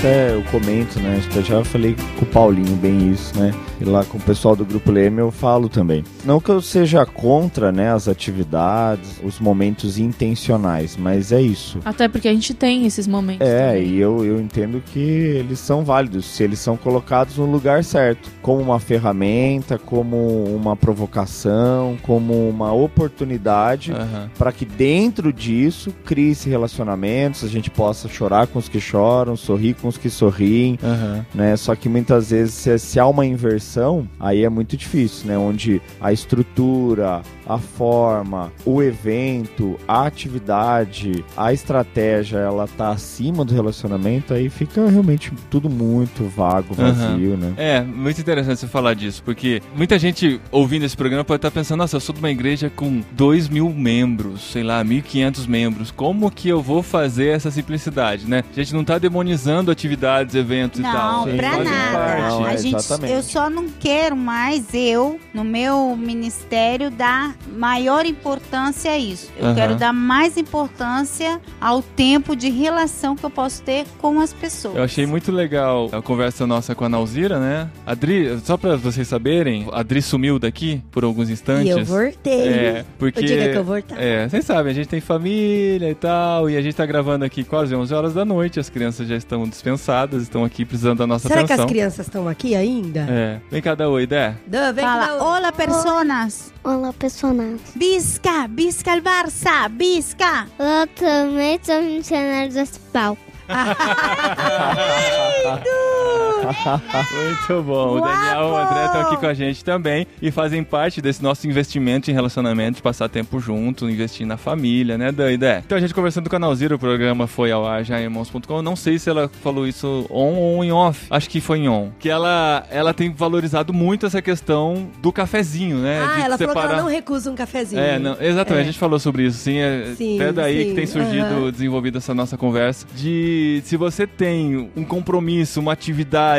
até 0.01 0.35
eu 0.35 0.43
comento, 0.45 0.99
né? 0.99 1.17
Acho 1.19 1.29
que 1.29 1.37
eu 1.37 1.45
já 1.45 1.63
falei 1.63 1.95
com 2.19 2.25
o 2.25 2.29
Paulinho 2.29 2.75
bem 2.77 3.13
isso, 3.13 3.39
né? 3.39 3.53
E 3.79 3.85
lá 3.85 4.03
com 4.03 4.17
o 4.17 4.21
pessoal 4.21 4.57
do 4.57 4.65
Grupo 4.65 4.91
Leme 4.91 5.19
eu 5.19 5.31
falo 5.31 5.69
também. 5.69 6.03
Não 6.25 6.41
que 6.41 6.49
eu 6.51 6.63
seja 6.63 7.05
contra, 7.05 7.71
né, 7.71 7.93
as 7.93 8.09
atividades, 8.09 9.21
os 9.23 9.39
momentos 9.39 9.99
intencionais, 9.99 10.97
mas 10.99 11.33
é 11.33 11.41
isso. 11.41 11.79
Até 11.85 12.09
porque 12.09 12.29
a 12.29 12.33
gente 12.33 12.55
tem 12.55 12.87
esses 12.87 13.07
momentos. 13.07 13.47
É, 13.47 13.73
também. 13.73 13.89
e 13.89 13.99
eu, 13.99 14.25
eu 14.25 14.41
entendo 14.41 14.83
que 14.93 14.99
eles 14.99 15.59
são 15.59 15.85
válidos 15.85 16.25
se 16.27 16.43
eles 16.43 16.59
são 16.59 16.77
colocados 16.77 17.37
no 17.37 17.47
lugar 17.47 17.85
certo, 17.85 18.31
como 18.41 18.61
uma 18.61 18.81
ferramenta, 18.81 19.79
como 19.79 20.45
uma 20.45 20.77
provocação, 20.77 21.99
como 22.03 22.49
uma 22.49 22.73
oportunidade 22.73 23.93
Aham. 23.93 24.31
para 24.39 24.53
que 24.53 24.65
dentro 24.65 25.31
disso 25.31 25.95
crie-se 26.05 26.49
relacionamentos, 26.49 27.45
a 27.45 27.49
gente 27.49 27.71
possa 27.71 28.09
chorar 28.09 28.47
com 28.47 28.59
os 28.59 28.69
que 28.69 28.81
choram, 28.81 29.37
sorrir 29.37 29.75
com 29.75 29.90
que 29.97 30.11
sorriem, 30.11 30.79
Aham. 30.83 31.25
né? 31.35 31.57
Só 31.57 31.75
que 31.75 31.89
muitas 31.89 32.31
vezes 32.31 32.55
se, 32.55 32.79
se 32.79 33.01
há 33.01 33.07
uma 33.07 33.25
inversão, 33.27 34.09
aí 34.19 34.45
é 34.45 34.49
muito 34.49 34.77
difícil, 34.77 35.27
né? 35.29 35.39
Onde 35.39 35.81
a 36.01 36.13
estrutura, 36.13 37.23
a 37.51 37.59
forma, 37.59 38.53
o 38.65 38.81
evento, 38.81 39.77
a 39.89 40.07
atividade, 40.07 41.25
a 41.37 41.53
estratégia, 41.53 42.39
ela 42.39 42.69
tá 42.69 42.91
acima 42.91 43.45
do 43.45 43.53
relacionamento, 43.53 44.33
aí 44.33 44.49
fica 44.49 44.89
realmente 44.89 45.33
tudo 45.51 45.69
muito 45.69 46.25
vago, 46.29 46.75
vazio, 46.75 47.37
né? 47.37 47.53
É, 47.57 47.83
muito 47.83 48.21
interessante 48.21 48.61
você 48.61 48.69
falar 48.69 48.95
disso, 48.95 49.21
porque 49.25 49.61
muita 49.75 49.99
gente 49.99 50.41
ouvindo 50.53 50.85
esse 50.85 50.97
programa 50.97 51.25
pode 51.25 51.39
estar 51.39 51.51
pensando, 51.51 51.79
nossa, 51.79 51.97
eu 51.97 52.01
sou 52.01 52.15
de 52.15 52.21
uma 52.21 52.31
igreja 52.31 52.71
com 52.71 53.03
2 53.13 53.49
mil 53.49 53.69
membros, 53.71 54.53
sei 54.53 54.63
lá, 54.63 54.85
1.500 54.85 55.49
membros, 55.49 55.91
como 55.91 56.31
que 56.31 56.49
eu 56.49 56.63
vou 56.63 56.85
fazer 56.85 57.29
essa 57.31 57.51
simplicidade, 57.51 58.29
né? 58.29 58.45
A 58.53 58.55
gente 58.55 58.73
não 58.75 58.85
tá 58.85 58.97
demonizando 58.97 59.73
atividades, 59.73 60.37
eventos 60.37 60.79
e 60.79 60.83
tal. 60.85 61.27
Não, 61.27 61.37
pra 61.37 61.57
nada. 61.57 61.99
parte. 61.99 62.29
Não, 62.29 62.47
é 62.47 62.53
a 62.53 62.57
gente, 62.57 63.11
eu 63.11 63.23
só 63.23 63.51
não 63.51 63.69
quero 63.69 64.17
mais, 64.17 64.73
eu, 64.73 65.19
no 65.35 65.43
meu 65.43 65.97
ministério, 65.97 66.91
dar 66.91 67.40
maior 67.49 68.07
importância 68.07 68.91
a 68.93 68.99
isso. 68.99 69.31
Eu 69.37 69.47
Aham. 69.47 69.55
quero 69.55 69.75
dar 69.77 69.93
mais 69.93 70.37
importância 70.37 71.41
ao 71.61 71.83
tempo 71.83 72.35
de 72.37 72.51
relação 72.51 73.17
que 73.17 73.25
eu 73.25 73.31
posso 73.31 73.63
ter 73.63 73.85
com 73.99 74.21
as 74.21 74.33
pessoas. 74.33 74.77
Eu 74.77 74.83
achei 74.85 75.07
muito 75.07 75.33
legal 75.33 75.89
a 75.93 76.01
conversa 76.03 76.47
nossa 76.47 76.75
com 76.75 76.85
a 76.85 76.89
Nauzira, 76.89 77.39
né? 77.39 77.69
A 77.87 77.95
Dri, 77.95 78.39
só 78.45 78.57
pra 78.57 78.77
vocês 78.77 79.07
saberem, 79.09 79.69
a 79.73 79.83
Dri 79.83 80.01
sumiu 80.03 80.39
daqui 80.39 80.83
por 80.91 81.05
alguns 81.05 81.29
instantes. 81.31 81.67
E 81.67 81.71
eu 81.71 81.85
voltei. 81.85 82.49
É, 82.49 82.85
porque. 82.99 83.21
Eu 83.21 83.25
diga 83.25 83.49
que 83.49 83.59
eu 83.59 83.65
voltar. 83.65 84.01
É, 84.01 84.29
vocês 84.29 84.45
sabem, 84.45 84.71
a 84.71 84.75
gente 84.75 84.89
tem 84.89 85.01
família 85.01 85.91
e 85.91 85.95
tal, 85.95 86.49
e 86.49 86.57
a 86.57 86.63
gente 86.63 86.75
tá 86.75 86.87
gravando 86.87 87.25
aqui 87.25 87.45
quase 87.45 87.75
11 87.75 87.95
horas 87.95 88.15
da 88.15 88.25
noite, 88.25 88.61
as 88.61 88.69
crianças 88.71 89.09
já 89.09 89.17
estão 89.17 89.49
dispensadas, 89.49 90.23
estão 90.23 90.45
aqui 90.45 90.65
precisando 90.65 90.99
da 90.99 91.07
nossa 91.07 91.29
Será 91.29 91.41
que 91.41 91.45
atenção. 91.47 91.65
as 91.65 91.71
crianças 91.71 92.07
estão 92.07 92.29
aqui 92.29 92.55
ainda? 92.55 93.01
É. 93.09 93.41
Vem 93.51 93.61
cá, 93.63 93.75
dá 93.75 93.89
oi, 93.89 94.07
Dé. 94.07 94.35
Vem 94.47 94.85
Fala, 94.85 95.07
cá. 95.07 95.25
olá, 95.25 95.53
personas. 95.53 96.53
Olá, 96.63 96.93
personagens. 96.93 97.73
Bisca, 97.75 98.47
bisca 98.47 98.93
el 98.93 99.01
Barça, 99.01 99.67
bisca. 99.71 100.47
Eu 100.59 100.87
também 100.89 101.59
sou 101.63 101.81
missionário 101.81 102.53
do 102.53 102.61
hospital. 102.61 103.17
Muito 106.45 107.63
bom. 107.63 107.97
O 107.97 108.01
Daniel 108.01 108.41
e 108.41 108.51
o 108.51 108.57
André 108.57 108.87
estão 108.87 109.01
aqui 109.03 109.17
com 109.17 109.27
a 109.27 109.35
gente 109.35 109.65
também 109.65 110.07
e 110.21 110.31
fazem 110.31 110.63
parte 110.65 111.01
desse 111.01 111.23
nosso 111.23 111.47
investimento 111.47 112.11
em 112.11 112.15
relacionamento, 112.15 112.77
de 112.77 112.83
passar 112.83 113.09
tempo 113.09 113.41
junto, 113.41 113.89
investir 113.89 114.27
na 114.27 114.37
família, 114.37 114.97
né, 114.97 115.13
Dan 115.13 115.33
e 115.33 115.37
Dé? 115.39 115.63
Então 115.65 115.77
a 115.77 115.81
gente 115.81 115.95
conversando 115.95 116.29
com 116.29 116.37
a 116.37 116.39
Nauzira, 116.39 116.75
o 116.75 116.79
programa 116.79 117.27
foi 117.27 117.51
ao 117.53 117.67
ar 117.67 117.85
já 117.85 118.01
em 118.01 118.05
irmãos.com. 118.05 118.63
Não 118.63 118.77
sei 118.77 118.99
se 118.99 119.09
ela 119.11 119.31
falou 119.43 119.67
isso 119.67 120.07
on 120.11 120.35
ou 120.35 120.65
em 120.65 120.73
off. 120.73 121.07
Acho 121.11 121.29
que 121.29 121.41
foi 121.41 121.59
em 121.59 121.69
on. 121.69 121.91
Que 121.99 122.09
ela, 122.09 122.65
ela 122.71 122.95
tem 122.95 123.13
valorizado 123.13 123.73
muito 123.73 124.07
essa 124.07 124.23
questão 124.23 124.89
do 125.01 125.13
cafezinho, 125.13 125.79
né? 125.79 126.01
Ah, 126.03 126.07
de 126.17 126.23
ela 126.23 126.39
falou 126.39 126.55
que 126.55 126.61
separar... 126.61 126.73
ela 126.75 126.83
não 126.83 126.89
recusa 126.89 127.31
um 127.31 127.35
cafezinho. 127.35 127.81
É, 127.81 127.99
não, 127.99 128.17
exatamente, 128.21 128.61
É. 128.61 128.63
a 128.63 128.65
gente 128.67 128.79
falou 128.79 128.99
sobre 128.99 129.25
isso, 129.27 129.39
sim, 129.39 129.59
é, 129.59 129.95
Sim, 129.97 130.17
até 130.21 130.33
daí 130.33 130.63
sim, 130.63 130.69
que 130.71 130.75
tem 130.75 130.87
surgido, 130.87 131.25
aham. 131.25 131.51
desenvolvido 131.51 131.99
essa 131.99 132.15
nossa 132.15 132.37
conversa, 132.37 132.87
de 132.95 133.61
se 133.65 133.77
você 133.77 134.07
tem 134.07 134.71
um 134.77 134.85
compromisso, 134.85 135.61
uma 135.61 135.73
atividade, 135.73 136.30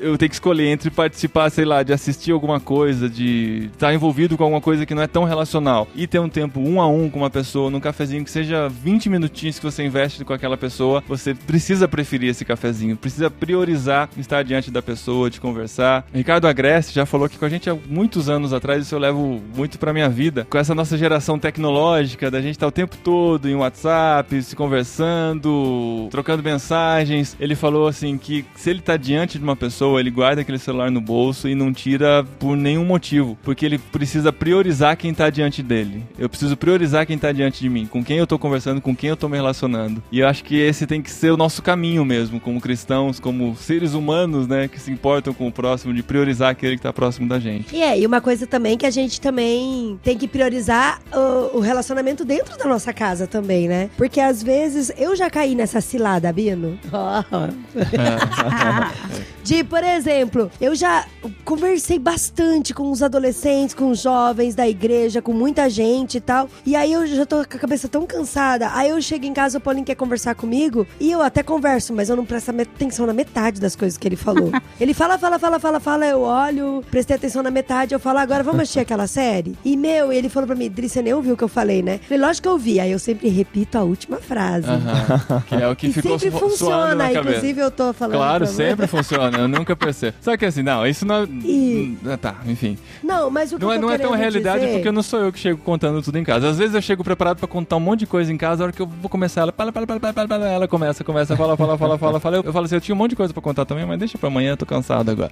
eu 0.00 0.18
tenho 0.18 0.28
que 0.28 0.34
escolher 0.34 0.68
entre 0.68 0.90
participar, 0.90 1.50
sei 1.50 1.64
lá, 1.64 1.82
de 1.82 1.92
assistir 1.92 2.32
alguma 2.32 2.58
coisa, 2.58 3.08
de 3.08 3.70
estar 3.72 3.92
envolvido 3.92 4.36
com 4.36 4.44
alguma 4.44 4.60
coisa 4.60 4.84
que 4.84 4.94
não 4.94 5.02
é 5.02 5.06
tão 5.06 5.24
relacional, 5.24 5.88
e 5.94 6.06
ter 6.06 6.18
um 6.18 6.28
tempo 6.28 6.60
um 6.60 6.80
a 6.80 6.86
um 6.86 7.08
com 7.08 7.20
uma 7.20 7.30
pessoa, 7.30 7.70
num 7.70 7.80
cafezinho 7.80 8.24
que 8.24 8.30
seja 8.30 8.68
20 8.68 9.08
minutinhos 9.08 9.58
que 9.58 9.64
você 9.64 9.84
investe 9.84 10.24
com 10.24 10.32
aquela 10.32 10.56
pessoa, 10.56 11.02
você 11.06 11.34
precisa 11.34 11.86
preferir 11.86 12.30
esse 12.30 12.44
cafezinho, 12.44 12.96
precisa 12.96 13.30
priorizar 13.30 14.08
estar 14.16 14.42
diante 14.42 14.70
da 14.70 14.82
pessoa, 14.82 15.30
de 15.30 15.40
conversar. 15.40 16.04
Ricardo 16.14 16.46
Agreste 16.46 16.94
já 16.94 17.06
falou 17.06 17.26
aqui 17.26 17.38
com 17.38 17.44
a 17.44 17.48
gente 17.48 17.68
há 17.68 17.76
muitos 17.88 18.28
anos 18.28 18.52
atrás, 18.52 18.84
isso 18.84 18.94
eu 18.94 18.98
levo 18.98 19.42
muito 19.54 19.78
pra 19.78 19.92
minha 19.92 20.08
vida, 20.08 20.46
com 20.48 20.58
essa 20.58 20.74
nossa 20.74 20.96
geração 20.96 21.38
tecnológica, 21.38 22.30
da 22.30 22.40
gente 22.40 22.52
estar 22.52 22.66
o 22.66 22.72
tempo 22.72 22.96
todo 22.96 23.48
em 23.48 23.54
WhatsApp, 23.54 24.42
se 24.42 24.56
conversando, 24.56 26.08
trocando 26.10 26.42
mensagens. 26.42 27.36
Ele 27.38 27.54
falou 27.54 27.86
assim 27.86 28.16
que 28.18 28.44
se 28.54 28.70
ele 28.70 28.80
tá 28.80 28.96
diante 28.96 29.11
de 29.12 29.38
uma 29.38 29.54
pessoa, 29.54 30.00
ele 30.00 30.10
guarda 30.10 30.40
aquele 30.40 30.58
celular 30.58 30.90
no 30.90 31.00
bolso 31.00 31.48
e 31.48 31.54
não 31.54 31.72
tira 31.72 32.24
por 32.38 32.56
nenhum 32.56 32.84
motivo, 32.84 33.38
porque 33.42 33.64
ele 33.64 33.78
precisa 33.78 34.32
priorizar 34.32 34.96
quem 34.96 35.12
tá 35.12 35.28
diante 35.30 35.62
dele. 35.62 36.02
Eu 36.18 36.28
preciso 36.28 36.56
priorizar 36.56 37.06
quem 37.06 37.18
tá 37.18 37.30
diante 37.30 37.60
de 37.60 37.68
mim, 37.68 37.86
com 37.86 38.02
quem 38.02 38.18
eu 38.18 38.26
tô 38.26 38.38
conversando, 38.38 38.80
com 38.80 38.96
quem 38.96 39.10
eu 39.10 39.16
tô 39.16 39.28
me 39.28 39.36
relacionando. 39.36 40.02
E 40.10 40.20
eu 40.20 40.28
acho 40.28 40.42
que 40.42 40.58
esse 40.58 40.86
tem 40.86 41.02
que 41.02 41.10
ser 41.10 41.30
o 41.30 41.36
nosso 41.36 41.62
caminho 41.62 42.04
mesmo, 42.04 42.40
como 42.40 42.60
cristãos, 42.60 43.20
como 43.20 43.54
seres 43.54 43.94
humanos, 43.94 44.48
né, 44.48 44.66
que 44.66 44.80
se 44.80 44.90
importam 44.90 45.34
com 45.34 45.46
o 45.46 45.52
próximo, 45.52 45.92
de 45.92 46.02
priorizar 46.02 46.50
aquele 46.50 46.76
que 46.76 46.82
tá 46.82 46.92
próximo 46.92 47.28
da 47.28 47.38
gente. 47.38 47.74
E 47.74 47.82
é, 47.82 47.98
e 47.98 48.06
uma 48.06 48.20
coisa 48.20 48.46
também 48.46 48.78
que 48.78 48.86
a 48.86 48.90
gente 48.90 49.20
também 49.20 49.98
tem 50.02 50.16
que 50.16 50.26
priorizar 50.26 51.00
o, 51.12 51.58
o 51.58 51.60
relacionamento 51.60 52.24
dentro 52.24 52.56
da 52.56 52.64
nossa 52.64 52.92
casa 52.92 53.26
também, 53.26 53.68
né? 53.68 53.90
Porque 53.96 54.20
às 54.20 54.42
vezes 54.42 54.90
eu 54.96 55.14
já 55.14 55.30
caí 55.30 55.54
nessa 55.54 55.80
cilada, 55.80 56.32
Bino. 56.32 56.78
De, 59.42 59.64
por 59.64 59.82
exemplo, 59.82 60.50
eu 60.60 60.74
já 60.74 61.04
conversei 61.44 61.98
bastante 61.98 62.72
com 62.72 62.90
os 62.90 63.02
adolescentes, 63.02 63.74
com 63.74 63.90
os 63.90 64.00
jovens 64.00 64.54
da 64.54 64.68
igreja, 64.68 65.20
com 65.20 65.32
muita 65.32 65.68
gente 65.68 66.18
e 66.18 66.20
tal. 66.20 66.48
E 66.64 66.76
aí 66.76 66.92
eu 66.92 67.06
já 67.06 67.26
tô 67.26 67.36
com 67.36 67.56
a 67.56 67.60
cabeça 67.60 67.88
tão 67.88 68.06
cansada. 68.06 68.70
Aí 68.72 68.90
eu 68.90 69.00
chego 69.02 69.26
em 69.26 69.32
casa, 69.32 69.58
o 69.58 69.60
Paulinho 69.60 69.84
quer 69.86 69.94
conversar 69.94 70.34
comigo. 70.34 70.86
E 71.00 71.10
eu 71.10 71.20
até 71.22 71.42
converso, 71.42 71.92
mas 71.92 72.08
eu 72.08 72.16
não 72.16 72.24
presto 72.24 72.50
atenção 72.50 73.06
na 73.06 73.12
metade 73.12 73.60
das 73.60 73.74
coisas 73.74 73.98
que 73.98 74.06
ele 74.06 74.16
falou. 74.16 74.50
ele 74.80 74.94
fala, 74.94 75.18
fala, 75.18 75.38
fala, 75.38 75.58
fala, 75.58 75.80
fala. 75.80 76.06
Eu 76.06 76.20
olho, 76.22 76.82
prestei 76.90 77.16
atenção 77.16 77.42
na 77.42 77.50
metade. 77.50 77.94
Eu 77.94 78.00
falo, 78.00 78.18
agora 78.18 78.42
vamos 78.42 78.60
assistir 78.62 78.80
aquela 78.80 79.06
série? 79.06 79.56
E 79.64 79.76
meu, 79.76 80.12
ele 80.12 80.28
falou 80.28 80.46
pra 80.46 80.56
mim, 80.56 80.68
Dri, 80.70 80.88
você 80.88 81.02
nem 81.02 81.12
ouviu 81.14 81.34
o 81.34 81.36
que 81.36 81.44
eu 81.44 81.48
falei, 81.48 81.82
né? 81.82 81.94
Eu 82.02 82.08
falei, 82.08 82.22
lógico 82.22 82.42
que 82.42 82.48
eu 82.48 82.52
ouvi. 82.52 82.80
Aí 82.80 82.92
eu 82.92 82.98
sempre 82.98 83.28
repito 83.28 83.76
a 83.78 83.82
última 83.82 84.18
frase. 84.18 84.66
Aham. 84.68 85.42
Que 85.46 85.54
é 85.56 85.68
o 85.68 85.74
que 85.76 85.88
E 85.88 85.92
ficou 85.92 86.18
sempre 86.18 86.38
funciona, 86.38 86.94
na 86.94 87.04
cabeça. 87.10 87.20
inclusive 87.30 87.60
eu 87.60 87.70
tô 87.70 87.92
falando. 87.92 88.16
Claro, 88.16 88.46
sempre 88.46 88.86
funciona, 88.86 89.31
eu 89.38 89.48
nunca 89.48 89.74
percebo. 89.76 90.16
Só 90.20 90.36
que 90.36 90.44
assim, 90.44 90.62
não, 90.62 90.86
isso 90.86 91.04
não. 91.06 91.24
E- 91.24 91.96
Ah, 92.06 92.16
Tá, 92.16 92.36
enfim. 92.46 92.76
Não, 93.02 93.30
mas 93.30 93.52
o 93.52 93.56
que 93.56 93.62
Não 93.62 93.70
eu 93.70 93.74
é, 93.74 93.80
tô 93.80 93.86
não 93.86 93.92
é 93.94 93.98
tão 93.98 94.12
realidade 94.12 94.60
dizer- 94.64 94.72
porque 94.76 94.90
não 94.92 95.02
sou 95.02 95.20
eu 95.20 95.32
que 95.32 95.38
chego 95.38 95.58
contando 95.62 96.00
tudo 96.02 96.18
em 96.18 96.24
casa. 96.24 96.48
Às 96.48 96.58
vezes 96.58 96.74
eu 96.74 96.82
chego 96.82 97.02
preparado 97.02 97.38
pra 97.38 97.48
contar 97.48 97.76
um 97.76 97.80
monte 97.80 98.00
de 98.00 98.06
coisa 98.06 98.32
em 98.32 98.36
casa, 98.36 98.62
a 98.62 98.64
hora 98.64 98.72
que 98.72 98.80
eu 98.80 98.86
vou 98.86 99.08
começar, 99.08 99.42
ela, 99.42 99.52
fala, 99.52 99.72
fala, 99.72 99.86
fala, 99.86 100.00
fala, 100.12 100.28
fala, 100.28 100.48
ela 100.48 100.68
começa, 100.68 101.02
começa, 101.04 101.36
fala, 101.36 101.56
fala, 101.56 101.76
fala, 101.78 101.98
fala, 101.98 102.20
fala. 102.20 102.36
Eu, 102.36 102.42
eu 102.44 102.52
falo 102.52 102.64
assim, 102.66 102.74
eu 102.76 102.80
tinha 102.80 102.94
um 102.94 102.98
monte 102.98 103.10
de 103.10 103.16
coisa 103.16 103.32
pra 103.32 103.42
contar 103.42 103.64
também, 103.64 103.84
mas 103.86 103.98
deixa 103.98 104.16
pra 104.18 104.28
amanhã, 104.28 104.50
eu 104.52 104.56
tô 104.56 104.66
cansado 104.66 105.10
agora. 105.10 105.30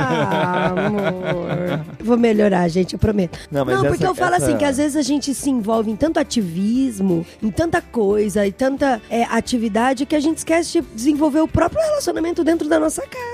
Ah, 0.00 0.72
amor. 0.86 1.80
Vou 2.00 2.16
melhorar, 2.16 2.68
gente, 2.68 2.94
eu 2.94 2.98
prometo. 2.98 3.38
Não, 3.50 3.64
Não, 3.64 3.66
mas 3.66 3.80
porque 3.88 3.94
essa- 4.04 4.06
eu 4.06 4.14
falo 4.14 4.34
essa- 4.34 4.46
assim, 4.46 4.56
que 4.56 4.64
às 4.64 4.76
vezes 4.76 4.96
a 4.96 5.02
gente 5.02 5.34
se 5.34 5.50
envolve 5.50 5.90
em 5.90 5.96
tanto 5.96 6.18
ativismo, 6.18 7.24
em 7.42 7.50
tanta 7.50 7.80
coisa, 7.80 8.46
e 8.46 8.52
tanta 8.52 9.00
é, 9.10 9.24
atividade, 9.24 10.06
que 10.06 10.14
a 10.16 10.20
gente 10.20 10.38
esquece 10.38 10.80
de 10.80 10.86
desenvolver 10.94 11.40
o 11.40 11.48
próprio 11.48 11.80
relacionamento 11.80 12.42
dentro 12.44 12.68
da 12.68 12.78
nossa 12.78 13.02
casa. 13.02 13.33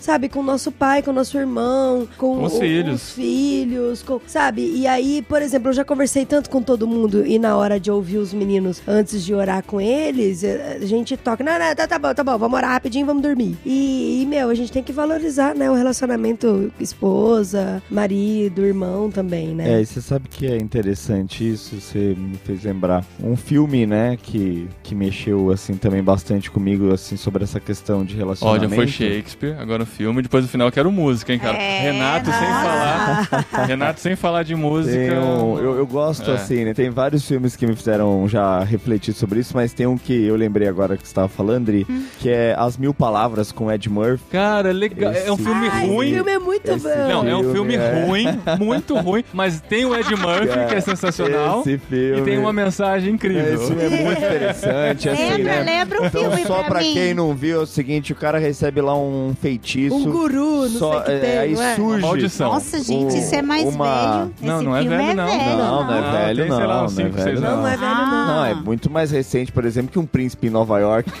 Sabe? 0.00 0.28
Com 0.28 0.40
o 0.40 0.42
nosso 0.42 0.70
pai, 0.72 1.02
com 1.02 1.10
o 1.10 1.14
nosso 1.14 1.36
irmão, 1.38 2.06
com, 2.16 2.36
Com 2.38 2.44
os 2.44 2.54
o- 2.54 2.58
filhos. 2.60 3.02
os 3.02 3.10
filhos, 3.12 4.02
com- 4.02 4.20
sabe? 4.26 4.62
E 4.74 4.86
aí, 4.86 5.22
por 5.28 5.42
exemplo, 5.42 5.68
eu 5.68 5.72
já 5.72 5.84
conversei 5.84 6.24
tanto 6.24 6.50
com 6.50 6.62
todo 6.62 6.86
mundo, 6.86 7.24
e 7.26 7.38
na 7.38 7.56
hora 7.56 7.78
de 7.78 7.90
ouvir 7.90 8.18
os 8.18 8.32
meninos, 8.32 8.82
antes 8.86 9.24
de 9.24 9.34
orar 9.34 9.62
com 9.64 9.80
eles, 9.80 10.42
eh, 10.44 10.78
a 10.82 10.86
gente 10.86 11.16
toca, 11.16 11.42
não, 11.44 11.58
não, 11.58 11.74
tá, 11.74 11.86
tá 11.86 11.98
bom, 11.98 12.14
tá 12.14 12.24
bom, 12.24 12.36
vamos 12.38 12.56
orar 12.56 12.70
rapidinho, 12.70 13.06
vamos 13.06 13.22
dormir. 13.22 13.56
E, 13.64 14.22
e, 14.22 14.26
meu, 14.26 14.48
a 14.50 14.54
gente 14.54 14.72
tem 14.72 14.82
que 14.82 14.92
valorizar, 14.92 15.54
né, 15.54 15.70
o 15.70 15.74
relacionamento 15.74 16.72
esposa, 16.80 17.82
marido, 17.90 18.64
irmão 18.64 19.10
também, 19.10 19.50
É, 19.50 19.54
né? 19.54 19.82
e 19.82 19.86
você 19.86 20.00
sabe 20.00 20.28
que 20.28 20.46
é 20.46 20.56
interessante 20.56 21.48
isso, 21.48 21.80
você 21.80 22.14
me 22.18 22.36
fez 22.44 22.64
lembrar 22.64 23.04
um 23.22 23.36
filme, 23.36 23.86
né, 23.86 24.16
que, 24.20 24.66
que 24.82 24.94
mexeu, 24.94 25.50
assim, 25.50 25.74
também 25.74 26.02
bastante 26.02 26.50
comigo, 26.50 26.92
assim, 26.92 27.16
sobre 27.16 27.44
essa 27.44 27.60
questão 27.60 28.04
de 28.04 28.14
Olha, 28.14 28.18
relacionamento. 28.24 28.74
foi 28.74 28.86
Shakespeare. 28.86 29.43
Clipe, 29.44 29.60
agora 29.60 29.82
o 29.82 29.86
filme, 29.86 30.22
depois 30.22 30.44
no 30.44 30.50
final 30.50 30.68
eu 30.68 30.72
quero 30.72 30.90
música, 30.92 31.32
hein, 31.32 31.38
cara? 31.38 31.56
É, 31.58 31.80
Renato 31.80 32.30
sem 32.30 32.40
nossa. 32.48 33.24
falar. 33.50 33.66
Renato 33.66 34.00
sem 34.00 34.16
falar 34.16 34.42
de 34.42 34.54
música. 34.54 34.96
Tem 34.96 35.18
um- 35.18 35.58
eu, 35.58 35.76
eu 35.76 35.86
gosto 35.86 36.30
É. 36.30 36.34
assim, 36.34 36.64
né? 36.64 36.74
Tem 36.74 36.90
vários 36.90 37.26
filmes 37.26 37.56
que 37.56 37.66
me 37.66 37.74
fizeram 37.76 38.26
já 38.28 38.62
refletir 38.62 39.12
sobre 39.14 39.40
isso, 39.40 39.52
mas 39.54 39.72
tem 39.72 39.86
um 39.86 39.96
que 39.98 40.24
eu 40.26 40.36
lembrei 40.36 40.68
agora 40.68 40.96
que 40.96 41.02
você 41.02 41.08
estava 41.10 41.28
falando, 41.28 41.66
Dri, 41.66 41.86
Hum. 41.88 42.04
que 42.18 42.28
é 42.30 42.54
As 42.58 42.76
Mil 42.76 42.92
Palavras 42.94 43.50
com 43.52 43.70
Ed 43.70 43.88
Murphy. 43.88 44.24
Cara, 44.30 44.72
legal. 44.72 45.12
É 45.12 45.30
um 45.30 45.34
Esse 45.34 45.42
filme 45.44 45.68
Ai, 45.72 45.86
ruim. 45.86 46.06
Esse 46.06 46.14
filme 46.16 46.30
é 46.32 46.38
muito 46.38 46.70
Esse 46.70 46.88
bom. 46.88 47.08
Não, 47.08 47.28
é 47.28 47.36
um 47.36 47.52
filme 47.52 47.74
é. 47.74 48.04
ruim, 48.06 48.26
muito 48.58 48.96
ruim, 48.96 49.24
mas 49.32 49.60
tem 49.60 49.84
o 49.84 49.94
Ed 49.94 50.08
Murphy, 50.16 50.66
que 50.68 50.74
é 50.74 50.80
sensacional, 50.80 51.60
Esse 51.60 51.78
filme. 51.78 52.20
e 52.20 52.24
tem 52.24 52.38
uma 52.38 52.52
mensagem 52.52 53.14
incrível. 53.14 53.54
Esse 53.54 53.66
filme 53.66 53.82
é 53.82 53.88
muito 54.04 54.18
interessante, 54.18 55.08
assim, 55.08 55.22
Lembra, 55.30 55.44
né? 55.44 55.62
lembra 55.64 56.02
o 56.02 56.06
Então, 56.06 56.22
filme 56.30 56.46
só 56.46 56.62
pra 56.62 56.74
pra 56.74 56.80
mim. 56.80 56.92
quem 56.92 57.14
não 57.14 57.34
viu, 57.34 57.60
é 57.60 57.62
o 57.62 57.66
seguinte, 57.66 58.12
o 58.12 58.16
cara 58.16 58.38
recebe 58.38 58.80
lá 58.80 58.96
um 58.96 59.33
feitiço. 59.34 59.94
Um 59.94 60.10
guru, 60.10 60.68
não 60.68 60.78
só, 60.78 60.90
sei 60.92 61.00
o 61.00 61.04
que 61.04 61.10
é, 61.12 61.18
tem, 61.18 61.38
aí 61.38 61.54
não 61.54 61.62
é? 61.62 61.74
surge. 61.76 62.02
Maldição. 62.02 62.52
Nossa, 62.52 62.82
gente, 62.82 63.14
O- 63.14 63.18
isso 63.18 63.34
é 63.34 63.42
mais 63.42 63.74
uma- 63.74 63.84
velho. 63.86 64.34
Não, 64.42 64.56
Esse 64.56 64.64
não 64.64 64.76
é 64.76 64.80
filme 64.82 64.96
velho, 64.96 65.10
é 65.10 65.14
não. 65.14 65.26
velho. 65.26 65.56
Não, 65.58 65.84
não 65.84 65.94
é 65.94 65.98
Ah, 65.98 66.10
velho, 66.24 66.48
não. 66.48 66.56
sei 66.56 66.66
lá, 66.66 66.76
não 66.78 66.84
uns 66.84 66.98
é 66.98 67.02
não. 67.02 67.10
Não, 67.40 67.56
não 67.58 67.68
é 67.68 67.76
velho, 67.76 67.90
não. 67.92 68.26
Não, 68.26 68.44
é 68.46 68.54
muito 68.54 68.90
mais 68.90 69.10
recente, 69.10 69.52
por 69.52 69.64
exemplo, 69.64 69.90
que 69.90 69.98
um 69.98 70.06
príncipe 70.06 70.46
em 70.46 70.50
Nova 70.50 70.78
York. 70.78 71.10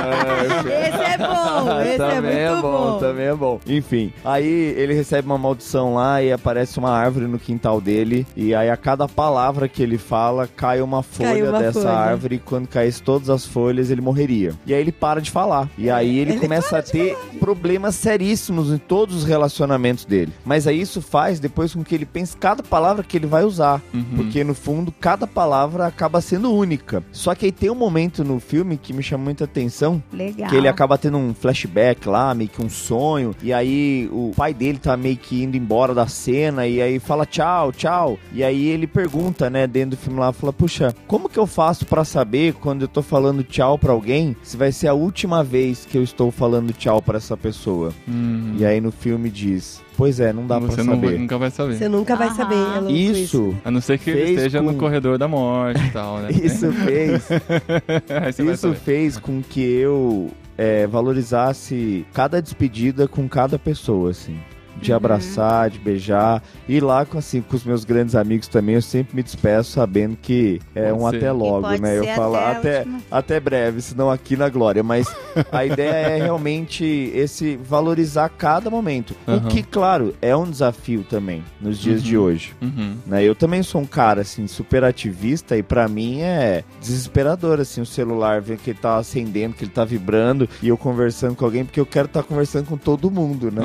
Esse 0.00 1.02
é 1.14 1.18
bom, 1.18 1.80
esse 1.82 1.90
é 1.94 1.96
também 1.98 2.36
é, 2.38 2.50
muito 2.50 2.62
bom, 2.62 2.92
bom. 2.92 2.98
também 2.98 3.26
é 3.26 3.34
bom. 3.34 3.60
Enfim, 3.66 4.12
aí 4.24 4.46
ele 4.76 4.94
recebe 4.94 5.26
uma 5.26 5.38
maldição 5.38 5.94
lá 5.94 6.22
e 6.22 6.32
aparece 6.32 6.78
uma 6.78 6.90
árvore 6.90 7.26
no 7.26 7.38
quintal 7.38 7.80
dele. 7.80 8.26
E 8.36 8.54
aí 8.54 8.70
a 8.70 8.76
cada 8.76 9.06
palavra 9.06 9.68
que 9.68 9.82
ele 9.82 9.98
fala, 9.98 10.46
cai 10.56 10.80
uma 10.80 11.02
folha 11.02 11.50
uma 11.50 11.58
dessa 11.58 11.80
folha. 11.82 11.92
árvore. 11.92 12.36
E 12.36 12.38
quando 12.38 12.66
caísse 12.68 13.02
todas 13.02 13.28
as 13.30 13.44
folhas, 13.44 13.90
ele 13.90 14.00
morreria. 14.00 14.54
E 14.66 14.72
aí 14.74 14.80
ele 14.80 14.92
para 14.92 15.20
de 15.20 15.30
falar. 15.30 15.68
E 15.76 15.90
aí 15.90 16.18
ele, 16.18 16.32
Ele 16.32 16.40
começa 16.40 16.78
a 16.78 16.82
ter 16.82 16.99
problemas 17.38 17.94
seríssimos 17.94 18.72
em 18.72 18.78
todos 18.78 19.16
os 19.16 19.24
relacionamentos 19.24 20.04
dele. 20.04 20.32
Mas 20.44 20.66
aí 20.66 20.80
isso 20.80 21.00
faz 21.00 21.40
depois 21.40 21.74
com 21.74 21.82
que 21.82 21.94
ele 21.94 22.06
pense 22.06 22.36
cada 22.36 22.62
palavra 22.62 23.02
que 23.02 23.16
ele 23.16 23.26
vai 23.26 23.44
usar. 23.44 23.82
Uhum. 23.92 24.04
Porque 24.16 24.44
no 24.44 24.54
fundo, 24.54 24.92
cada 24.92 25.26
palavra 25.26 25.86
acaba 25.86 26.20
sendo 26.20 26.52
única. 26.52 27.02
Só 27.12 27.34
que 27.34 27.46
aí 27.46 27.52
tem 27.52 27.70
um 27.70 27.74
momento 27.74 28.22
no 28.24 28.40
filme 28.40 28.76
que 28.76 28.92
me 28.92 29.02
chama 29.02 29.24
muita 29.24 29.44
atenção, 29.44 30.02
Legal. 30.12 30.48
que 30.48 30.56
ele 30.56 30.68
acaba 30.68 30.98
tendo 30.98 31.16
um 31.16 31.34
flashback 31.34 32.08
lá, 32.08 32.34
meio 32.34 32.50
que 32.50 32.62
um 32.62 32.68
sonho. 32.68 33.34
E 33.42 33.52
aí 33.52 34.08
o 34.12 34.32
pai 34.36 34.52
dele 34.52 34.78
tá 34.78 34.96
meio 34.96 35.16
que 35.16 35.42
indo 35.42 35.56
embora 35.56 35.94
da 35.94 36.06
cena. 36.06 36.66
E 36.66 36.80
aí 36.80 36.98
fala 36.98 37.24
tchau, 37.24 37.72
tchau. 37.72 38.18
E 38.32 38.44
aí 38.44 38.68
ele 38.68 38.86
pergunta, 38.86 39.48
né, 39.48 39.66
dentro 39.66 39.90
do 39.90 39.96
filme 39.96 40.18
lá, 40.18 40.32
fala: 40.32 40.52
Puxa, 40.52 40.94
como 41.06 41.28
que 41.28 41.38
eu 41.38 41.46
faço 41.46 41.86
pra 41.86 42.04
saber 42.04 42.54
quando 42.54 42.82
eu 42.82 42.88
tô 42.88 43.02
falando 43.02 43.42
tchau 43.42 43.78
pra 43.78 43.92
alguém 43.92 44.36
se 44.42 44.56
vai 44.56 44.72
ser 44.72 44.88
a 44.88 44.94
última 44.94 45.42
vez 45.42 45.86
que 45.86 45.96
eu 45.96 46.02
estou 46.02 46.30
falando 46.30 46.72
tchau 46.72 46.89
pra 47.02 47.18
essa 47.18 47.36
pessoa? 47.36 47.92
Hum. 48.08 48.54
E 48.58 48.64
aí 48.64 48.80
no 48.80 48.90
filme 48.90 49.28
diz: 49.30 49.80
Pois 49.96 50.18
é, 50.18 50.32
não 50.32 50.46
dá 50.46 50.58
Você 50.58 50.76
vai- 50.82 50.84
saber. 50.96 51.18
nunca 51.18 51.38
vai 51.38 51.50
saber. 51.50 51.74
Você 51.76 51.88
nunca 51.88 52.16
vai 52.16 52.28
Aham. 52.28 52.36
saber. 52.36 52.54
É 52.54 52.80
louco 52.80 52.90
Isso, 52.96 53.54
A 53.64 53.70
não 53.70 53.80
ser 53.80 53.98
que 53.98 54.10
ele 54.10 54.20
fez 54.22 54.36
esteja 54.38 54.60
com- 54.60 54.66
no 54.72 54.74
corredor 54.74 55.18
da 55.18 55.28
morte 55.28 55.80
e 55.84 55.90
tal, 55.90 56.18
né? 56.18 56.28
isso 56.42 56.72
fez 56.72 57.28
você 58.34 58.42
Isso 58.52 58.74
fez 58.74 59.18
com 59.18 59.42
que 59.42 59.60
eu 59.60 60.30
é, 60.56 60.86
valorizasse 60.86 62.04
cada 62.12 62.40
despedida 62.40 63.06
com 63.08 63.28
cada 63.28 63.58
pessoa, 63.58 64.10
assim. 64.10 64.36
De 64.80 64.90
Uhum. 64.90 64.96
abraçar, 64.96 65.70
de 65.70 65.78
beijar. 65.78 66.42
E 66.68 66.80
lá 66.80 67.04
com, 67.04 67.18
assim, 67.18 67.40
com 67.42 67.54
os 67.56 67.64
meus 67.64 67.84
grandes 67.84 68.14
amigos 68.14 68.48
também, 68.48 68.74
eu 68.76 68.82
sempre 68.82 69.14
me 69.14 69.22
despeço 69.22 69.72
sabendo 69.72 70.16
que 70.20 70.60
é 70.74 70.90
Pode 70.90 71.02
um 71.04 71.10
ser. 71.10 71.16
até 71.16 71.32
logo, 71.32 71.68
né? 71.78 71.98
Eu 71.98 72.04
falo 72.06 72.36
até 72.36 72.80
até, 72.80 72.86
até 73.10 73.40
breve, 73.40 73.80
senão 73.82 74.10
aqui 74.10 74.36
na 74.36 74.48
glória. 74.48 74.82
Mas 74.82 75.06
a 75.52 75.64
ideia 75.64 75.90
é 75.94 76.16
realmente 76.22 76.84
esse 77.14 77.56
valorizar 77.56 78.28
cada 78.30 78.70
momento. 78.70 79.14
Aham. 79.28 79.46
O 79.46 79.48
que, 79.50 79.62
claro, 79.62 80.14
é 80.22 80.34
um 80.34 80.48
desafio 80.50 81.04
também 81.08 81.44
nos 81.60 81.78
dias 81.78 82.00
Uhum. 82.00 82.06
de 82.06 82.18
hoje 82.18 82.52
Uhum. 82.62 82.94
né? 83.06 83.22
Eu 83.22 83.34
também 83.34 83.62
sou 83.62 83.80
um 83.80 83.86
cara, 83.86 84.22
assim, 84.22 84.46
super 84.46 84.82
ativista 84.84 85.56
e 85.56 85.62
pra 85.62 85.88
mim 85.88 86.20
é 86.20 86.64
desesperador, 86.80 87.60
assim, 87.60 87.80
o 87.80 87.86
celular, 87.86 88.40
ver 88.40 88.56
que 88.58 88.70
ele 88.70 88.78
tá 88.80 88.96
acendendo, 88.96 89.54
que 89.54 89.64
ele 89.64 89.70
tá 89.70 89.84
vibrando 89.84 90.48
e 90.62 90.68
eu 90.68 90.76
conversando 90.76 91.34
com 91.36 91.44
alguém, 91.44 91.64
porque 91.64 91.80
eu 91.80 91.86
quero 91.86 92.06
estar 92.06 92.22
conversando 92.22 92.66
com 92.66 92.76
todo 92.76 93.10
mundo, 93.10 93.50
né? 93.50 93.62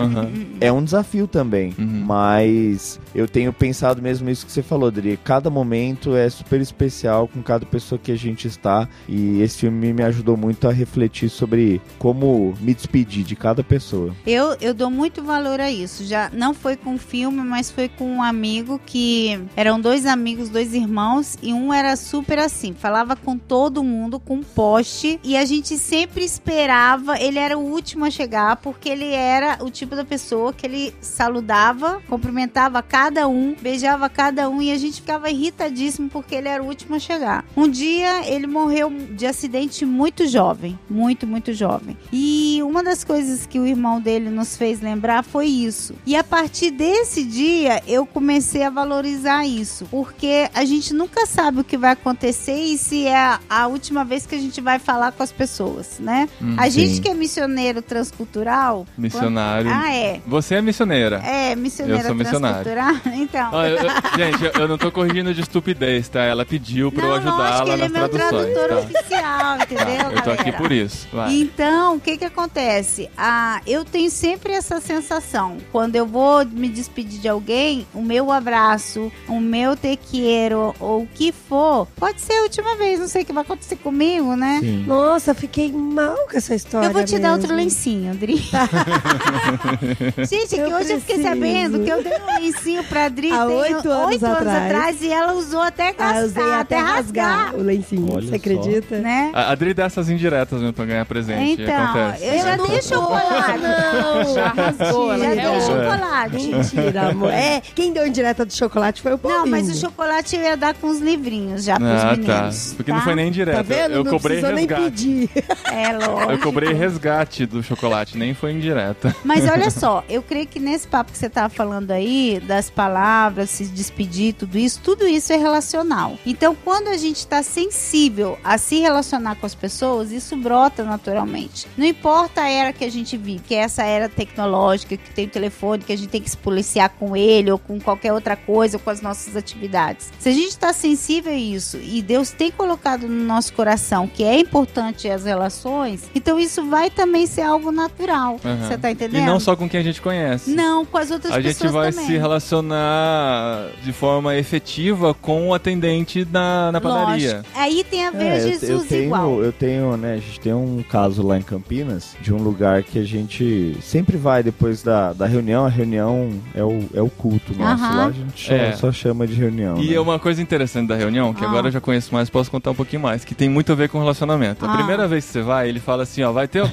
É 0.59 0.72
um 0.72 0.84
desafio 0.84 1.04
também, 1.31 1.73
Uhum. 1.77 2.03
mas 2.05 2.99
eu 3.13 3.27
tenho 3.27 3.53
pensado 3.53 4.01
mesmo 4.01 4.29
isso 4.29 4.45
que 4.45 4.51
você 4.51 4.61
falou, 4.63 4.91
Dri. 4.91 5.17
Cada 5.23 5.49
momento 5.49 6.15
é 6.15 6.29
super 6.29 6.59
especial 6.59 7.27
com 7.27 7.41
cada 7.41 7.65
pessoa 7.65 7.97
que 8.01 8.11
a 8.11 8.15
gente 8.17 8.47
está 8.47 8.87
e 9.07 9.41
esse 9.41 9.59
filme 9.59 9.93
me 9.93 10.03
ajudou 10.03 10.35
muito 10.35 10.67
a 10.67 10.71
refletir 10.71 11.29
sobre 11.29 11.81
como 11.99 12.53
me 12.59 12.73
despedir 12.73 13.23
de 13.23 13.35
cada 13.35 13.63
pessoa. 13.63 14.13
Eu, 14.25 14.55
eu 14.59 14.73
dou 14.73 14.89
muito 14.89 15.23
valor 15.23 15.59
a 15.59 15.71
isso. 15.71 16.03
Já 16.05 16.29
não 16.33 16.53
foi 16.53 16.75
com 16.75 16.97
filme, 16.97 17.41
mas 17.41 17.71
foi 17.71 17.87
com 17.87 18.09
um 18.09 18.21
amigo 18.21 18.79
que 18.85 19.39
eram 19.55 19.79
dois 19.79 20.05
amigos, 20.05 20.49
dois 20.49 20.73
irmãos, 20.73 21.37
e 21.41 21.53
um 21.53 21.73
era 21.73 21.95
super 21.95 22.39
assim, 22.39 22.73
falava 22.73 23.15
com 23.15 23.37
todo 23.37 23.83
mundo, 23.83 24.19
com 24.19 24.41
poste, 24.41 25.19
e 25.23 25.37
a 25.37 25.45
gente 25.45 25.77
sempre 25.77 26.23
esperava, 26.25 27.19
ele 27.19 27.37
era 27.39 27.57
o 27.57 27.61
último 27.61 28.05
a 28.05 28.09
chegar, 28.11 28.55
porque 28.57 28.89
ele 28.89 29.11
era 29.11 29.57
o 29.61 29.69
tipo 29.69 29.95
da 29.95 30.03
pessoa 30.05 30.53
que 30.53 30.65
ele 30.65 30.84
saludava, 31.01 32.01
cumprimentava 32.07 32.81
cada 32.81 33.27
um, 33.27 33.55
beijava 33.61 34.09
cada 34.09 34.49
um, 34.49 34.61
e 34.61 34.71
a 34.71 34.77
gente 34.77 35.01
ficava 35.01 35.29
irritadíssimo 35.29 36.09
porque 36.09 36.36
ele 36.36 36.47
era 36.47 36.61
o 36.61 36.67
último 36.67 36.95
a 36.95 36.99
chegar. 36.99 37.45
Um 37.55 37.67
dia 37.67 38.27
ele 38.27 38.47
morreu 38.47 38.91
de 39.11 39.25
acidente 39.25 39.86
muito 39.86 40.27
jovem, 40.27 40.77
muito, 40.89 41.25
muito 41.27 41.53
jovem. 41.53 41.97
E 42.11 42.59
uma 42.63 42.83
das 42.83 43.03
coisas 43.03 43.45
que 43.45 43.59
o 43.59 43.65
irmão 43.65 43.99
dele 43.99 44.29
nos 44.29 44.57
fez 44.57 44.81
lembrar 44.81 45.23
foi 45.23 45.47
isso. 45.47 45.95
E 46.05 46.15
a 46.15 46.23
partir 46.23 46.71
desse 46.71 47.23
dia 47.23 47.81
eu 47.88 48.05
comecei 48.05 48.63
a 48.63 48.69
valorizar 48.69 49.45
isso, 49.45 49.86
porque 49.89 50.49
a 50.53 50.65
gente 50.65 50.93
nunca 50.93 51.25
sabe 51.25 51.61
o 51.61 51.63
que 51.63 51.77
vai 51.77 51.91
acontecer 51.91 52.55
e 52.55 52.77
se 52.77 53.05
é 53.07 53.39
a, 53.49 53.67
última 53.67 54.03
vez 54.03 54.25
que 54.25 54.36
a 54.36 54.39
gente 54.39 54.61
vai 54.61 54.79
falar 54.79 55.11
com 55.11 55.23
as 55.23 55.31
pessoas, 55.31 55.97
né? 55.99 56.29
Hum, 56.41 56.55
a 56.57 56.69
gente 56.69 56.95
sim. 56.95 57.01
que 57.01 57.09
é 57.09 57.13
missioneiro 57.13 57.81
transcultural. 57.81 58.86
Missionário. 58.97 59.71
Ah, 59.73 59.93
é. 59.93 60.21
Você 60.25 60.55
é 60.55 60.61
missioneira. 60.76 61.17
É, 61.23 61.55
missioneira 61.55 62.01
Eu 62.01 62.05
sou 62.07 62.15
missionário. 62.15 62.63
transcultural. 62.63 63.15
Então. 63.26 63.49
Ó, 63.53 63.65
eu- 63.65 63.78
eu- 63.78 63.89
gente, 64.17 64.59
eu 64.59 64.67
não 64.67 64.78
tô 64.78 64.91
corrigindo 64.91 65.34
de 65.34 65.41
estupidez, 65.41 66.07
tá? 66.09 66.21
Ela 66.23 66.45
pediu 66.45 66.91
pra 66.91 67.03
eu 67.05 67.09
Não, 67.09 67.15
ajudar 67.17 67.32
lógico, 67.38 67.61
ela 67.61 67.73
ele 67.73 67.84
é 67.84 67.88
nas 67.88 67.91
meu 68.01 68.09
traduções. 68.09 68.53
tradutor 68.53 68.78
Tá? 68.78 68.84
oficial, 68.99 69.55
entendeu? 69.57 70.11
Eu 70.11 70.21
tô 70.21 70.32
aqui 70.32 70.51
por 70.51 70.71
isso. 70.71 71.07
Vai. 71.13 71.34
Então, 71.34 71.95
o 71.95 71.99
que 71.99 72.17
que 72.17 72.26
acontece? 72.26 73.09
Ah, 73.17 73.61
eu 73.65 73.86
tenho 73.86 74.09
sempre 74.11 74.53
essa 74.53 74.80
sensação. 74.82 75.57
Quando 75.71 75.95
eu 75.95 76.05
vou 76.05 76.45
me 76.45 76.67
despedir 76.69 77.19
de 77.19 77.28
alguém, 77.30 77.88
o 77.93 78.01
meu 78.01 78.32
abraço, 78.32 79.11
o 79.28 79.39
meu 79.39 79.76
te 79.76 79.95
quero, 79.97 80.73
ou 80.80 81.03
o 81.03 81.07
que 81.07 81.32
for, 81.32 81.88
pode 81.95 82.19
ser 82.21 82.34
a 82.34 82.41
última 82.43 82.76
vez. 82.76 82.99
Não 82.99 83.07
sei 83.07 83.21
o 83.23 83.26
que 83.26 83.34
vai 83.34 83.43
acontecer 83.43 83.78
comigo, 83.78 84.36
né? 84.36 84.59
Sim. 84.61 84.84
Nossa, 84.86 85.34
fiquei 85.34 85.71
mal 85.71 86.15
com 86.30 86.38
essa 86.38 86.53
história. 86.53 86.88
Eu 86.88 86.93
vou 86.93 87.03
te 87.03 87.13
dar 87.17 87.30
mesmo. 87.30 87.41
outro 87.43 87.55
lencinho, 87.55 88.11
Adri. 88.11 88.43
Gente, 90.30 90.55
Eu 90.70 90.78
hoje 90.78 90.91
eu 90.93 90.99
fiquei 90.99 91.16
preciso. 91.16 91.36
sabendo 91.36 91.80
que 91.84 91.89
eu 91.89 92.03
dei 92.03 92.13
um 92.20 92.39
lencinho 92.41 92.84
pra 92.86 93.05
Adri 93.05 93.32
Há 93.36 93.45
oito 93.45 93.89
anos 93.89 94.24
atrás. 94.24 94.66
atrás 94.66 95.01
e 95.01 95.11
ela 95.11 95.34
usou 95.34 95.61
até 95.61 95.89
Ah, 95.89 95.91
gastar, 95.93 96.20
eu 96.22 96.26
usei 96.28 96.53
até 96.53 96.78
rasgar 96.80 97.55
o 97.55 97.61
lencinho. 97.61 98.07
Olha 98.11 98.22
Você 98.22 98.30
só. 98.30 98.36
acredita? 98.36 98.99
né? 98.99 99.32
A 99.34 99.51
Adri 99.51 99.74
dá 99.74 99.86
essas 99.86 100.09
indiretas 100.09 100.59
mesmo 100.59 100.74
pra 100.74 100.86
ganhar 100.86 101.05
presente. 101.05 101.61
Então, 101.61 101.84
acontece. 101.84 102.26
eu 102.26 102.38
já 102.39 102.57
não 102.57 102.68
dei 102.68 102.82
chocolate. 102.82 103.59
Não, 103.59 104.34
Já 104.36 104.47
rasgou, 104.47 105.18
Já 105.18 105.30
dei 105.34 105.45
outro. 105.47 105.61
chocolate. 105.61 106.36
Mentira, 106.47 107.09
amor. 107.09 107.32
É, 107.34 107.61
quem 107.74 107.93
deu 107.93 108.05
indireta 108.07 108.45
do 108.45 108.53
chocolate 108.53 109.01
foi 109.01 109.13
o 109.13 109.18
Paulinho. 109.18 109.41
Não, 109.41 109.47
mas 109.51 109.70
o 109.70 109.80
chocolate 109.80 110.36
eu 110.36 110.41
ia 110.43 110.57
dar 110.57 110.74
com 110.76 110.88
os 110.88 110.99
livrinhos 110.99 111.63
já 111.63 111.76
pros 111.78 111.89
Ah, 111.89 111.99
tá. 112.09 112.11
meninos. 112.18 112.74
Porque 112.76 112.91
tá? 112.91 112.97
não 112.97 113.03
foi 113.03 113.16
nem 113.16 113.26
Tá 113.28 113.32
direto. 113.32 113.63
vendo? 113.66 113.91
eu 113.93 114.03
não 114.03 114.11
cobrei 114.11 114.38
precisou 114.39 114.55
nem 114.55 114.66
resgate. 114.68 114.91
pedir. 114.91 115.30
É, 115.72 115.91
lógico. 115.93 116.32
Eu 116.32 116.39
cobrei 116.39 116.74
resgate 116.74 117.45
do 117.45 117.61
chocolate, 117.63 118.18
nem 118.18 118.34
foi 118.34 118.51
indireta. 118.51 119.16
Mas 119.24 119.47
olha 119.49 119.70
só, 119.70 120.03
eu 120.09 120.22
creio 120.22 120.47
que 120.47 120.54
nesse 120.59 120.87
papo 120.87 121.11
que 121.11 121.17
você 121.17 121.29
tava 121.29 121.49
falando 121.49 121.91
aí, 121.91 122.41
das 122.45 122.69
palavras, 122.69 123.49
se 123.49 123.65
despedir, 123.65 124.33
tudo 124.33 124.57
isso, 124.57 124.79
tudo 124.83 125.07
isso 125.07 125.31
é 125.33 125.37
relacional. 125.37 126.17
Então, 126.25 126.55
quando 126.63 126.87
a 126.87 126.97
gente 126.97 127.17
está 127.17 127.43
sensível 127.43 128.37
a 128.43 128.57
se 128.57 128.79
relacionar 128.79 129.35
com 129.35 129.45
as 129.45 129.55
pessoas, 129.55 130.11
isso 130.11 130.35
brota 130.35 130.83
naturalmente. 130.83 131.67
Não 131.77 131.85
importa 131.85 132.41
a 132.41 132.49
era 132.49 132.73
que 132.73 132.83
a 132.83 132.91
gente 132.91 133.17
vive, 133.17 133.41
que 133.45 133.55
é 133.55 133.59
essa 133.59 133.83
era 133.83 134.09
tecnológica, 134.09 134.97
que 134.97 135.11
tem 135.11 135.25
o 135.25 135.29
telefone, 135.29 135.83
que 135.83 135.93
a 135.93 135.97
gente 135.97 136.09
tem 136.09 136.21
que 136.21 136.29
se 136.29 136.37
policiar 136.37 136.89
com 136.89 137.15
ele, 137.15 137.51
ou 137.51 137.57
com 137.57 137.79
qualquer 137.79 138.13
outra 138.13 138.35
coisa, 138.35 138.77
ou 138.77 138.81
com 138.81 138.89
as 138.89 139.01
nossas 139.01 139.35
atividades. 139.35 140.11
Se 140.19 140.29
a 140.29 140.31
gente 140.31 140.49
está 140.49 140.73
sensível 140.73 141.31
a 141.31 141.35
isso, 141.35 141.77
e 141.81 142.01
Deus 142.01 142.31
tem 142.31 142.51
colocado 142.51 143.07
no 143.07 143.23
nosso 143.23 143.53
coração 143.53 144.07
que 144.07 144.23
é 144.23 144.39
importante 144.39 145.09
as 145.09 145.25
relações, 145.25 146.03
então 146.13 146.39
isso 146.39 146.65
vai 146.69 146.89
também 146.89 147.25
ser 147.25 147.41
algo 147.41 147.71
natural. 147.71 148.39
Aham. 148.43 148.67
Você 148.67 148.77
tá 148.77 148.91
entendendo? 148.91 149.23
E 149.23 149.25
não 149.25 149.39
só 149.39 149.55
com 149.55 149.67
quem 149.69 149.79
a 149.79 149.83
gente 149.83 150.01
conhece. 150.01 150.44
Acontece? 150.51 150.55
Não, 150.55 150.85
com 150.85 150.97
as 150.97 151.11
outras 151.11 151.31
A 151.33 151.35
pessoas 151.37 151.57
gente 151.57 151.67
vai 151.71 151.91
também. 151.91 152.05
se 152.07 152.17
relacionar 152.17 153.67
de 153.83 153.91
forma 153.93 154.35
efetiva 154.35 155.13
com 155.13 155.49
o 155.49 155.53
atendente 155.53 156.27
na, 156.31 156.71
na 156.71 156.81
padaria. 156.81 157.35
Lógico. 157.37 157.49
Aí 157.55 157.83
tem 157.83 158.05
a 158.07 158.11
ver 158.11 158.25
É, 158.25 158.39
Jesus 158.39 158.69
eu 158.69 158.79
tenho, 158.85 159.03
igual. 159.05 159.43
Eu 159.43 159.51
tenho, 159.51 159.97
né, 159.97 160.13
a 160.13 160.17
gente 160.17 160.39
tem 160.39 160.53
um 160.53 160.83
caso 160.89 161.25
lá 161.25 161.37
em 161.37 161.41
Campinas 161.41 162.15
de 162.21 162.33
um 162.33 162.37
lugar 162.37 162.83
que 162.83 162.99
a 162.99 163.03
gente 163.03 163.77
sempre 163.81 164.17
vai 164.17 164.43
depois 164.43 164.83
da, 164.83 165.13
da 165.13 165.25
reunião. 165.25 165.65
A 165.65 165.69
reunião 165.69 166.29
é 166.53 166.63
o, 166.63 166.83
é 166.93 167.01
o 167.01 167.09
culto 167.09 167.53
nosso. 167.57 167.83
Aham. 167.83 167.95
Lá 167.97 168.05
a 168.07 168.11
gente 168.11 168.47
só, 168.47 168.53
É. 168.53 168.71
só 168.73 168.91
chama 168.91 169.27
de 169.27 169.33
reunião. 169.33 169.77
E 169.81 169.89
né? 169.89 169.95
é 169.95 169.99
uma 169.99 170.19
coisa 170.19 170.41
interessante 170.41 170.87
da 170.87 170.95
reunião, 170.95 171.33
que 171.33 171.43
Ah. 171.43 171.47
agora 171.47 171.67
eu 171.67 171.71
já 171.71 171.81
conheço 171.81 172.13
mais, 172.13 172.29
posso 172.29 172.49
contar 172.51 172.71
um 172.71 172.75
pouquinho 172.75 173.01
mais, 173.01 173.23
que 173.25 173.33
tem 173.35 173.49
muito 173.49 173.71
a 173.71 173.75
ver 173.75 173.89
com 173.89 173.99
relacionamento. 173.99 174.65
A 174.65 174.71
Ah. 174.73 174.75
primeira 174.77 175.07
vez 175.07 175.25
que 175.25 175.31
você 175.31 175.41
vai, 175.41 175.69
ele 175.69 175.79
fala 175.79 176.03
assim, 176.03 176.21
ó, 176.23 176.31
vai 176.31 176.47
ter. 176.47 176.63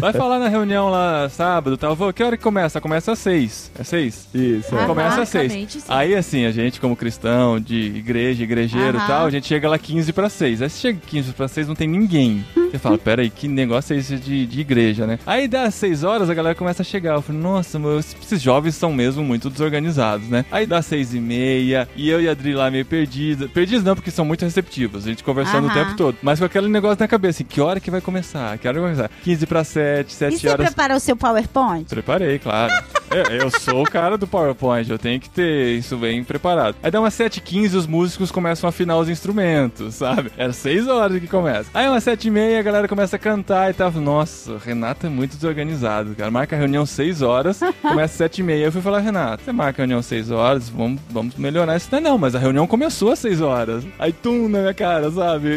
vai 0.00 0.12
falar 0.12 0.38
na 0.38 0.48
reunião 0.48 0.90
lá 0.90 1.28
sábado, 1.28 1.76
tal. 1.76 1.94
Vou, 1.94 2.12
que 2.12 2.22
hora 2.22 2.36
que 2.36 2.42
começa? 2.42 2.80
Começa 2.80 3.03
às 3.10 3.18
seis. 3.18 3.70
É 3.78 3.84
seis? 3.84 4.28
Isso, 4.34 4.74
é. 4.76 4.82
Ah, 4.82 4.86
Começa 4.86 5.22
às 5.22 5.28
seis. 5.28 5.52
sim. 5.52 5.80
Aí, 5.88 6.14
assim, 6.14 6.44
a 6.46 6.50
gente, 6.50 6.80
como 6.80 6.96
cristão, 6.96 7.58
de 7.60 7.76
igreja, 7.96 8.42
igrejeiro 8.44 8.98
e 8.98 9.06
tal, 9.06 9.26
a 9.26 9.30
gente 9.30 9.46
chega 9.46 9.68
lá 9.68 9.78
15 9.78 10.12
para 10.12 10.28
6. 10.28 10.62
Aí 10.62 10.70
você 10.70 10.80
chega 10.80 10.98
15 11.06 11.32
para 11.32 11.48
6, 11.48 11.68
não 11.68 11.74
tem 11.74 11.88
ninguém. 11.88 12.44
Você 12.70 12.78
fala, 12.78 12.98
peraí, 12.98 13.30
que 13.30 13.46
negócio 13.46 13.94
é 13.94 13.98
esse 13.98 14.16
de, 14.16 14.46
de 14.46 14.60
igreja, 14.60 15.06
né? 15.06 15.18
Aí 15.26 15.46
dá 15.46 15.70
6 15.70 16.02
horas, 16.02 16.28
a 16.28 16.34
galera 16.34 16.54
começa 16.56 16.82
a 16.82 16.84
chegar. 16.84 17.14
Eu 17.14 17.22
falei, 17.22 17.40
nossa, 17.40 17.78
meu, 17.78 17.98
esses 18.00 18.42
jovens 18.42 18.74
são 18.74 18.92
mesmo 18.92 19.22
muito 19.22 19.48
desorganizados, 19.48 20.28
né? 20.28 20.44
Aí 20.50 20.66
dá 20.66 20.82
6 20.82 21.14
e 21.14 21.20
meia, 21.20 21.88
e 21.94 22.08
eu 22.10 22.20
e 22.20 22.28
a 22.28 22.32
Adri 22.32 22.52
lá 22.52 22.70
meio 22.70 22.84
perdidos. 22.84 23.48
Perdidos 23.52 23.84
não, 23.84 23.94
porque 23.94 24.10
são 24.10 24.24
muito 24.24 24.44
receptivos, 24.44 25.04
a 25.06 25.08
gente 25.08 25.22
conversando 25.22 25.68
o 25.68 25.72
tempo 25.72 25.94
todo. 25.96 26.16
Mas 26.20 26.38
com 26.40 26.44
aquele 26.46 26.68
negócio 26.68 26.98
na 26.98 27.06
cabeça, 27.06 27.36
assim, 27.38 27.44
que 27.44 27.60
hora 27.60 27.78
que 27.78 27.90
vai 27.90 28.00
começar? 28.00 28.58
Que 28.58 28.66
hora 28.66 28.76
que 28.76 28.82
vai 28.82 28.90
começar? 28.92 29.10
15 29.22 29.46
para 29.46 29.62
7, 29.64 30.12
7 30.12 30.34
E 30.34 30.38
você 30.38 30.48
horas. 30.48 30.66
preparou 30.66 30.96
o 30.96 31.00
seu 31.00 31.16
PowerPoint? 31.16 31.84
Preparei, 31.88 32.38
claro. 32.40 32.72
Eu, 33.14 33.24
eu 33.44 33.50
sou 33.50 33.82
o 33.82 33.84
cara 33.90 34.16
do 34.18 34.26
PowerPoint, 34.26 34.90
eu 34.90 34.98
tenho 34.98 35.20
que 35.20 35.28
ter 35.30 35.76
isso 35.78 35.96
bem 35.96 36.22
preparado. 36.24 36.76
Aí 36.82 36.90
dá 36.90 37.00
umas 37.00 37.14
7h15 37.14 37.74
os 37.74 37.86
músicos 37.86 38.30
começam 38.30 38.66
a 38.66 38.70
afinar 38.70 38.96
os 38.98 39.08
instrumentos, 39.08 39.94
sabe? 39.94 40.30
Era 40.36 40.52
6 40.52 40.88
horas 40.88 41.20
que 41.20 41.26
começa. 41.26 41.68
Aí 41.74 41.88
umas 41.88 42.04
7h30 42.04 42.58
a 42.58 42.62
galera 42.62 42.88
começa 42.88 43.16
a 43.16 43.18
cantar 43.18 43.70
e 43.70 43.74
tal. 43.74 43.90
Nossa, 43.92 44.52
o 44.52 44.58
Renato 44.58 45.06
é 45.06 45.08
muito 45.10 45.36
desorganizado, 45.36 46.14
cara. 46.14 46.30
Marca 46.30 46.56
a 46.56 46.58
reunião 46.58 46.84
6 46.84 47.22
horas, 47.22 47.60
começa 47.82 48.28
7h30. 48.28 48.58
Eu 48.58 48.72
fui 48.72 48.82
falar, 48.82 49.00
Renato, 49.00 49.44
você 49.44 49.52
marca 49.52 49.80
a 49.80 49.84
reunião 49.84 50.02
6 50.02 50.30
horas, 50.30 50.68
vamos, 50.68 51.00
vamos 51.10 51.36
melhorar 51.36 51.76
isso. 51.76 51.88
Não, 51.92 52.00
não, 52.00 52.18
mas 52.18 52.34
a 52.34 52.38
reunião 52.38 52.66
começou 52.66 53.12
às 53.12 53.18
6 53.20 53.40
horas. 53.40 53.84
Aí 53.98 54.12
tum 54.12 54.48
na 54.48 54.60
minha 54.60 54.74
cara, 54.74 55.10
sabe? 55.10 55.56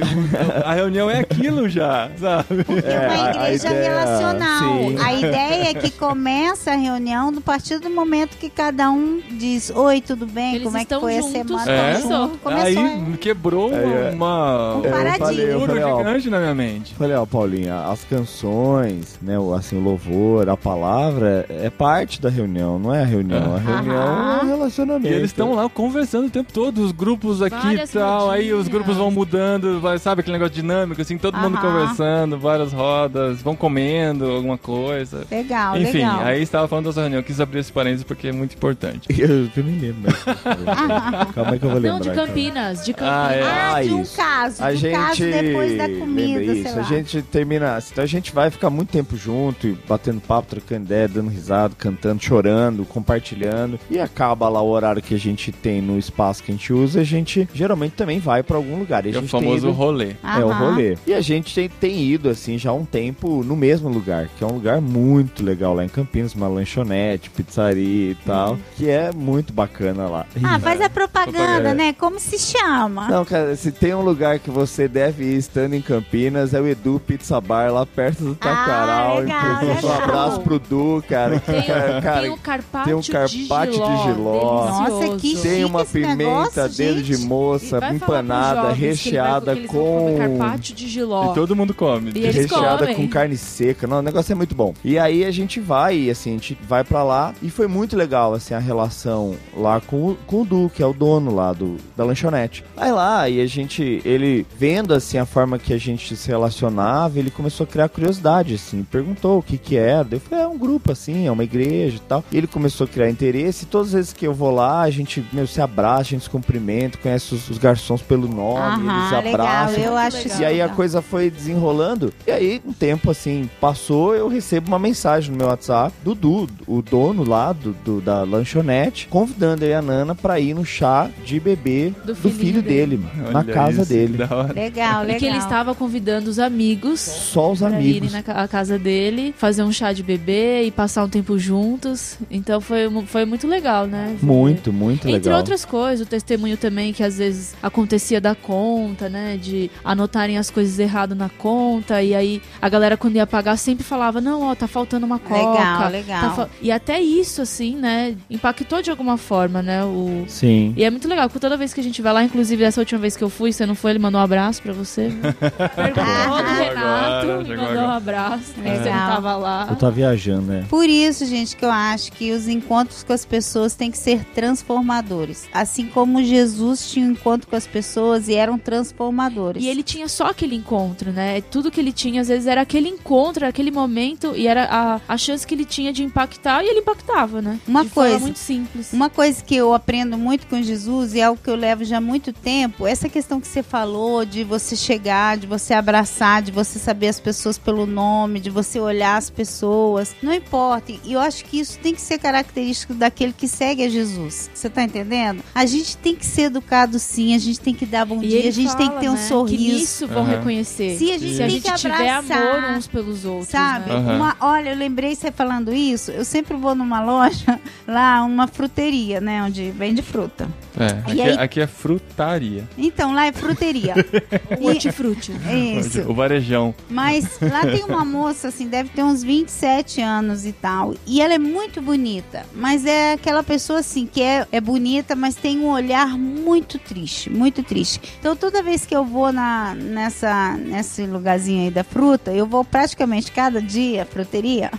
A 0.64 0.74
reunião 0.74 1.10
é 1.10 1.20
aquilo 1.20 1.68
já, 1.70 2.10
sabe? 2.20 2.66
É 2.86 3.00
uma 3.00 3.14
a- 3.14 3.26
a 3.26 3.30
igreja 3.54 3.68
ideia- 3.70 3.90
relacional. 3.90 4.60
sim. 4.60 4.98
A 5.04 5.14
ideia 5.14 5.70
é 5.70 5.74
que 5.74 5.92
começa 5.92 6.72
a 6.72 6.76
reunião 6.76 7.32
no 7.32 7.42
partir 7.48 7.80
do 7.80 7.90
momento 7.90 8.38
que 8.38 8.50
cada 8.50 8.92
um 8.92 9.22
diz: 9.32 9.72
Oi, 9.74 10.02
tudo 10.02 10.26
bem? 10.28 10.56
Eles 10.56 10.64
Como 10.66 10.78
é 10.78 10.84
que 10.86 11.00
foi 11.00 11.18
a 11.18 11.22
juntos, 11.22 11.32
semana? 11.62 11.72
É. 11.72 12.02
Junto. 12.02 12.38
Começou. 12.40 12.64
Aí 12.66 12.78
é. 12.78 13.18
quebrou 13.18 13.74
É, 13.74 14.10
é. 14.10 14.12
uma, 14.14 14.76
Um 14.76 14.86
É, 14.86 14.90
paradigma. 14.90 15.68
gigante 15.98 16.30
na 16.30 16.40
minha 16.40 16.54
mente. 16.56 16.94
Falei, 16.96 17.16
ó, 17.16 17.26
Paulinha, 17.26 17.86
as 17.90 18.04
canções, 18.04 19.18
né, 19.22 19.40
o, 19.40 19.54
assim, 19.54 19.78
o 19.78 19.82
louvor, 19.84 20.50
a 20.50 20.58
palavra 20.58 21.46
é 21.50 21.70
parte 21.70 22.22
da 22.22 22.30
reunião, 22.30 22.78
não 22.78 22.94
é 22.94 23.02
a 23.02 23.06
reunião. 23.06 23.56
A 23.56 23.60
reunião 23.60 23.96
é 23.96 24.06
Aham. 24.06 24.44
o 24.44 24.48
relacionamento. 24.48 25.08
E 25.08 25.14
eles 25.14 25.30
estão 25.32 25.54
lá 25.56 25.70
conversando 25.70 26.28
o 26.28 26.30
tempo 26.30 26.52
todo, 26.52 26.80
os 26.84 26.92
grupos 26.92 27.42
aqui 27.42 27.76
e 27.76 27.88
tal, 27.88 28.30
aí 28.30 28.54
os 28.54 28.68
grupos 28.68 28.98
vão 28.98 29.10
mudando, 29.10 29.80
vai, 29.80 29.98
sabe 29.98 30.20
aquele 30.22 30.38
negócio 30.38 30.54
dinâmico, 30.54 31.02
assim, 31.02 31.18
todo 31.18 31.38
mundo 31.38 31.58
Aham. 31.58 31.72
conversando, 31.72 32.38
várias 32.38 32.74
rodas, 32.74 33.42
vão 33.42 33.56
comendo 33.56 34.26
alguma 34.26 34.58
coisa. 34.58 35.26
Legal, 35.32 35.78
Enfim, 35.78 36.00
legal. 36.00 36.20
aí 36.22 36.42
estava 36.42 36.68
falando 36.68 36.86
dessa 36.86 37.02
reunião, 37.02 37.20
eu 37.20 37.24
quis 37.38 37.42
abrir 37.42 37.60
esse 37.60 37.72
parênteses 37.72 38.04
porque 38.04 38.28
é 38.28 38.32
muito 38.32 38.56
importante. 38.56 39.08
Eu, 39.18 39.50
eu 39.56 39.64
nem 39.64 39.80
lembro. 39.80 40.12
Calma 41.34 41.52
aí 41.52 41.60
que 41.60 41.66
eu 41.66 41.70
vou 41.70 41.80
lembrar. 41.80 41.94
Não, 41.94 42.00
de. 42.00 42.10
Campinas, 42.12 42.86
de 42.86 42.94
Campinas. 42.94 43.14
Ah, 43.28 43.34
é. 43.34 43.44
Ah, 43.44 43.76
Ah, 43.78 43.84
de 43.84 43.94
um 43.94 44.02
isso. 44.02 44.16
caso, 44.16 44.64
A 44.64 44.72
do 44.72 44.76
gente 44.78 44.94
caso 44.96 45.20
depois 45.24 45.78
da 45.78 45.86
lembra 45.86 46.00
comida, 46.00 46.40
sei 46.54 46.62
isso, 46.62 46.76
lá. 46.76 46.80
a 46.82 46.84
gente 46.84 47.22
termina, 47.24 47.80
então 47.92 48.04
a 48.04 48.08
gente 48.08 48.32
vai 48.34 48.50
ficar 48.50 48.70
muito 48.70 48.90
tempo 48.90 49.16
junto, 49.18 49.68
e 49.68 49.78
batendo 49.88 50.22
papo, 50.22 50.48
trocando 50.50 50.86
ideia, 50.86 51.08
dando 51.08 51.30
risada, 51.30 51.74
cantando, 51.78 52.22
chorando, 52.24 52.86
compartilhando 52.86 53.80
e 53.90 54.00
acaba 54.00 54.48
lá 54.50 54.62
o 54.62 54.70
horário 54.70 55.02
que 55.02 55.14
a 55.16 55.20
gente 55.20 55.52
tem 55.52 55.82
no 55.82 55.98
espaço 55.98 56.44
que 56.44 56.52
a 56.52 56.56
gente 56.56 56.72
usa, 56.74 57.02
a 57.02 57.04
gente 57.04 57.48
geralmente 57.54 57.94
também 57.94 58.20
vai 58.20 58.42
pra 58.44 58.58
algum 58.58 58.78
lugar. 58.80 59.06
E 59.06 59.10
a 59.10 59.16
É 59.16 59.20
o 59.20 59.28
famoso 59.28 59.68
ido- 59.68 59.72
rolê. 59.72 60.16
É 60.24 60.44
o 60.44 60.50
Aham. 60.50 60.70
rolê. 60.72 60.98
E 61.06 61.14
a 61.14 61.22
gente 61.22 61.54
tem, 61.54 61.70
tem 61.70 62.02
ido, 62.04 62.30
assim, 62.30 62.58
já 62.58 62.70
há 62.72 62.74
um 62.74 62.86
tempo 62.86 63.44
no 63.44 63.56
mesmo 63.56 63.90
lugar, 63.90 64.30
que 64.38 64.44
é 64.44 64.48
um 64.48 64.52
lugar 64.54 64.80
muito 64.82 65.44
legal 65.44 65.74
lá 65.74 65.84
em 65.84 65.90
Campinas, 65.90 66.34
uma 66.34 66.48
lanchonete, 66.48 67.27
pizzaria 67.30 68.12
e 68.12 68.16
tal, 68.26 68.58
que 68.76 68.90
é 68.90 69.12
muito 69.12 69.52
bacana 69.54 70.08
lá. 70.08 70.26
Ah, 70.44 70.60
faz 70.60 70.80
a 70.82 70.90
propaganda, 70.90 71.38
Propaganda. 71.38 71.74
né? 71.74 71.94
Como 71.94 72.20
se 72.20 72.38
chama? 72.40 73.08
Não, 73.08 73.26
cara, 73.26 73.56
se 73.56 73.72
tem 73.72 73.94
um 73.94 74.02
lugar 74.02 74.40
que 74.40 74.50
você 74.50 74.88
deve 74.88 75.24
ir 75.26 75.38
estando 75.38 75.74
em 75.74 75.82
Campinas, 75.82 76.54
é 76.54 76.62
o 76.62 76.68
Edu 76.68 77.00
Pizza 77.06 77.40
Bar, 77.42 77.72
lá 77.72 77.86
perto 77.86 78.24
do 78.24 78.36
Taquaral. 78.36 79.18
Ah, 79.18 79.20
legal, 79.20 79.42
Inclusive, 79.54 79.72
um 79.86 79.90
legal. 79.90 80.04
abraço 80.04 80.40
pro 80.42 80.60
Du, 80.60 81.04
cara. 81.08 81.40
Tem, 81.40 81.64
cara, 81.64 82.02
cara, 82.02 82.22
tem 82.22 82.30
o 82.30 82.38
carpaccio, 82.38 82.86
tem 82.86 82.94
um 82.94 83.02
carpaccio 83.02 83.72
de 83.72 83.98
de 83.98 84.04
jiló. 84.04 84.14
giló. 84.14 84.66
Nossa, 84.90 85.18
que 85.18 85.38
tem 85.38 85.66
uma 85.66 85.86
chique 85.86 85.98
esse 86.00 86.16
negócio, 86.16 86.52
pimenta, 86.54 86.70
dedo 86.70 87.02
de 87.04 87.18
moça, 87.20 87.80
empanada, 87.94 88.72
recheada 88.72 89.56
que 89.56 89.68
com 89.68 90.16
carpaccio 90.18 90.76
de 90.76 90.88
giló. 90.88 91.32
E 91.32 91.36
todo 91.36 91.56
mundo 91.56 91.74
come. 91.74 92.12
E 92.16 92.20
eles 92.20 92.36
recheada 92.36 92.80
comem. 92.80 92.96
com 92.96 93.08
carne 93.08 93.38
seca. 93.38 93.88
Não, 93.88 94.00
o 94.00 94.02
negócio 94.02 94.32
é 94.32 94.36
muito 94.36 94.56
bom. 94.56 94.74
E 94.84 94.98
aí 95.00 95.24
a 95.24 95.32
gente 95.32 95.60
vai, 95.60 95.98
e 95.98 96.10
assim, 96.10 96.32
a 96.32 96.34
gente 96.34 96.58
vai 96.68 96.84
pra 96.84 97.04
lá 97.04 97.17
e 97.42 97.50
foi 97.50 97.68
muito 97.68 97.96
legal, 97.96 98.34
assim, 98.34 98.54
a 98.54 98.60
relação 98.60 99.36
lá 99.56 99.80
com, 99.82 100.10
o- 100.12 100.18
com 100.28 100.42
o 100.42 100.46
Du, 100.46 100.72
que 100.74 100.82
é 100.82 100.86
o 100.86 100.94
dono 100.94 101.34
lá 101.34 101.54
do, 101.54 101.78
da 101.96 102.04
lanchonete. 102.04 102.64
Aí 102.76 102.92
lá, 102.92 103.28
e 103.30 103.42
a 103.42 103.46
gente, 103.48 104.02
ele 104.06 104.46
vendo, 104.58 104.94
assim, 104.94 105.18
a 105.18 105.26
forma 105.26 105.58
que 105.60 105.74
a 105.74 105.78
gente 105.78 106.16
se 106.16 106.28
relacionava, 106.28 107.20
ele 107.20 107.30
começou 107.32 107.64
a 107.64 107.68
criar 107.68 107.90
curiosidade, 107.90 108.56
assim, 108.56 108.84
perguntou 108.84 109.40
o 109.40 109.44
que 109.44 109.58
que 109.58 109.76
era. 109.78 110.08
Eu 110.12 110.20
falei, 110.20 110.44
é 110.44 110.48
um 110.48 110.58
grupo, 110.58 110.92
assim, 110.92 111.28
é 111.28 111.32
uma 111.32 111.44
igreja 111.44 111.98
e 111.98 112.02
tal. 112.02 112.24
E 112.32 112.38
ele 112.38 112.48
começou 112.48 112.86
a 112.86 112.88
criar 112.88 113.10
interesse 113.10 113.64
e 113.64 113.68
todas 113.68 113.88
as 113.88 113.94
vezes 113.94 114.14
que 114.14 114.26
eu 114.26 114.34
vou 114.34 114.52
lá, 114.52 114.82
a 114.82 114.90
gente, 114.90 115.24
meu, 115.34 115.48
se 115.48 115.62
abraça, 115.62 116.02
a 116.02 116.04
gente 116.04 116.24
se 116.24 116.30
cumprimenta, 116.30 116.98
conhece 116.98 117.34
os, 117.34 117.50
os 117.50 117.58
garçons 117.58 118.02
pelo 118.02 118.28
nome, 118.28 118.84
eles 118.88 119.12
Aham, 119.12 119.22
legal. 119.22 119.48
abraçam. 119.48 119.84
Eu 119.84 119.98
acho 119.98 120.18
legal. 120.18 120.32
isso 120.34 120.42
E 120.42 120.46
aí 120.46 120.60
a 120.62 120.64
legal. 120.66 120.76
coisa 120.76 121.02
foi 121.02 121.30
desenrolando. 121.30 122.14
E 122.26 122.32
aí, 122.32 122.62
um 122.66 122.74
tempo 122.74 123.12
assim, 123.12 123.50
passou, 123.60 124.16
eu 124.16 124.28
recebo 124.28 124.68
uma 124.68 124.80
mensagem 124.80 125.32
no 125.32 125.38
meu 125.38 125.48
WhatsApp 125.48 125.94
do 126.04 126.14
Du, 126.16 126.48
o 126.68 126.82
dono 126.82 126.97
lá 127.28 127.54
do, 127.54 127.74
do- 127.86 128.02
da 128.02 128.24
lanchonete, 128.24 129.08
convidando 129.10 129.64
eu 129.64 129.70
e 129.70 129.74
a 129.74 129.82
Nana 129.82 130.16
pra 130.16 130.40
ir 130.40 130.54
no 130.54 130.66
chá 130.66 131.10
de 131.26 131.40
bebê 131.40 131.92
do, 132.04 132.14
Do 132.14 132.16
filhinho 132.16 132.38
filho 132.40 132.62
dele, 132.62 133.00
na 133.32 133.40
Olha 133.40 133.54
casa 133.54 133.82
isso, 133.82 133.90
dele. 133.94 134.18
Legal, 134.18 134.48
legal. 134.54 135.10
E 135.10 135.16
que 135.16 135.26
ele 135.26 135.38
estava 135.38 135.74
convidando 135.76 136.30
os 136.30 136.40
amigos 136.40 137.00
Só 137.00 137.52
os 137.52 137.60
pra 137.60 137.70
irem 137.82 137.98
amigos. 138.10 138.12
na 138.14 138.48
casa 138.48 138.78
dele, 138.80 139.34
fazer 139.38 139.64
um 139.64 139.72
chá 139.72 139.92
de 139.94 140.04
bebê 140.04 140.64
e 140.64 140.72
passar 140.72 141.04
um 141.04 141.10
tempo 141.10 141.38
juntos. 141.38 142.18
Então 142.32 142.60
foi, 142.62 142.90
foi 143.08 143.26
muito 143.26 143.48
legal, 143.48 143.86
né? 143.88 144.16
Muito, 144.22 144.72
muito 144.74 145.08
Entre 145.08 145.14
legal. 145.30 145.38
outras 145.40 145.66
coisas, 145.66 146.06
o 146.06 146.10
testemunho 146.10 146.58
também 146.58 146.94
que 146.94 147.04
às 147.04 147.18
vezes 147.18 147.56
acontecia 147.62 148.20
da 148.22 148.36
conta, 148.36 149.10
né? 149.10 149.38
De 149.42 149.70
anotarem 149.84 150.38
as 150.38 150.50
coisas 150.50 150.78
erradas 150.80 151.18
na 151.18 151.30
conta. 151.30 152.02
E 152.02 152.14
aí 152.16 152.42
a 152.62 152.70
galera, 152.70 152.96
quando 152.98 153.16
ia 153.16 153.28
pagar, 153.28 153.58
sempre 153.58 153.84
falava: 153.84 154.22
Não, 154.22 154.44
ó, 154.44 154.56
tá 154.56 154.68
faltando 154.68 155.06
uma 155.06 155.20
coca. 155.20 155.36
Legal, 155.38 155.90
legal. 155.90 156.22
tá 156.22 156.30
fa-" 156.32 156.50
E 156.62 156.72
até 156.88 157.02
isso, 157.02 157.42
assim, 157.42 157.76
né? 157.76 158.16
Impactou 158.30 158.82
de 158.82 158.90
alguma 158.90 159.18
forma, 159.18 159.62
né? 159.62 159.84
O... 159.84 160.24
Sim. 160.30 160.74
E 160.78 160.86
é 160.86 160.90
muito 160.90 161.06
legal, 161.06 161.28
porque 161.28 161.40
toda 161.40 161.58
vez 161.58 161.74
que 161.74 161.82
a 161.82 161.84
gente 161.84 162.02
vai 162.02 162.14
lá, 162.14 162.24
inclusive 162.24 162.64
essa 162.64 162.80
última 162.80 163.02
vez 163.02 163.18
que 163.18 163.24
eu 163.24 163.30
fui, 163.30 163.52
você 163.52 163.66
não 163.66 163.76
foi, 163.76 163.92
ele 163.92 164.00
mandou 164.00 164.22
um 164.22 164.24
abraço 164.24 164.62
pra 164.62 164.72
você. 164.72 165.10
viu? 165.10 165.20
Perguntou 165.76 166.44
do 166.44 166.48
Chegou 166.48 166.64
Renato, 166.64 167.32
agora, 167.32 167.58
mandou 167.58 167.84
um 167.84 167.92
abraço. 167.92 168.54
né, 168.58 168.72
Legal. 168.72 168.84
Você 168.84 168.90
não 168.90 169.08
tava 169.08 169.36
lá. 169.36 169.68
Eu 169.70 169.76
tava 169.76 169.92
viajando, 169.92 170.44
né? 170.44 170.66
Por 170.70 170.88
isso, 170.88 171.26
gente, 171.26 171.58
que 171.58 171.66
eu 171.66 171.72
acho 171.72 172.10
que 172.14 172.32
os 172.32 172.48
encontros 172.48 173.04
com 173.04 173.12
as 173.12 173.26
pessoas 173.26 173.76
têm 173.76 173.92
que 173.92 173.98
ser 173.98 174.24
transformadores. 174.24 175.50
Assim 175.54 175.88
como 175.88 176.24
Jesus 176.24 176.90
tinha 176.90 177.06
um 177.06 177.12
encontro 177.12 177.50
com 177.50 177.56
as 177.58 177.68
pessoas 177.68 178.30
e 178.30 178.34
eram 178.34 178.58
transformadores. 178.58 179.62
E 179.62 179.68
ele 179.68 179.84
tinha 179.84 180.08
só 180.08 180.28
aquele 180.28 180.56
encontro, 180.56 181.12
né? 181.12 181.42
Tudo 181.42 181.70
que 181.70 181.82
ele 181.82 181.92
tinha, 181.92 182.22
às 182.22 182.30
vezes, 182.30 182.48
era 182.48 182.62
aquele 182.62 182.88
encontro, 182.88 183.44
era 183.44 183.50
aquele 183.50 183.72
momento, 183.72 184.34
e 184.38 184.48
era 184.48 184.64
a, 184.72 185.02
a 185.06 185.18
chance 185.18 185.46
que 185.46 185.54
ele 185.54 185.66
tinha 185.66 185.92
de 185.92 186.02
impactar, 186.02 186.64
e 186.64 186.77
ele 186.77 186.77
impactava, 186.80 187.42
né? 187.42 187.60
Uma 187.68 187.84
de 187.84 187.90
forma 187.90 188.10
coisa, 188.12 188.24
muito 188.26 188.40
simples. 188.40 188.94
Uma 188.94 189.10
coisa 189.10 189.44
que 189.44 189.56
eu 189.56 189.74
aprendo 189.74 190.18
muito 190.18 190.48
com 190.48 190.62
Jesus 190.62 191.14
e 191.14 191.20
é 191.20 191.24
algo 191.24 191.40
que 191.42 191.50
eu 191.50 191.56
levo 191.56 191.84
já 191.84 191.98
há 191.98 192.02
muito 192.02 192.32
tempo, 192.34 192.86
essa 192.88 193.08
questão 193.10 193.40
que 193.42 193.48
você 193.48 193.62
falou 193.64 194.24
de 194.26 194.44
você 194.44 194.76
chegar, 194.76 195.38
de 195.38 195.48
você 195.48 195.74
abraçar, 195.74 196.42
de 196.42 196.52
você 196.52 196.80
saber 196.80 197.08
as 197.08 197.20
pessoas 197.20 197.58
pelo 197.58 197.86
nome, 197.86 198.40
de 198.40 198.50
você 198.50 198.80
olhar 198.80 199.18
as 199.18 199.30
pessoas, 199.30 200.16
não 200.22 200.34
importa. 200.34 200.92
E 201.04 201.14
eu 201.14 201.20
acho 201.20 201.44
que 201.46 201.60
isso 201.60 201.80
tem 201.80 201.94
que 201.94 202.02
ser 202.02 202.18
característico 202.20 202.94
daquele 202.94 203.34
que 203.34 203.48
segue 203.48 203.84
a 203.84 203.90
Jesus. 203.90 204.50
Você 204.54 204.70
tá 204.70 204.84
entendendo? 204.84 205.44
A 205.54 205.66
gente 205.66 205.98
tem 205.98 206.16
que 206.16 206.26
ser 206.26 206.44
educado 206.44 207.00
sim, 207.00 207.34
a 207.36 207.40
gente 207.40 207.60
tem 207.60 207.74
que 207.74 207.86
dar 207.86 208.06
bom 208.06 208.22
E 208.24 208.28
dia, 208.28 208.40
ele 208.40 208.48
a 208.48 208.52
gente 208.52 208.76
tem 208.76 208.88
que 208.88 208.94
fala, 208.94 209.00
ter 209.02 209.10
um 209.10 209.14
né, 209.14 209.20
Que 209.22 209.28
sorriso. 209.28 209.64
nisso 209.64 210.08
vão 210.08 210.24
Aham. 210.24 210.32
reconhecer. 210.38 210.98
Se 210.98 211.12
a 211.12 211.18
gente 211.18 211.36
Se 211.36 211.42
a 211.44 211.46
tem 211.46 211.50
gente 211.50 211.64
que 211.72 211.74
tiver 211.78 212.10
abraçar, 212.10 212.38
amor 212.60 212.78
uns 212.78 212.88
pelos 212.88 213.26
outros, 213.26 213.50
Sabe? 213.50 213.90
né? 213.90 213.96
Aham. 213.96 214.16
Uma, 214.16 214.38
olha, 214.40 214.70
eu 214.70 214.76
lembrei 214.78 215.16
você 215.16 215.32
falando 215.32 215.74
isso. 215.74 216.12
Eu 216.12 216.24
sempre 216.26 216.56
vou 216.56 216.67
vou 216.68 216.76
numa 216.76 217.02
loja, 217.02 217.60
lá, 217.88 218.22
uma 218.26 218.46
fruteria, 218.48 219.22
né? 219.22 219.42
Onde 219.44 219.72
vende 219.72 220.02
fruta. 220.02 220.50
É, 220.78 220.88
aqui, 220.88 221.14
E 221.16 221.22
aí- 221.22 221.30
é, 221.30 221.34
aqui 221.42 221.62
é 221.62 221.68
frutaria. 221.68 222.68
Então, 222.78 223.14
lá 223.14 223.26
é 223.26 223.32
fruteria. 223.32 223.94
Hortifruti. 224.62 225.32
Isso. 225.80 226.02
O 226.02 226.14
varejão. 226.14 226.76
Mas 226.90 227.40
lá 227.42 227.62
tem 227.62 227.84
uma 227.86 228.04
moça, 228.06 228.50
assim, 228.50 228.68
deve 228.68 228.90
ter 228.90 229.02
uns 229.04 229.24
27 229.24 230.02
anos 230.02 230.46
e 230.46 230.52
tal. 230.52 230.94
E 231.06 231.22
ela 231.22 231.34
é 231.34 231.40
muito 231.40 231.82
bonita. 231.82 232.46
Mas 232.54 232.86
é 232.86 233.14
aquela 233.14 233.44
pessoa, 233.44 233.80
assim, 233.80 234.06
que 234.06 234.22
é, 234.22 234.46
é 234.52 234.60
bonita, 234.60 235.16
mas 235.16 235.36
tem 235.36 235.60
um 235.60 235.70
olhar 235.70 236.18
muito 236.18 236.78
triste. 236.78 237.30
Muito 237.30 237.64
triste. 237.64 238.02
Então, 238.20 238.36
toda 238.36 238.62
vez 238.62 238.86
que 238.86 238.96
eu 238.96 239.06
vou 239.06 239.32
na, 239.32 239.74
nessa, 239.74 240.54
nesse 240.58 241.06
lugarzinho 241.06 241.64
aí 241.64 241.72
da 241.72 241.84
fruta, 241.84 242.32
eu 242.34 242.46
vou 242.46 242.64
praticamente 242.66 243.32
cada 243.32 243.62
dia 243.62 244.04
à 244.04 244.06
fruteria. 244.06 244.70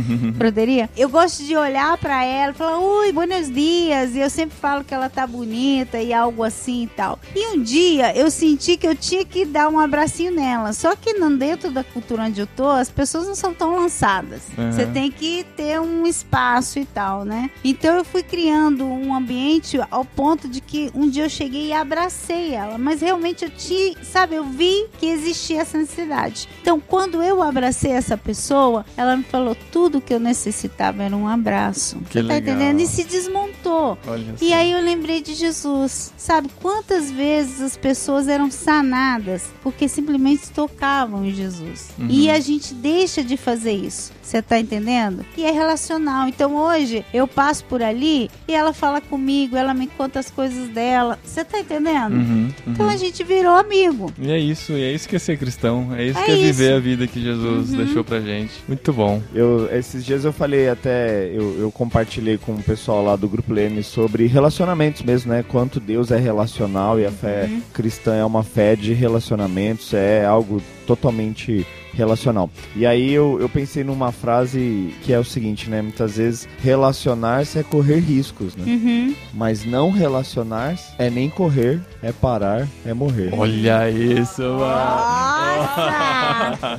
fruteria, 0.36 0.88
eu 0.96 1.08
gosto 1.08 1.44
de 1.44 1.56
olhar 1.56 1.96
pra 1.98 2.24
ela 2.24 2.52
e 2.52 2.54
falar, 2.54 2.78
ui, 2.78 3.12
buenos 3.12 3.50
dias, 3.52 4.14
e 4.14 4.20
eu 4.20 4.30
sempre 4.30 4.56
falo 4.56 4.84
que 4.84 4.94
ela 4.94 5.08
tá 5.08 5.26
bonita 5.26 6.00
e 6.00 6.12
algo 6.12 6.42
assim 6.42 6.84
e 6.84 6.86
tal. 6.86 7.18
E 7.34 7.54
um 7.54 7.62
dia 7.62 8.16
eu 8.16 8.30
senti 8.30 8.76
que 8.76 8.86
eu 8.86 8.94
tinha 8.94 9.24
que 9.24 9.44
dar 9.44 9.68
um 9.68 9.78
abracinho 9.78 10.32
nela, 10.32 10.72
só 10.72 10.94
que 10.96 11.14
dentro 11.36 11.70
da 11.70 11.84
cultura 11.84 12.24
onde 12.24 12.40
eu 12.40 12.46
tô, 12.46 12.68
as 12.68 12.90
pessoas 12.90 13.26
não 13.26 13.34
são 13.34 13.54
tão 13.54 13.76
lançadas. 13.76 14.42
Uhum. 14.56 14.72
Você 14.72 14.86
tem 14.86 15.10
que 15.10 15.44
ter 15.56 15.80
um 15.80 16.06
espaço 16.06 16.78
e 16.78 16.84
tal, 16.84 17.24
né? 17.24 17.50
Então 17.64 17.96
eu 17.96 18.04
fui 18.04 18.22
criando 18.22 18.84
um 18.84 19.14
ambiente 19.14 19.78
ao 19.90 20.04
ponto 20.04 20.48
de 20.48 20.60
que 20.60 20.90
um 20.94 21.08
dia 21.08 21.24
eu 21.24 21.30
cheguei 21.30 21.68
e 21.68 21.72
abracei 21.72 22.54
ela, 22.54 22.78
mas 22.78 23.00
realmente 23.00 23.44
eu 23.44 23.50
tinha, 23.50 23.94
sabe, 24.02 24.36
eu 24.36 24.44
vi 24.44 24.86
que 24.98 25.06
existia 25.06 25.60
essa 25.60 25.78
necessidade. 25.78 26.48
Então 26.60 26.80
quando 26.80 27.22
eu 27.22 27.42
abracei 27.42 27.92
essa 27.92 28.16
pessoa, 28.16 28.84
ela 28.96 29.16
me 29.16 29.24
falou 29.24 29.56
tudo 29.70 29.85
que 30.00 30.12
eu 30.12 30.20
necessitava 30.20 31.02
era 31.02 31.16
um 31.16 31.26
abraço. 31.28 31.96
Que 32.10 32.14
Você 32.20 32.22
tá 32.22 32.34
legal. 32.34 32.54
entendendo? 32.54 32.80
E 32.80 32.86
se 32.86 33.04
desmontou. 33.04 33.98
Olha 34.06 34.34
E 34.40 34.52
aí 34.52 34.72
eu 34.72 34.80
lembrei 34.82 35.22
de 35.22 35.34
Jesus. 35.34 36.12
Sabe 36.16 36.48
quantas 36.60 37.10
vezes 37.10 37.60
as 37.60 37.76
pessoas 37.76 38.28
eram 38.28 38.50
sanadas 38.50 39.44
porque 39.62 39.88
simplesmente 39.88 40.50
tocavam 40.50 41.24
em 41.24 41.32
Jesus. 41.32 41.90
Uhum. 41.98 42.08
E 42.08 42.30
a 42.30 42.40
gente 42.40 42.74
deixa 42.74 43.22
de 43.22 43.36
fazer 43.36 43.72
isso. 43.72 44.12
Você 44.26 44.42
tá 44.42 44.58
entendendo? 44.58 45.24
E 45.36 45.44
é 45.44 45.52
relacional. 45.52 46.26
Então 46.26 46.56
hoje 46.56 47.04
eu 47.14 47.28
passo 47.28 47.64
por 47.66 47.80
ali 47.80 48.28
e 48.48 48.52
ela 48.52 48.72
fala 48.72 49.00
comigo, 49.00 49.56
ela 49.56 49.72
me 49.72 49.86
conta 49.86 50.18
as 50.18 50.28
coisas 50.28 50.68
dela. 50.70 51.16
Você 51.24 51.44
tá 51.44 51.60
entendendo? 51.60 52.14
Uhum, 52.14 52.48
Então 52.66 52.86
uhum. 52.86 52.92
a 52.92 52.96
gente 52.96 53.22
virou 53.22 53.54
amigo. 53.54 54.12
E 54.18 54.28
é 54.32 54.36
isso, 54.38 54.72
e 54.72 54.82
é 54.82 54.92
isso 54.92 55.08
que 55.08 55.14
é 55.14 55.18
ser 55.20 55.38
cristão. 55.38 55.94
É 55.94 56.04
isso 56.06 56.18
É 56.18 56.24
que 56.24 56.32
é 56.32 56.34
viver 56.36 56.64
isso. 56.70 56.74
a 56.76 56.80
vida 56.80 57.06
que 57.06 57.22
Jesus 57.22 57.70
Uhum. 57.70 57.76
deixou 57.76 58.02
pra 58.02 58.20
gente. 58.20 58.50
Muito 58.66 58.92
bom. 58.92 59.22
Eu, 59.32 59.68
esses 59.72 60.04
dias 60.04 60.24
eu 60.24 60.32
falei 60.32 60.68
até, 60.68 61.30
eu, 61.32 61.60
eu 61.60 61.70
compartilhei 61.70 62.36
com 62.36 62.52
o 62.52 62.62
pessoal 62.62 63.04
lá 63.04 63.14
do 63.14 63.28
Grupo 63.28 63.52
Leme 63.52 63.84
sobre 63.84 64.26
relacionamentos 64.26 65.02
mesmo, 65.02 65.32
né? 65.32 65.44
Quanto 65.46 65.78
Deus 65.78 66.10
é 66.10 66.18
relacional 66.18 66.98
e 66.98 67.06
a 67.06 67.12
fé 67.12 67.48
cristã 67.72 68.16
é 68.16 68.24
uma 68.24 68.42
fé 68.42 68.74
de 68.74 68.92
relacionamentos, 68.92 69.94
é 69.94 70.24
algo 70.26 70.60
totalmente 70.86 71.66
relacional. 71.96 72.50
E 72.76 72.84
aí 72.86 73.12
eu, 73.12 73.38
eu 73.40 73.48
pensei 73.48 73.82
numa 73.82 74.12
frase 74.12 74.94
que 75.02 75.12
é 75.12 75.18
o 75.18 75.24
seguinte, 75.24 75.70
né? 75.70 75.80
Muitas 75.80 76.18
vezes 76.18 76.46
relacionar-se 76.62 77.58
é 77.58 77.62
correr 77.62 78.00
riscos, 78.00 78.54
né? 78.54 78.64
Uhum. 78.66 79.14
Mas 79.32 79.64
não 79.64 79.90
relacionar-se 79.90 80.92
é 80.98 81.08
nem 81.08 81.30
correr, 81.30 81.80
é 82.02 82.12
parar, 82.12 82.68
é 82.84 82.92
morrer. 82.92 83.30
Olha 83.32 83.90
isso, 83.90 84.42
mano. 84.42 84.58
Nossa! 84.60 85.46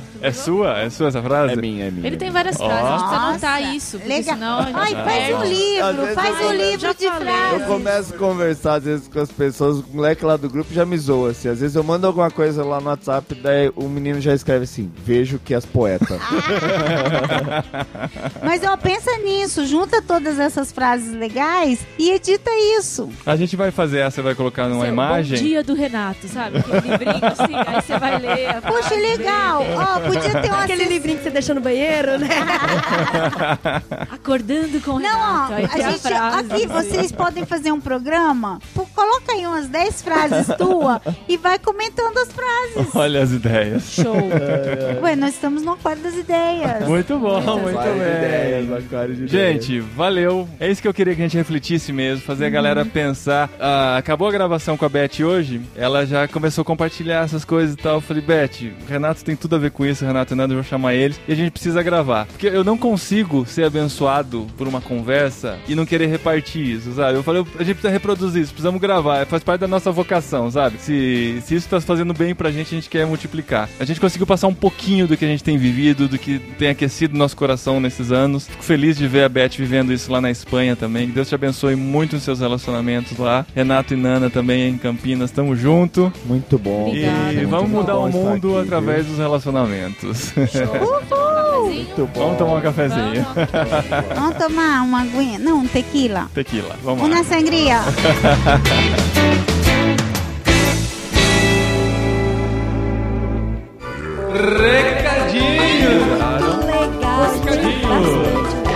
É 0.20 0.32
sua? 0.32 0.78
É 0.78 0.90
sua 0.90 1.08
essa 1.08 1.22
frase? 1.22 1.52
É 1.52 1.56
minha, 1.56 1.86
é 1.86 1.90
minha. 1.90 2.06
Ele 2.06 2.16
tem 2.16 2.30
várias 2.30 2.56
frases, 2.56 2.84
a 2.84 2.90
gente 2.90 3.00
precisa 3.00 3.28
anotar 3.28 3.74
isso, 3.74 3.98
porque 3.98 4.12
legal. 4.12 4.34
senão 4.34 4.58
a 4.58 4.62
gente 4.62 4.76
Ai, 4.76 5.04
faz 5.04 5.34
um 5.34 5.44
livro, 5.44 6.14
faz 6.14 6.46
um 6.46 6.52
livro 6.52 6.94
de 6.94 7.08
falei. 7.08 7.28
Eu 7.28 7.48
frases. 7.48 7.66
começo 7.66 8.14
a 8.14 8.18
conversar 8.18 8.74
às 8.74 8.84
vezes 8.84 9.08
com 9.08 9.18
as 9.20 9.30
pessoas, 9.30 9.78
o 9.78 9.84
moleque 9.92 10.24
lá 10.24 10.36
do 10.36 10.48
grupo 10.48 10.72
já 10.72 10.84
me 10.84 10.96
zoa, 10.98 11.30
assim. 11.30 11.48
Às 11.48 11.60
vezes 11.60 11.76
eu 11.76 11.84
mando 11.84 12.06
alguma 12.06 12.30
coisa 12.30 12.64
lá 12.64 12.80
no 12.80 12.88
WhatsApp, 12.88 13.34
daí 13.36 13.70
o 13.76 13.88
menino 14.00 14.20
já 14.20 14.34
escreve 14.34 14.64
assim, 14.64 14.90
vejo 15.04 15.38
que 15.38 15.54
as 15.54 15.64
poetas. 15.66 16.18
Mas 18.42 18.62
ó, 18.64 18.76
pensa 18.76 19.16
nisso, 19.18 19.66
junta 19.66 20.00
todas 20.02 20.38
essas 20.38 20.72
frases 20.72 21.12
legais 21.14 21.80
e 21.98 22.10
edita 22.10 22.50
isso. 22.78 23.08
A 23.26 23.36
gente 23.36 23.56
vai 23.56 23.70
fazer 23.70 23.98
essa, 23.98 24.22
vai 24.22 24.34
colocar 24.34 24.68
numa 24.68 24.84
Seu 24.84 24.92
imagem. 24.92 25.38
Bom 25.38 25.44
dia 25.44 25.62
do 25.64 25.74
Renato, 25.74 26.26
sabe? 26.28 26.58
Aquele 26.58 26.80
livrinho 26.80 27.24
assim, 27.24 27.54
aí 27.54 27.82
você 27.82 27.98
vai 27.98 28.18
ler. 28.18 28.48
a 28.56 28.62
Poxa, 28.62 28.94
legal. 28.94 29.62
Ó, 29.76 30.00
podia 30.00 30.40
ter 30.42 30.48
uma 30.48 30.62
Aquele 30.64 30.78
sessão- 30.78 30.92
livrinho 30.92 31.18
que 31.18 31.24
você 31.24 31.30
deixa 31.30 31.54
no 31.54 31.60
banheiro, 31.60 32.18
né? 32.18 32.28
Acordando 34.10 34.80
com 34.80 34.92
o 34.92 35.00
Não, 35.00 35.08
Renato. 35.10 35.52
ó, 35.52 35.56
aí 35.56 35.64
a 35.64 35.68
a 35.88 35.90
gente, 35.92 36.00
frase. 36.00 36.52
aqui 36.52 36.66
vocês 36.66 37.12
podem 37.12 37.44
fazer 37.46 37.72
um 37.72 37.80
programa, 37.80 38.60
coloca 38.94 39.32
aí 39.32 39.46
umas 39.46 39.68
10 39.68 40.02
frases 40.02 40.46
tua 40.56 41.00
e 41.28 41.36
vai 41.36 41.58
comentando 41.58 42.18
as 42.18 42.28
frases. 42.32 42.94
Olha 42.94 43.22
as 43.22 43.30
ideias. 43.32 43.87
Show. 43.88 44.14
Ué, 45.02 45.16
nós 45.16 45.34
estamos 45.34 45.62
no 45.62 45.72
aquário 45.72 46.02
das 46.02 46.14
ideias. 46.14 46.86
Muito 46.86 47.18
bom, 47.18 47.40
muito 47.58 47.78
ideias, 47.78 48.66
bem. 48.66 48.76
aquário 48.76 49.14
de 49.14 49.24
ideias. 49.24 49.64
Gente, 49.64 49.80
valeu. 49.80 50.48
É 50.60 50.70
isso 50.70 50.80
que 50.82 50.88
eu 50.88 50.94
queria 50.94 51.14
que 51.14 51.20
a 51.22 51.24
gente 51.24 51.36
refletisse 51.36 51.92
mesmo, 51.92 52.22
fazer 52.22 52.46
a 52.46 52.50
galera 52.50 52.84
pensar. 52.84 53.50
Ah, 53.58 53.96
acabou 53.96 54.28
a 54.28 54.32
gravação 54.32 54.76
com 54.76 54.84
a 54.84 54.88
Beth 54.88 55.20
hoje, 55.24 55.60
ela 55.76 56.04
já 56.06 56.26
começou 56.28 56.62
a 56.62 56.64
compartilhar 56.64 57.24
essas 57.24 57.44
coisas 57.44 57.74
e 57.74 57.76
tal. 57.76 57.96
Eu 57.96 58.00
falei, 58.00 58.22
Beth, 58.22 58.72
o 58.86 58.90
Renato 58.90 59.24
tem 59.24 59.36
tudo 59.36 59.56
a 59.56 59.58
ver 59.58 59.70
com 59.70 59.84
isso, 59.84 60.04
o 60.04 60.06
Renato 60.06 60.34
e 60.34 60.36
Nando, 60.36 60.54
eu 60.54 60.58
vou 60.58 60.64
chamar 60.64 60.94
eles 60.94 61.20
e 61.26 61.32
a 61.32 61.36
gente 61.36 61.50
precisa 61.50 61.82
gravar. 61.82 62.26
Porque 62.26 62.46
eu 62.46 62.64
não 62.64 62.76
consigo 62.76 63.46
ser 63.46 63.64
abençoado 63.64 64.46
por 64.56 64.68
uma 64.68 64.80
conversa 64.80 65.58
e 65.66 65.74
não 65.74 65.86
querer 65.86 66.06
repartir 66.06 66.62
isso, 66.62 66.92
sabe? 66.94 67.16
Eu 67.16 67.22
falei, 67.22 67.44
a 67.58 67.62
gente 67.62 67.74
precisa 67.74 67.90
reproduzir 67.92 68.42
isso, 68.42 68.52
precisamos 68.52 68.80
gravar, 68.80 69.24
faz 69.26 69.42
parte 69.42 69.60
da 69.60 69.68
nossa 69.68 69.90
vocação, 69.90 70.50
sabe? 70.50 70.78
Se, 70.78 71.40
se 71.44 71.54
isso 71.54 71.68
tá 71.68 71.80
fazendo 71.80 72.12
bem 72.14 72.34
pra 72.34 72.50
gente, 72.50 72.68
a 72.74 72.78
gente 72.78 72.88
quer 72.88 73.06
multiplicar. 73.06 73.68
A 73.80 73.84
gente 73.84 74.00
conseguiu 74.00 74.26
passar 74.26 74.48
um 74.48 74.54
pouquinho 74.54 75.06
do 75.06 75.16
que 75.16 75.24
a 75.24 75.28
gente 75.28 75.42
tem 75.44 75.56
vivido, 75.56 76.08
do 76.08 76.18
que 76.18 76.38
tem 76.58 76.68
aquecido 76.70 77.16
nosso 77.16 77.36
coração 77.36 77.78
nesses 77.80 78.10
anos. 78.10 78.46
Fico 78.48 78.62
feliz 78.64 78.96
de 78.96 79.06
ver 79.06 79.22
a 79.24 79.28
Beth 79.28 79.50
vivendo 79.56 79.92
isso 79.92 80.10
lá 80.10 80.20
na 80.20 80.30
Espanha 80.30 80.74
também. 80.74 81.06
Que 81.06 81.12
Deus 81.12 81.28
te 81.28 81.34
abençoe 81.34 81.76
muito 81.76 82.14
nos 82.16 82.24
seus 82.24 82.40
relacionamentos 82.40 83.16
lá. 83.16 83.46
Renato 83.54 83.94
e 83.94 83.96
Nana 83.96 84.28
também 84.28 84.68
em 84.70 84.76
Campinas, 84.78 85.30
tamo 85.30 85.54
junto. 85.54 86.12
Muito 86.24 86.58
bom. 86.58 86.92
E 86.92 87.06
Muito 87.36 87.48
vamos 87.48 87.70
mudar 87.70 87.96
o 87.98 88.08
mundo 88.08 88.58
aqui, 88.58 88.66
através 88.66 89.02
viu? 89.04 89.10
dos 89.10 89.18
relacionamentos. 89.18 90.32
Muito 90.34 92.06
bom. 92.14 92.20
vamos 92.20 92.38
tomar 92.38 92.54
um 92.56 92.60
cafezinho. 92.60 93.26
Vamos 94.14 94.36
tomar 94.38 94.82
uma 94.82 95.02
aguinha? 95.02 95.38
Não, 95.38 95.58
um 95.60 95.66
tequila. 95.68 96.28
Tequila, 96.34 96.74
vamos 96.82 97.04
Uma 97.04 97.18
lá. 97.18 97.24
sangria. 97.24 97.78
Recadinho! 104.38 105.98
Legal. 106.64 107.18
Bastante. 107.18 107.80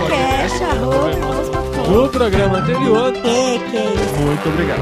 Cash, 0.09 0.61
arroba, 0.61 1.89
No 1.89 2.09
programa 2.09 2.57
anterior, 2.57 3.13
Que 3.13 3.21
que 3.21 3.77
é 3.77 3.93
isso? 3.93 4.15
muito 4.19 4.49
obrigado. 4.49 4.81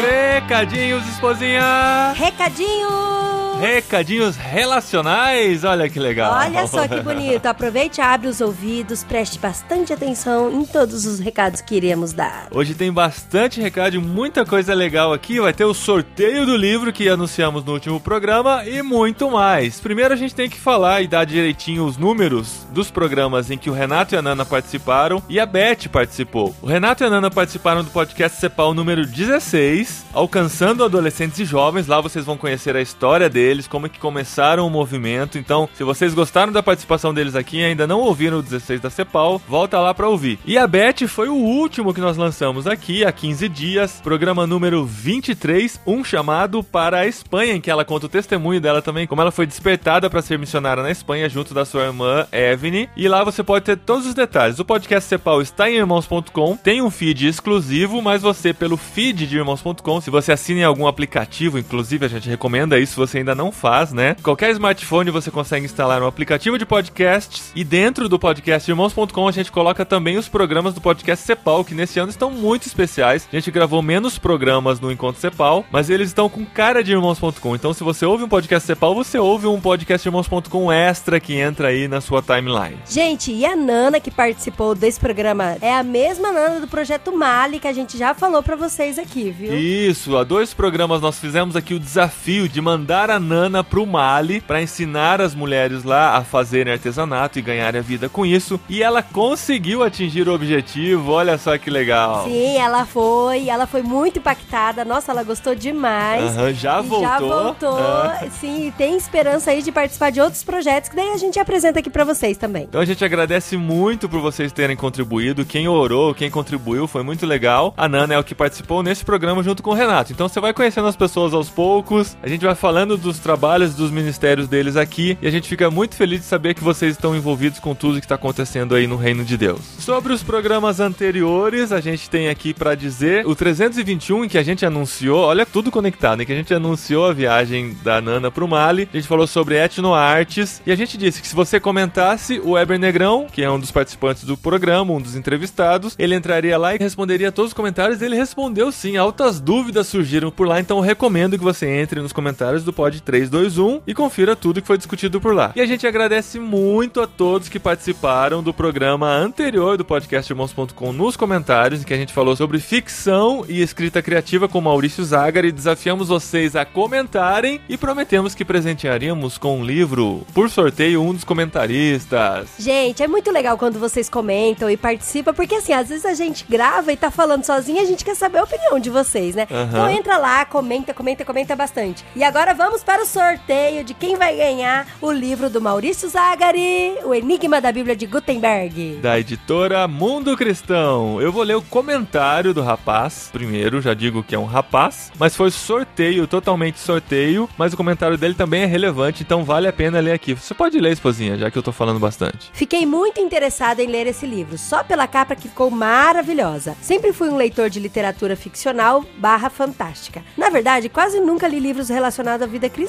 Recadinhos, 0.00 1.06
esposinha! 1.08 2.12
Recadinho! 2.16 3.23
Recadinhos 3.64 4.36
relacionais, 4.36 5.64
olha 5.64 5.88
que 5.88 5.98
legal. 5.98 6.34
Olha 6.34 6.66
só 6.66 6.86
que 6.86 7.00
bonito. 7.02 7.46
Aproveite, 7.46 7.98
abre 7.98 8.28
os 8.28 8.42
ouvidos, 8.42 9.02
preste 9.02 9.38
bastante 9.38 9.90
atenção 9.90 10.52
em 10.52 10.66
todos 10.66 11.06
os 11.06 11.18
recados 11.18 11.62
que 11.62 11.74
iremos 11.74 12.12
dar. 12.12 12.48
Hoje 12.50 12.74
tem 12.74 12.92
bastante 12.92 13.62
recado 13.62 14.02
muita 14.02 14.44
coisa 14.44 14.74
legal 14.74 15.14
aqui. 15.14 15.40
Vai 15.40 15.54
ter 15.54 15.64
o 15.64 15.72
sorteio 15.72 16.44
do 16.44 16.54
livro 16.54 16.92
que 16.92 17.08
anunciamos 17.08 17.64
no 17.64 17.72
último 17.72 17.98
programa 17.98 18.66
e 18.66 18.82
muito 18.82 19.30
mais. 19.30 19.80
Primeiro 19.80 20.12
a 20.12 20.16
gente 20.16 20.34
tem 20.34 20.50
que 20.50 20.60
falar 20.60 21.00
e 21.00 21.08
dar 21.08 21.24
direitinho 21.24 21.86
os 21.86 21.96
números 21.96 22.66
dos 22.70 22.90
programas 22.90 23.50
em 23.50 23.56
que 23.56 23.70
o 23.70 23.72
Renato 23.72 24.14
e 24.14 24.18
a 24.18 24.22
Nana 24.22 24.44
participaram 24.44 25.22
e 25.26 25.40
a 25.40 25.46
Beth 25.46 25.88
participou. 25.90 26.54
O 26.60 26.66
Renato 26.66 27.02
e 27.02 27.06
a 27.06 27.10
Nana 27.10 27.30
participaram 27.30 27.82
do 27.82 27.90
podcast 27.90 28.38
Cepal 28.38 28.74
número 28.74 29.06
16, 29.06 30.04
Alcançando 30.12 30.84
Adolescentes 30.84 31.38
e 31.38 31.46
Jovens. 31.46 31.86
Lá 31.86 32.00
vocês 32.02 32.26
vão 32.26 32.36
conhecer 32.36 32.76
a 32.76 32.82
história 32.82 33.30
deles, 33.54 33.68
como 33.68 33.86
é 33.86 33.88
que 33.88 33.98
começaram 33.98 34.66
o 34.66 34.70
movimento. 34.70 35.38
Então, 35.38 35.68
se 35.74 35.84
vocês 35.84 36.12
gostaram 36.12 36.52
da 36.52 36.62
participação 36.62 37.14
deles 37.14 37.36
aqui 37.36 37.58
e 37.58 37.64
ainda 37.64 37.86
não 37.86 38.00
ouviram 38.00 38.38
o 38.38 38.42
16 38.42 38.80
da 38.80 38.90
Cepal, 38.90 39.40
volta 39.48 39.78
lá 39.78 39.94
pra 39.94 40.08
ouvir. 40.08 40.38
E 40.44 40.58
a 40.58 40.66
Beth 40.66 41.06
foi 41.06 41.28
o 41.28 41.34
último 41.34 41.94
que 41.94 42.00
nós 42.00 42.16
lançamos 42.16 42.66
aqui 42.66 43.04
há 43.04 43.12
15 43.12 43.48
dias, 43.48 44.00
programa 44.02 44.46
número 44.46 44.84
23, 44.84 45.80
um 45.86 46.02
chamado 46.02 46.62
para 46.64 47.00
a 47.00 47.06
Espanha, 47.06 47.54
em 47.54 47.60
que 47.60 47.70
ela 47.70 47.84
conta 47.84 48.06
o 48.06 48.08
testemunho 48.08 48.60
dela 48.60 48.82
também, 48.82 49.06
como 49.06 49.20
ela 49.20 49.30
foi 49.30 49.46
despertada 49.46 50.10
para 50.10 50.22
ser 50.22 50.38
missionária 50.38 50.82
na 50.82 50.90
Espanha 50.90 51.28
junto 51.28 51.54
da 51.54 51.64
sua 51.64 51.84
irmã 51.84 52.26
Evne. 52.32 52.88
E 52.96 53.06
lá 53.06 53.22
você 53.22 53.42
pode 53.42 53.64
ter 53.64 53.76
todos 53.76 54.06
os 54.06 54.14
detalhes. 54.14 54.58
O 54.58 54.64
podcast 54.64 55.08
Cepal 55.08 55.40
está 55.40 55.70
em 55.70 55.76
irmãos.com, 55.76 56.56
tem 56.56 56.82
um 56.82 56.90
feed 56.90 57.28
exclusivo, 57.28 58.02
mas 58.02 58.22
você 58.22 58.52
pelo 58.52 58.76
feed 58.76 59.26
de 59.26 59.36
irmãos.com, 59.36 60.00
se 60.00 60.10
você 60.10 60.32
assina 60.32 60.60
em 60.60 60.64
algum 60.64 60.86
aplicativo, 60.86 61.58
inclusive 61.58 62.04
a 62.04 62.08
gente 62.08 62.28
recomenda 62.28 62.78
isso, 62.78 62.92
se 62.92 62.98
você 62.98 63.18
ainda 63.18 63.34
não 63.34 63.43
não 63.44 63.52
faz, 63.52 63.92
né? 63.92 64.16
Qualquer 64.22 64.50
smartphone 64.52 65.10
você 65.10 65.30
consegue 65.30 65.66
instalar 65.66 66.02
um 66.02 66.06
aplicativo 66.06 66.58
de 66.58 66.64
podcasts 66.64 67.52
e 67.54 67.62
dentro 67.62 68.08
do 68.08 68.18
podcast 68.18 68.70
irmãos.com 68.70 69.28
a 69.28 69.32
gente 69.32 69.52
coloca 69.52 69.84
também 69.84 70.16
os 70.16 70.28
programas 70.28 70.72
do 70.72 70.80
podcast 70.80 71.26
Cepal, 71.26 71.62
que 71.62 71.74
nesse 71.74 71.98
ano 71.98 72.08
estão 72.08 72.30
muito 72.30 72.66
especiais. 72.66 73.28
A 73.30 73.36
gente 73.36 73.50
gravou 73.50 73.82
menos 73.82 74.18
programas 74.18 74.80
no 74.80 74.90
Encontro 74.90 75.20
Cepal, 75.20 75.64
mas 75.70 75.90
eles 75.90 76.08
estão 76.08 76.28
com 76.28 76.46
cara 76.46 76.82
de 76.82 76.92
irmãos.com. 76.92 77.54
Então 77.54 77.74
se 77.74 77.84
você 77.84 78.06
ouve 78.06 78.24
um 78.24 78.28
podcast 78.28 78.66
Cepal, 78.66 78.94
você 78.94 79.18
ouve 79.18 79.46
um 79.46 79.60
podcast 79.60 80.08
irmãos.com 80.08 80.72
extra 80.72 81.20
que 81.20 81.34
entra 81.34 81.68
aí 81.68 81.86
na 81.86 82.00
sua 82.00 82.22
timeline. 82.22 82.78
Gente, 82.88 83.30
e 83.30 83.44
a 83.44 83.54
Nana 83.54 84.00
que 84.00 84.10
participou 84.10 84.74
desse 84.74 84.98
programa 84.98 85.58
é 85.60 85.74
a 85.74 85.82
mesma 85.82 86.32
Nana 86.32 86.60
do 86.60 86.68
Projeto 86.68 87.14
Mali 87.14 87.58
que 87.58 87.68
a 87.68 87.74
gente 87.74 87.98
já 87.98 88.14
falou 88.14 88.42
pra 88.42 88.56
vocês 88.56 88.98
aqui, 88.98 89.30
viu? 89.30 89.52
Isso, 89.52 90.16
há 90.16 90.24
dois 90.24 90.54
programas 90.54 91.02
nós 91.02 91.18
fizemos 91.18 91.56
aqui 91.56 91.74
o 91.74 91.78
desafio 91.78 92.48
de 92.48 92.60
mandar 92.62 93.10
a 93.10 93.20
Nana 93.24 93.64
pro 93.64 93.84
Mali 93.86 94.40
para 94.40 94.62
ensinar 94.62 95.20
as 95.20 95.34
mulheres 95.34 95.82
lá 95.82 96.16
a 96.16 96.22
fazerem 96.22 96.72
artesanato 96.72 97.38
e 97.38 97.42
ganharem 97.42 97.80
a 97.80 97.82
vida 97.82 98.08
com 98.08 98.24
isso. 98.24 98.60
E 98.68 98.82
ela 98.82 99.02
conseguiu 99.02 99.82
atingir 99.82 100.28
o 100.28 100.34
objetivo, 100.34 101.10
olha 101.12 101.36
só 101.38 101.56
que 101.58 101.70
legal. 101.70 102.24
Sim, 102.24 102.56
ela 102.58 102.84
foi, 102.86 103.48
ela 103.48 103.66
foi 103.66 103.82
muito 103.82 104.18
impactada. 104.18 104.84
Nossa, 104.84 105.10
ela 105.10 105.22
gostou 105.24 105.54
demais. 105.54 106.36
Aham, 106.36 106.52
já 106.52 106.80
voltou. 106.80 107.00
Já 107.08 107.18
voltou, 107.18 107.78
Ah. 107.78 108.18
sim, 108.40 108.68
e 108.68 108.72
tem 108.72 108.96
esperança 108.96 109.50
aí 109.50 109.62
de 109.62 109.72
participar 109.72 110.10
de 110.10 110.20
outros 110.20 110.42
projetos 110.44 110.88
que 110.90 110.96
daí 110.96 111.10
a 111.10 111.16
gente 111.16 111.38
apresenta 111.40 111.78
aqui 111.78 111.90
pra 111.90 112.04
vocês 112.04 112.36
também. 112.36 112.64
Então 112.64 112.80
a 112.80 112.84
gente 112.84 113.04
agradece 113.04 113.56
muito 113.56 114.08
por 114.08 114.20
vocês 114.20 114.52
terem 114.52 114.76
contribuído. 114.76 115.44
Quem 115.44 115.66
orou, 115.66 116.14
quem 116.14 116.30
contribuiu, 116.30 116.86
foi 116.86 117.02
muito 117.02 117.24
legal. 117.26 117.72
A 117.76 117.88
Nana 117.88 118.14
é 118.14 118.18
o 118.18 118.24
que 118.24 118.34
participou 118.34 118.82
nesse 118.82 119.04
programa 119.04 119.42
junto 119.42 119.62
com 119.62 119.70
o 119.70 119.74
Renato. 119.74 120.12
Então 120.12 120.28
você 120.28 120.40
vai 120.40 120.52
conhecendo 120.52 120.86
as 120.88 120.96
pessoas 120.96 121.32
aos 121.32 121.48
poucos. 121.48 122.16
A 122.22 122.28
gente 122.28 122.44
vai 122.44 122.54
falando 122.54 122.96
dos 122.96 123.13
trabalhos, 123.18 123.74
dos 123.74 123.90
ministérios 123.90 124.48
deles 124.48 124.76
aqui. 124.76 125.18
E 125.20 125.26
a 125.26 125.30
gente 125.30 125.48
fica 125.48 125.70
muito 125.70 125.94
feliz 125.94 126.20
de 126.20 126.26
saber 126.26 126.54
que 126.54 126.64
vocês 126.64 126.92
estão 126.92 127.16
envolvidos 127.16 127.58
com 127.58 127.74
tudo 127.74 127.98
que 127.98 128.04
está 128.04 128.14
acontecendo 128.14 128.74
aí 128.74 128.86
no 128.86 128.96
Reino 128.96 129.24
de 129.24 129.36
Deus. 129.36 129.60
Sobre 129.78 130.12
os 130.12 130.22
programas 130.22 130.80
anteriores, 130.80 131.72
a 131.72 131.80
gente 131.80 132.08
tem 132.08 132.28
aqui 132.28 132.54
pra 132.54 132.74
dizer 132.74 133.26
o 133.26 133.34
321 133.34 134.24
em 134.24 134.28
que 134.28 134.38
a 134.38 134.42
gente 134.42 134.64
anunciou, 134.64 135.20
olha 135.24 135.46
tudo 135.46 135.70
conectado, 135.70 136.22
em 136.22 136.26
que 136.26 136.32
a 136.32 136.36
gente 136.36 136.52
anunciou 136.52 137.06
a 137.06 137.12
viagem 137.12 137.76
da 137.82 138.00
Nana 138.00 138.30
pro 138.30 138.48
Mali. 138.48 138.88
A 138.92 138.96
gente 138.96 139.08
falou 139.08 139.26
sobre 139.26 139.56
etnoartes 139.56 140.62
e 140.66 140.72
a 140.72 140.76
gente 140.76 140.96
disse 140.96 141.20
que 141.20 141.28
se 141.28 141.34
você 141.34 141.60
comentasse, 141.60 142.40
o 142.40 142.52
Weber 142.52 142.78
Negrão, 142.78 143.26
que 143.30 143.42
é 143.42 143.50
um 143.50 143.58
dos 143.58 143.70
participantes 143.70 144.24
do 144.24 144.36
programa, 144.36 144.92
um 144.92 145.00
dos 145.00 145.16
entrevistados, 145.16 145.94
ele 145.98 146.14
entraria 146.14 146.56
lá 146.58 146.74
e 146.74 146.78
responderia 146.78 147.32
todos 147.32 147.50
os 147.50 147.54
comentários. 147.54 148.02
Ele 148.02 148.16
respondeu 148.16 148.70
sim, 148.70 148.96
altas 148.96 149.40
dúvidas 149.40 149.86
surgiram 149.86 150.30
por 150.30 150.46
lá, 150.46 150.60
então 150.60 150.80
recomendo 150.80 151.38
que 151.38 151.44
você 151.44 151.66
entre 151.66 152.00
nos 152.00 152.12
comentários 152.12 152.64
do 152.64 152.72
Pod 152.72 153.00
321 153.04 153.82
e 153.86 153.94
confira 153.94 154.34
tudo 154.34 154.60
que 154.60 154.66
foi 154.66 154.78
discutido 154.78 155.20
por 155.20 155.34
lá. 155.34 155.52
E 155.54 155.60
a 155.60 155.66
gente 155.66 155.86
agradece 155.86 156.38
muito 156.40 157.00
a 157.00 157.06
todos 157.06 157.48
que 157.48 157.58
participaram 157.58 158.42
do 158.42 158.52
programa 158.52 159.08
anterior 159.08 159.76
do 159.76 159.84
podcast 159.84 160.32
Irmãos.com 160.32 160.92
nos 160.92 161.16
comentários, 161.16 161.82
em 161.82 161.84
que 161.84 161.94
a 161.94 161.96
gente 161.96 162.12
falou 162.12 162.34
sobre 162.34 162.58
ficção 162.58 163.44
e 163.48 163.60
escrita 163.60 164.02
criativa 164.02 164.48
com 164.48 164.60
Maurício 164.60 165.04
Zagari. 165.04 165.52
Desafiamos 165.52 166.08
vocês 166.08 166.56
a 166.56 166.64
comentarem 166.64 167.60
e 167.68 167.76
prometemos 167.76 168.34
que 168.34 168.44
presentearíamos 168.44 169.38
com 169.38 169.60
um 169.60 169.64
livro 169.64 170.26
por 170.32 170.48
sorteio 170.48 171.02
um 171.02 171.12
dos 171.12 171.24
comentaristas. 171.24 172.48
Gente, 172.58 173.02
é 173.02 173.08
muito 173.08 173.30
legal 173.30 173.58
quando 173.58 173.78
vocês 173.78 174.08
comentam 174.08 174.70
e 174.70 174.76
participam, 174.76 175.34
porque 175.34 175.56
assim, 175.56 175.72
às 175.72 175.88
vezes 175.88 176.04
a 176.04 176.14
gente 176.14 176.44
grava 176.48 176.92
e 176.92 176.96
tá 176.96 177.10
falando 177.10 177.44
sozinho 177.44 177.78
e 177.78 177.82
a 177.82 177.86
gente 177.86 178.04
quer 178.04 178.14
saber 178.14 178.38
a 178.38 178.44
opinião 178.44 178.78
de 178.78 178.90
vocês, 178.90 179.34
né? 179.34 179.46
Aham. 179.50 179.68
Então 179.68 179.90
entra 179.90 180.16
lá, 180.16 180.44
comenta, 180.44 180.94
comenta, 180.94 181.24
comenta 181.24 181.56
bastante. 181.56 182.04
E 182.16 182.22
agora 182.22 182.54
vamos 182.54 182.82
para 182.82 182.93
o 183.00 183.06
sorteio 183.06 183.82
de 183.82 183.92
quem 183.92 184.16
vai 184.16 184.36
ganhar 184.36 184.86
o 185.00 185.10
livro 185.10 185.50
do 185.50 185.60
Maurício 185.60 186.08
Zagari, 186.08 186.94
O 187.04 187.14
Enigma 187.14 187.60
da 187.60 187.72
Bíblia 187.72 187.96
de 187.96 188.06
Gutenberg. 188.06 188.98
Da 189.02 189.18
editora 189.18 189.86
Mundo 189.88 190.36
Cristão. 190.36 191.20
Eu 191.20 191.32
vou 191.32 191.42
ler 191.42 191.56
o 191.56 191.62
comentário 191.62 192.54
do 192.54 192.62
rapaz. 192.62 193.28
Primeiro, 193.32 193.80
já 193.80 193.94
digo 193.94 194.22
que 194.22 194.34
é 194.34 194.38
um 194.38 194.44
rapaz, 194.44 195.10
mas 195.18 195.34
foi 195.36 195.50
sorteio, 195.50 196.26
totalmente 196.26 196.78
sorteio. 196.78 197.48
Mas 197.58 197.72
o 197.72 197.76
comentário 197.76 198.16
dele 198.16 198.34
também 198.34 198.62
é 198.62 198.66
relevante, 198.66 199.22
então 199.22 199.44
vale 199.44 199.66
a 199.66 199.72
pena 199.72 200.00
ler 200.00 200.12
aqui. 200.12 200.32
Você 200.34 200.54
pode 200.54 200.78
ler, 200.78 200.92
esposinha, 200.92 201.36
já 201.36 201.50
que 201.50 201.58
eu 201.58 201.62
tô 201.62 201.72
falando 201.72 201.98
bastante. 201.98 202.50
Fiquei 202.52 202.86
muito 202.86 203.20
interessada 203.20 203.82
em 203.82 203.86
ler 203.86 204.06
esse 204.06 204.26
livro, 204.26 204.56
só 204.56 204.82
pela 204.84 205.06
capa 205.06 205.34
que 205.34 205.48
ficou 205.48 205.70
maravilhosa. 205.70 206.76
Sempre 206.80 207.12
fui 207.12 207.28
um 207.28 207.36
leitor 207.36 207.68
de 207.68 207.80
literatura 207.80 208.36
ficcional 208.36 209.04
barra 209.18 209.50
fantástica. 209.50 210.22
Na 210.36 210.48
verdade, 210.48 210.88
quase 210.88 211.20
nunca 211.20 211.48
li 211.48 211.58
livros 211.58 211.88
relacionados 211.88 212.42
à 212.42 212.46
vida 212.46 212.68
cristã, 212.68 212.83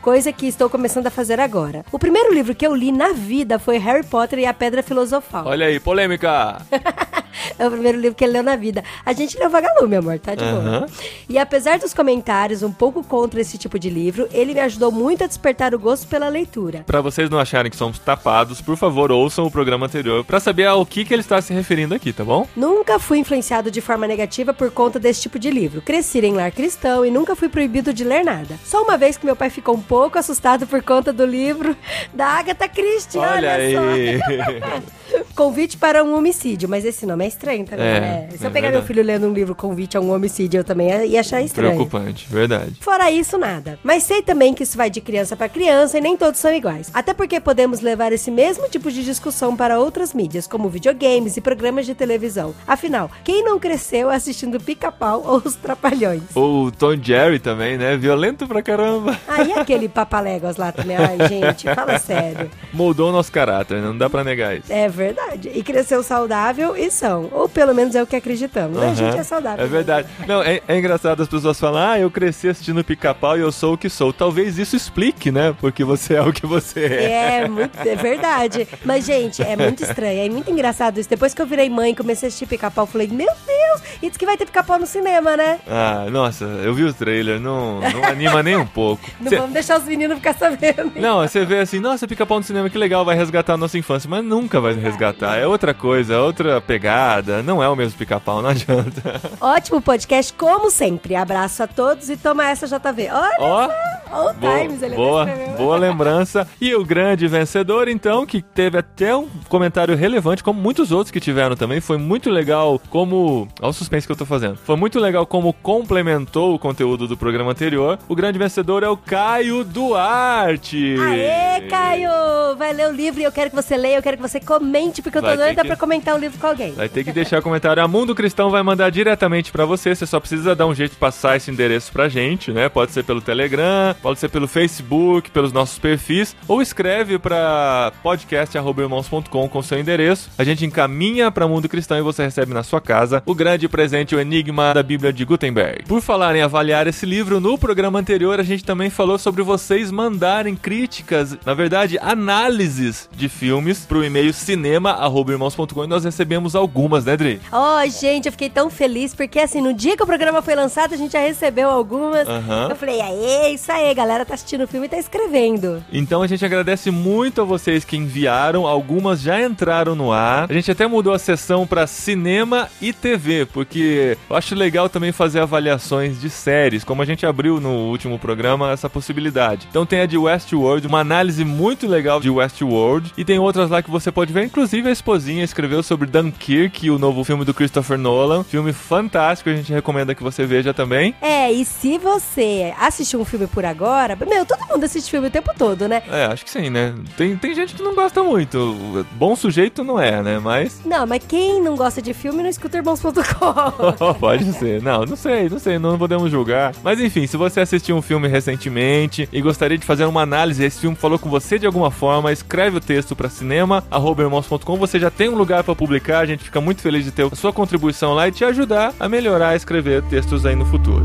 coisa 0.00 0.32
que 0.32 0.46
estou 0.46 0.68
começando 0.70 1.06
a 1.06 1.10
fazer 1.10 1.40
agora. 1.40 1.84
O 1.90 1.98
primeiro 1.98 2.32
livro 2.32 2.54
que 2.54 2.66
eu 2.66 2.74
li 2.74 2.92
na 2.92 3.12
vida 3.12 3.58
foi 3.58 3.78
Harry 3.78 4.04
Potter 4.04 4.38
e 4.38 4.46
a 4.46 4.54
Pedra 4.54 4.82
Filosofal. 4.82 5.46
Olha 5.46 5.66
aí, 5.66 5.80
polêmica! 5.80 6.58
É 7.58 7.66
o 7.66 7.70
primeiro 7.70 7.98
livro 7.98 8.14
que 8.14 8.24
ele 8.24 8.34
leu 8.34 8.42
na 8.42 8.56
vida. 8.56 8.82
A 9.04 9.12
gente 9.12 9.38
leu 9.38 9.50
Vagalume, 9.50 9.96
amor, 9.96 10.18
tá 10.18 10.34
de 10.34 10.44
boa. 10.44 10.58
Aham. 10.58 10.86
E 11.28 11.38
apesar 11.38 11.78
dos 11.78 11.94
comentários 11.94 12.62
um 12.62 12.72
pouco 12.72 13.02
contra 13.02 13.40
esse 13.40 13.58
tipo 13.58 13.78
de 13.78 13.90
livro, 13.90 14.28
ele 14.32 14.54
me 14.54 14.60
ajudou 14.60 14.90
muito 14.90 15.24
a 15.24 15.26
despertar 15.26 15.74
o 15.74 15.78
gosto 15.78 16.06
pela 16.08 16.28
leitura. 16.28 16.84
Pra 16.86 17.00
vocês 17.00 17.30
não 17.30 17.38
acharem 17.38 17.70
que 17.70 17.76
somos 17.76 17.98
tapados, 17.98 18.60
por 18.60 18.76
favor, 18.76 19.10
ouçam 19.10 19.46
o 19.46 19.50
programa 19.50 19.86
anterior 19.86 20.24
pra 20.24 20.40
saber 20.40 20.66
ao 20.66 20.84
que, 20.84 21.04
que 21.04 21.14
ele 21.14 21.22
está 21.22 21.40
se 21.40 21.52
referindo 21.52 21.94
aqui, 21.94 22.12
tá 22.12 22.24
bom? 22.24 22.46
Nunca 22.56 22.98
fui 22.98 23.18
influenciado 23.18 23.70
de 23.70 23.80
forma 23.80 24.06
negativa 24.06 24.52
por 24.52 24.70
conta 24.70 24.98
desse 24.98 25.22
tipo 25.22 25.38
de 25.38 25.50
livro. 25.50 25.82
Cresci 25.82 26.18
em 26.18 26.34
lar 26.34 26.50
cristão 26.50 27.04
e 27.04 27.10
nunca 27.10 27.36
fui 27.36 27.48
proibido 27.48 27.92
de 27.92 28.04
ler 28.04 28.24
nada. 28.24 28.58
Só 28.64 28.82
uma 28.82 28.96
vez 28.96 29.16
que 29.16 29.24
meu 29.24 29.36
pai 29.36 29.50
ficou 29.50 29.74
um 29.74 29.82
pouco 29.82 30.18
assustado 30.18 30.66
por 30.66 30.82
conta 30.82 31.12
do 31.12 31.24
livro 31.24 31.76
da 32.12 32.26
Agatha 32.26 32.68
Christie, 32.68 33.18
olha, 33.18 33.28
Olha 33.28 33.54
aí! 33.54 33.74
só. 33.74 34.98
Convite 35.34 35.76
para 35.76 36.02
um 36.04 36.16
homicídio, 36.16 36.68
mas 36.68 36.84
esse 36.84 37.06
nome 37.06 37.24
é 37.24 37.27
estranho 37.28 37.64
também, 37.64 37.86
É, 37.86 38.00
né? 38.00 38.28
Se 38.36 38.44
é 38.44 38.46
eu 38.46 38.50
pegar 38.50 38.68
verdade. 38.68 38.72
meu 38.72 38.82
filho 38.82 39.02
lendo 39.04 39.28
um 39.28 39.32
livro 39.32 39.54
Convite 39.54 39.96
a 39.96 40.00
um 40.00 40.12
homicídio, 40.12 40.58
eu 40.60 40.64
também 40.64 40.88
ia 41.06 41.20
achar 41.20 41.40
estranho. 41.42 41.74
Preocupante, 41.74 42.26
verdade. 42.28 42.74
Fora 42.80 43.10
isso, 43.10 43.38
nada. 43.38 43.78
Mas 43.84 44.02
sei 44.04 44.22
também 44.22 44.52
que 44.54 44.62
isso 44.64 44.76
vai 44.76 44.90
de 44.90 45.00
criança 45.00 45.36
para 45.36 45.48
criança 45.48 45.98
e 45.98 46.00
nem 46.00 46.16
todos 46.16 46.40
são 46.40 46.52
iguais. 46.52 46.90
Até 46.92 47.14
porque 47.14 47.38
podemos 47.40 47.80
levar 47.80 48.12
esse 48.12 48.30
mesmo 48.30 48.68
tipo 48.68 48.90
de 48.90 49.04
discussão 49.04 49.54
para 49.56 49.78
outras 49.78 50.12
mídias, 50.14 50.46
como 50.46 50.68
videogames 50.68 51.36
e 51.36 51.40
programas 51.40 51.86
de 51.86 51.94
televisão. 51.94 52.54
Afinal, 52.66 53.10
quem 53.22 53.44
não 53.44 53.58
cresceu 53.58 54.10
assistindo 54.10 54.58
Pica-Pau 54.60 55.22
ou 55.24 55.42
Os 55.44 55.54
Trapalhões? 55.54 56.22
Ou 56.34 56.64
o 56.66 56.72
Tom 56.72 56.96
Jerry 57.00 57.38
também, 57.38 57.76
né? 57.76 57.96
Violento 57.96 58.46
pra 58.46 58.62
caramba. 58.62 59.18
Aí 59.28 59.52
aquele 59.52 59.88
papaléguas 59.88 60.56
lá 60.56 60.72
também. 60.72 60.96
Ai, 60.96 61.28
gente, 61.28 61.64
fala 61.74 61.98
sério. 61.98 62.50
Moldou 62.72 63.10
o 63.10 63.12
nosso 63.12 63.30
caráter, 63.32 63.76
né? 63.80 63.86
não 63.86 63.96
dá 63.96 64.08
pra 64.08 64.24
negar 64.24 64.56
isso. 64.56 64.72
É 64.72 64.88
verdade. 64.88 65.50
E 65.54 65.62
cresceu 65.62 66.02
saudável 66.02 66.76
e 66.76 66.90
são. 66.90 67.07
Ou 67.16 67.48
pelo 67.48 67.74
menos 67.74 67.94
é 67.94 68.02
o 68.02 68.06
que 68.06 68.16
acreditamos. 68.16 68.78
né? 68.78 68.90
A 68.90 68.94
gente 68.94 69.16
é 69.18 69.22
saudável. 69.22 69.64
É 69.64 69.68
verdade. 69.68 70.08
Não, 70.26 70.42
é, 70.42 70.60
é 70.68 70.78
engraçado 70.78 71.22
as 71.22 71.28
pessoas 71.28 71.58
falam, 71.58 71.80
ah, 71.90 71.98
eu 71.98 72.10
cresci 72.10 72.48
assistindo 72.48 72.82
pica-pau 72.84 73.36
e 73.36 73.40
eu 73.40 73.50
sou 73.52 73.74
o 73.74 73.78
que 73.78 73.88
sou. 73.88 74.12
Talvez 74.12 74.58
isso 74.58 74.76
explique, 74.76 75.30
né? 75.30 75.54
Porque 75.60 75.84
você 75.84 76.14
é 76.14 76.22
o 76.22 76.32
que 76.32 76.46
você 76.46 76.84
é. 76.84 77.38
É, 77.42 77.48
muito, 77.48 77.76
é 77.78 77.94
verdade. 77.96 78.66
Mas, 78.84 79.04
gente, 79.06 79.42
é 79.42 79.56
muito 79.56 79.82
estranho. 79.82 80.20
É 80.26 80.28
muito 80.28 80.50
engraçado 80.50 80.98
isso. 80.98 81.08
Depois 81.08 81.34
que 81.34 81.40
eu 81.42 81.46
virei 81.46 81.68
mãe 81.70 81.92
e 81.92 81.94
comecei 81.96 82.26
a 82.26 82.28
assistir 82.28 82.46
pica-pau, 82.46 82.86
falei, 82.86 83.08
meu 83.08 83.26
Deus! 83.46 83.82
E 84.02 84.08
diz 84.08 84.16
que 84.16 84.26
vai 84.26 84.36
ter 84.36 84.46
pica-pau 84.46 84.78
no 84.78 84.86
cinema, 84.86 85.36
né? 85.36 85.58
Ah, 85.68 86.06
nossa, 86.10 86.44
eu 86.44 86.74
vi 86.74 86.84
o 86.84 86.92
trailer, 86.92 87.40
não, 87.40 87.80
não 87.80 88.04
anima 88.04 88.42
nem 88.42 88.56
um 88.56 88.66
pouco. 88.66 89.08
Não 89.20 89.28
Cê- 89.30 89.36
vamos 89.36 89.52
deixar 89.52 89.78
os 89.78 89.84
meninos 89.84 90.16
ficar 90.18 90.34
sabendo. 90.34 90.92
Não, 90.96 91.20
você 91.26 91.44
vê 91.44 91.58
assim, 91.58 91.78
nossa, 91.80 92.06
pica-pau 92.06 92.38
no 92.38 92.44
cinema, 92.44 92.68
que 92.70 92.78
legal, 92.78 93.04
vai 93.04 93.16
resgatar 93.16 93.54
a 93.54 93.56
nossa 93.56 93.76
infância, 93.78 94.08
mas 94.08 94.24
nunca 94.24 94.60
vai 94.60 94.74
resgatar. 94.74 95.36
É 95.36 95.46
outra 95.46 95.72
coisa, 95.74 96.14
é 96.14 96.18
outra 96.18 96.60
pegada, 96.60 96.97
não 97.44 97.62
é 97.62 97.68
o 97.68 97.76
mesmo 97.76 97.98
pica-pau, 97.98 98.42
não 98.42 98.50
adianta. 98.50 99.20
Ótimo 99.40 99.80
podcast, 99.80 100.32
como 100.32 100.70
sempre. 100.70 101.14
Abraço 101.14 101.62
a 101.62 101.66
todos 101.66 102.08
e 102.08 102.16
toma 102.16 102.48
essa 102.48 102.66
JV. 102.66 103.08
Olha 103.10 103.36
Ó, 103.40 103.68
All 104.10 104.32
boa, 104.34 104.58
Times, 104.60 104.82
ele 104.82 104.94
boa, 104.96 105.26
boa 105.56 105.76
lembrança. 105.76 106.46
E 106.60 106.74
o 106.74 106.84
grande 106.84 107.26
vencedor, 107.28 107.88
então, 107.88 108.24
que 108.26 108.40
teve 108.42 108.78
até 108.78 109.14
um 109.14 109.28
comentário 109.48 109.96
relevante, 109.96 110.42
como 110.42 110.60
muitos 110.60 110.92
outros 110.92 111.10
que 111.10 111.20
tiveram 111.20 111.56
também, 111.56 111.80
foi 111.80 111.98
muito 111.98 112.30
legal 112.30 112.80
como... 112.90 113.48
Olha 113.60 113.70
o 113.70 113.72
suspense 113.72 114.06
que 114.06 114.12
eu 114.12 114.16
tô 114.16 114.24
fazendo. 114.26 114.56
Foi 114.56 114.76
muito 114.76 114.98
legal 114.98 115.26
como 115.26 115.52
complementou 115.52 116.54
o 116.54 116.58
conteúdo 116.58 117.06
do 117.06 117.16
programa 117.16 117.50
anterior. 117.52 117.98
O 118.08 118.14
grande 118.14 118.38
vencedor 118.38 118.82
é 118.82 118.88
o 118.88 118.96
Caio 118.96 119.64
Duarte. 119.64 120.96
Aê, 121.00 121.60
Caio! 121.68 122.10
Vai 122.56 122.72
ler 122.72 122.88
o 122.88 122.92
livro 122.92 123.20
e 123.20 123.24
eu 123.24 123.32
quero 123.32 123.50
que 123.50 123.56
você 123.56 123.76
leia, 123.76 123.96
eu 123.96 124.02
quero 124.02 124.16
que 124.16 124.22
você 124.22 124.40
comente, 124.40 125.02
porque 125.02 125.18
eu 125.18 125.22
tô 125.22 125.34
doida 125.36 125.62
que- 125.62 125.66
pra 125.68 125.76
comentar 125.76 126.14
o 126.14 126.18
livro 126.18 126.38
com 126.38 126.46
alguém. 126.46 126.72
Vai 126.72 126.88
ter 126.88 127.04
que 127.04 127.12
deixar 127.12 127.38
o 127.38 127.42
comentário. 127.42 127.82
A 127.82 127.88
Mundo 127.88 128.14
Cristão 128.14 128.50
vai 128.50 128.62
mandar 128.62 128.90
diretamente 128.90 129.52
pra 129.52 129.64
você. 129.64 129.94
Você 129.94 130.06
só 130.06 130.18
precisa 130.20 130.54
dar 130.54 130.66
um 130.66 130.74
jeito 130.74 130.92
de 130.92 130.96
passar 130.98 131.36
esse 131.36 131.50
endereço 131.50 131.92
pra 131.92 132.08
gente, 132.08 132.52
né? 132.52 132.68
Pode 132.68 132.92
ser 132.92 133.04
pelo 133.04 133.20
Telegram, 133.20 133.94
pode 134.02 134.18
ser 134.18 134.28
pelo 134.28 134.48
Facebook, 134.48 135.30
pelos 135.30 135.52
nossos 135.52 135.78
perfis, 135.78 136.34
ou 136.46 136.62
escreve 136.62 137.18
para 137.18 137.92
podcast.irmãos.com 138.02 139.48
com 139.48 139.62
seu 139.62 139.78
endereço. 139.78 140.30
A 140.38 140.44
gente 140.44 140.64
encaminha 140.64 141.30
para 141.30 141.48
Mundo 141.48 141.68
Cristão 141.68 141.98
e 141.98 142.02
você 142.02 142.22
recebe 142.22 142.54
na 142.54 142.62
sua 142.62 142.80
casa 142.80 143.22
o 143.26 143.34
grande 143.34 143.68
presente, 143.68 144.14
o 144.14 144.20
Enigma 144.20 144.72
da 144.74 144.82
Bíblia 144.82 145.12
de 145.12 145.24
Gutenberg. 145.24 145.84
Por 145.84 146.00
falar 146.00 146.34
em 146.36 146.42
avaliar 146.42 146.86
esse 146.86 147.04
livro, 147.06 147.40
no 147.40 147.58
programa 147.58 147.98
anterior 147.98 148.40
a 148.40 148.42
gente 148.42 148.64
também 148.64 148.90
falou 148.90 149.18
sobre 149.18 149.42
vocês 149.42 149.90
mandarem 149.90 150.54
críticas, 150.54 151.36
na 151.44 151.54
verdade, 151.54 151.98
análises 152.00 153.08
de 153.12 153.28
filmes 153.28 153.84
pro 153.86 154.04
e-mail 154.04 154.32
cinema.irmãos.com 154.32 155.84
e 155.84 155.86
nós 155.86 156.04
recebemos 156.04 156.54
algumas, 156.54 157.04
né, 157.04 157.16
Dri? 157.16 157.40
Ó, 157.52 157.86
gente, 157.86 158.26
eu 158.26 158.32
fiquei 158.32 158.50
tão 158.50 158.70
feliz 158.70 159.14
porque 159.14 159.38
assim, 159.38 159.60
no 159.60 159.72
dia 159.72 159.96
que 159.96 160.02
o 160.02 160.06
programa 160.06 160.42
foi 160.42 160.54
lançado, 160.54 160.94
a 160.94 160.96
gente 160.96 161.12
já 161.12 161.20
recebeu 161.20 161.68
algumas. 161.68 162.28
Aham. 162.28 162.68
Eu 162.70 162.76
falei, 162.76 163.00
aê, 163.00 163.54
isso 163.54 163.70
aí, 163.70 163.87
galera 163.94 164.24
tá 164.24 164.34
assistindo 164.34 164.64
o 164.64 164.68
filme 164.68 164.86
e 164.86 164.90
tá 164.90 164.98
escrevendo. 164.98 165.82
Então 165.92 166.22
a 166.22 166.26
gente 166.26 166.44
agradece 166.44 166.90
muito 166.90 167.40
a 167.40 167.44
vocês 167.44 167.84
que 167.84 167.96
enviaram, 167.96 168.66
algumas 168.66 169.20
já 169.20 169.42
entraram 169.42 169.94
no 169.94 170.12
ar. 170.12 170.50
A 170.50 170.52
gente 170.52 170.70
até 170.70 170.86
mudou 170.86 171.12
a 171.12 171.18
sessão 171.18 171.66
para 171.66 171.86
cinema 171.86 172.68
e 172.80 172.92
TV, 172.92 173.46
porque 173.46 174.16
eu 174.28 174.36
acho 174.36 174.54
legal 174.54 174.88
também 174.88 175.12
fazer 175.12 175.40
avaliações 175.40 176.20
de 176.20 176.30
séries, 176.30 176.84
como 176.84 177.02
a 177.02 177.04
gente 177.04 177.26
abriu 177.26 177.60
no 177.60 177.90
último 177.90 178.18
programa 178.18 178.72
essa 178.72 178.88
possibilidade. 178.88 179.66
Então 179.70 179.86
tem 179.86 180.00
a 180.00 180.06
de 180.06 180.18
Westworld, 180.18 180.86
uma 180.86 181.00
análise 181.00 181.44
muito 181.44 181.86
legal 181.86 182.20
de 182.20 182.30
Westworld, 182.30 183.12
e 183.16 183.24
tem 183.24 183.38
outras 183.38 183.70
lá 183.70 183.82
que 183.82 183.90
você 183.90 184.10
pode 184.10 184.32
ver, 184.32 184.44
inclusive 184.44 184.88
a 184.88 184.92
esposinha 184.92 185.44
escreveu 185.44 185.82
sobre 185.82 186.08
Dunkirk, 186.08 186.90
o 186.90 186.98
novo 186.98 187.24
filme 187.24 187.44
do 187.44 187.54
Christopher 187.54 187.98
Nolan, 187.98 188.44
filme 188.44 188.72
fantástico, 188.72 189.50
a 189.50 189.54
gente 189.54 189.72
recomenda 189.72 190.14
que 190.14 190.22
você 190.22 190.44
veja 190.44 190.72
também. 190.74 191.14
É, 191.20 191.52
e 191.52 191.64
se 191.64 191.98
você 191.98 192.74
assistiu 192.78 193.20
um 193.20 193.24
filme 193.24 193.46
por 193.46 193.64
agora, 193.64 193.77
meu, 194.26 194.46
todo 194.46 194.66
mundo 194.70 194.84
assiste 194.84 195.10
filme 195.10 195.28
o 195.28 195.30
tempo 195.30 195.50
todo, 195.56 195.88
né? 195.88 196.02
É, 196.10 196.26
acho 196.26 196.44
que 196.44 196.50
sim, 196.50 196.70
né? 196.70 196.94
Tem, 197.16 197.36
tem 197.36 197.54
gente 197.54 197.74
que 197.74 197.82
não 197.82 197.94
gosta 197.94 198.22
muito. 198.22 199.04
Bom 199.12 199.36
sujeito 199.36 199.84
não 199.84 200.00
é, 200.00 200.22
né? 200.22 200.38
Mas 200.38 200.80
Não, 200.84 201.06
mas 201.06 201.22
quem 201.26 201.62
não 201.62 201.76
gosta 201.76 202.00
de 202.02 202.12
filme 202.12 202.42
não 202.42 202.50
escuta 202.50 202.76
irmãos.com. 202.76 204.14
Pode 204.18 204.52
ser. 204.54 204.82
Não, 204.82 205.04
não 205.04 205.16
sei, 205.16 205.48
não 205.48 205.58
sei, 205.58 205.78
não 205.78 205.98
podemos 205.98 206.30
julgar. 206.30 206.74
Mas 206.82 207.00
enfim, 207.00 207.26
se 207.26 207.36
você 207.36 207.60
assistiu 207.60 207.96
um 207.96 208.02
filme 208.02 208.28
recentemente 208.28 209.28
e 209.32 209.40
gostaria 209.40 209.78
de 209.78 209.86
fazer 209.86 210.04
uma 210.04 210.22
análise, 210.22 210.64
esse 210.64 210.80
filme 210.80 210.96
falou 210.96 211.18
com 211.18 211.28
você 211.28 211.58
de 211.58 211.66
alguma 211.66 211.90
forma, 211.90 212.32
escreve 212.32 212.76
o 212.76 212.80
texto 212.80 213.14
para 213.14 213.28
cinema@irmãos.com. 213.28 214.76
Você 214.76 214.98
já 214.98 215.10
tem 215.10 215.28
um 215.28 215.36
lugar 215.36 215.64
para 215.64 215.74
publicar, 215.74 216.20
a 216.20 216.26
gente 216.26 216.44
fica 216.44 216.60
muito 216.60 216.80
feliz 216.80 217.04
de 217.04 217.10
ter 217.10 217.26
a 217.30 217.36
sua 217.36 217.52
contribuição 217.52 218.14
lá 218.14 218.28
e 218.28 218.32
te 218.32 218.44
ajudar 218.44 218.92
a 218.98 219.08
melhorar 219.08 219.50
a 219.50 219.56
escrever 219.56 220.02
textos 220.04 220.44
aí 220.46 220.54
no 220.54 220.66
futuro. 220.66 221.02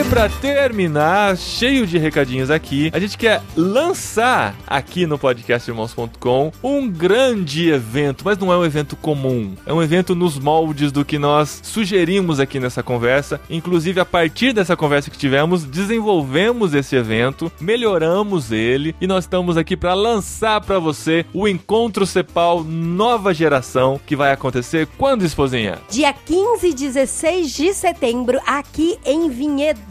E 0.00 0.04
pra 0.04 0.30
terminar, 0.30 1.36
cheio 1.36 1.86
de 1.86 1.98
recadinhos 1.98 2.50
aqui, 2.50 2.90
a 2.90 2.98
gente 2.98 3.18
quer 3.18 3.42
lançar 3.54 4.56
aqui 4.66 5.04
no 5.04 5.18
podcastirmãos.com 5.18 6.50
um 6.62 6.88
grande 6.88 7.68
evento, 7.68 8.24
mas 8.24 8.38
não 8.38 8.50
é 8.50 8.56
um 8.56 8.64
evento 8.64 8.96
comum. 8.96 9.54
É 9.66 9.74
um 9.74 9.82
evento 9.82 10.14
nos 10.14 10.38
moldes 10.38 10.90
do 10.90 11.04
que 11.04 11.18
nós 11.18 11.60
sugerimos 11.62 12.40
aqui 12.40 12.58
nessa 12.58 12.82
conversa. 12.82 13.42
Inclusive, 13.50 14.00
a 14.00 14.06
partir 14.06 14.54
dessa 14.54 14.74
conversa 14.74 15.10
que 15.10 15.18
tivemos, 15.18 15.64
desenvolvemos 15.64 16.72
esse 16.72 16.96
evento, 16.96 17.52
melhoramos 17.60 18.52
ele 18.52 18.96
e 19.02 19.06
nós 19.06 19.24
estamos 19.24 19.58
aqui 19.58 19.76
para 19.76 19.92
lançar 19.92 20.62
para 20.62 20.78
você 20.78 21.26
o 21.34 21.46
Encontro 21.46 22.06
Cepal 22.06 22.64
Nova 22.64 23.34
Geração, 23.34 24.00
que 24.06 24.16
vai 24.16 24.32
acontecer 24.32 24.88
quando, 24.96 25.26
esposinha? 25.26 25.78
Dia 25.90 26.14
15 26.14 26.68
e 26.68 26.72
16 26.72 27.52
de 27.52 27.74
setembro, 27.74 28.40
aqui 28.46 28.98
em 29.04 29.28
Vinhedo. 29.28 29.89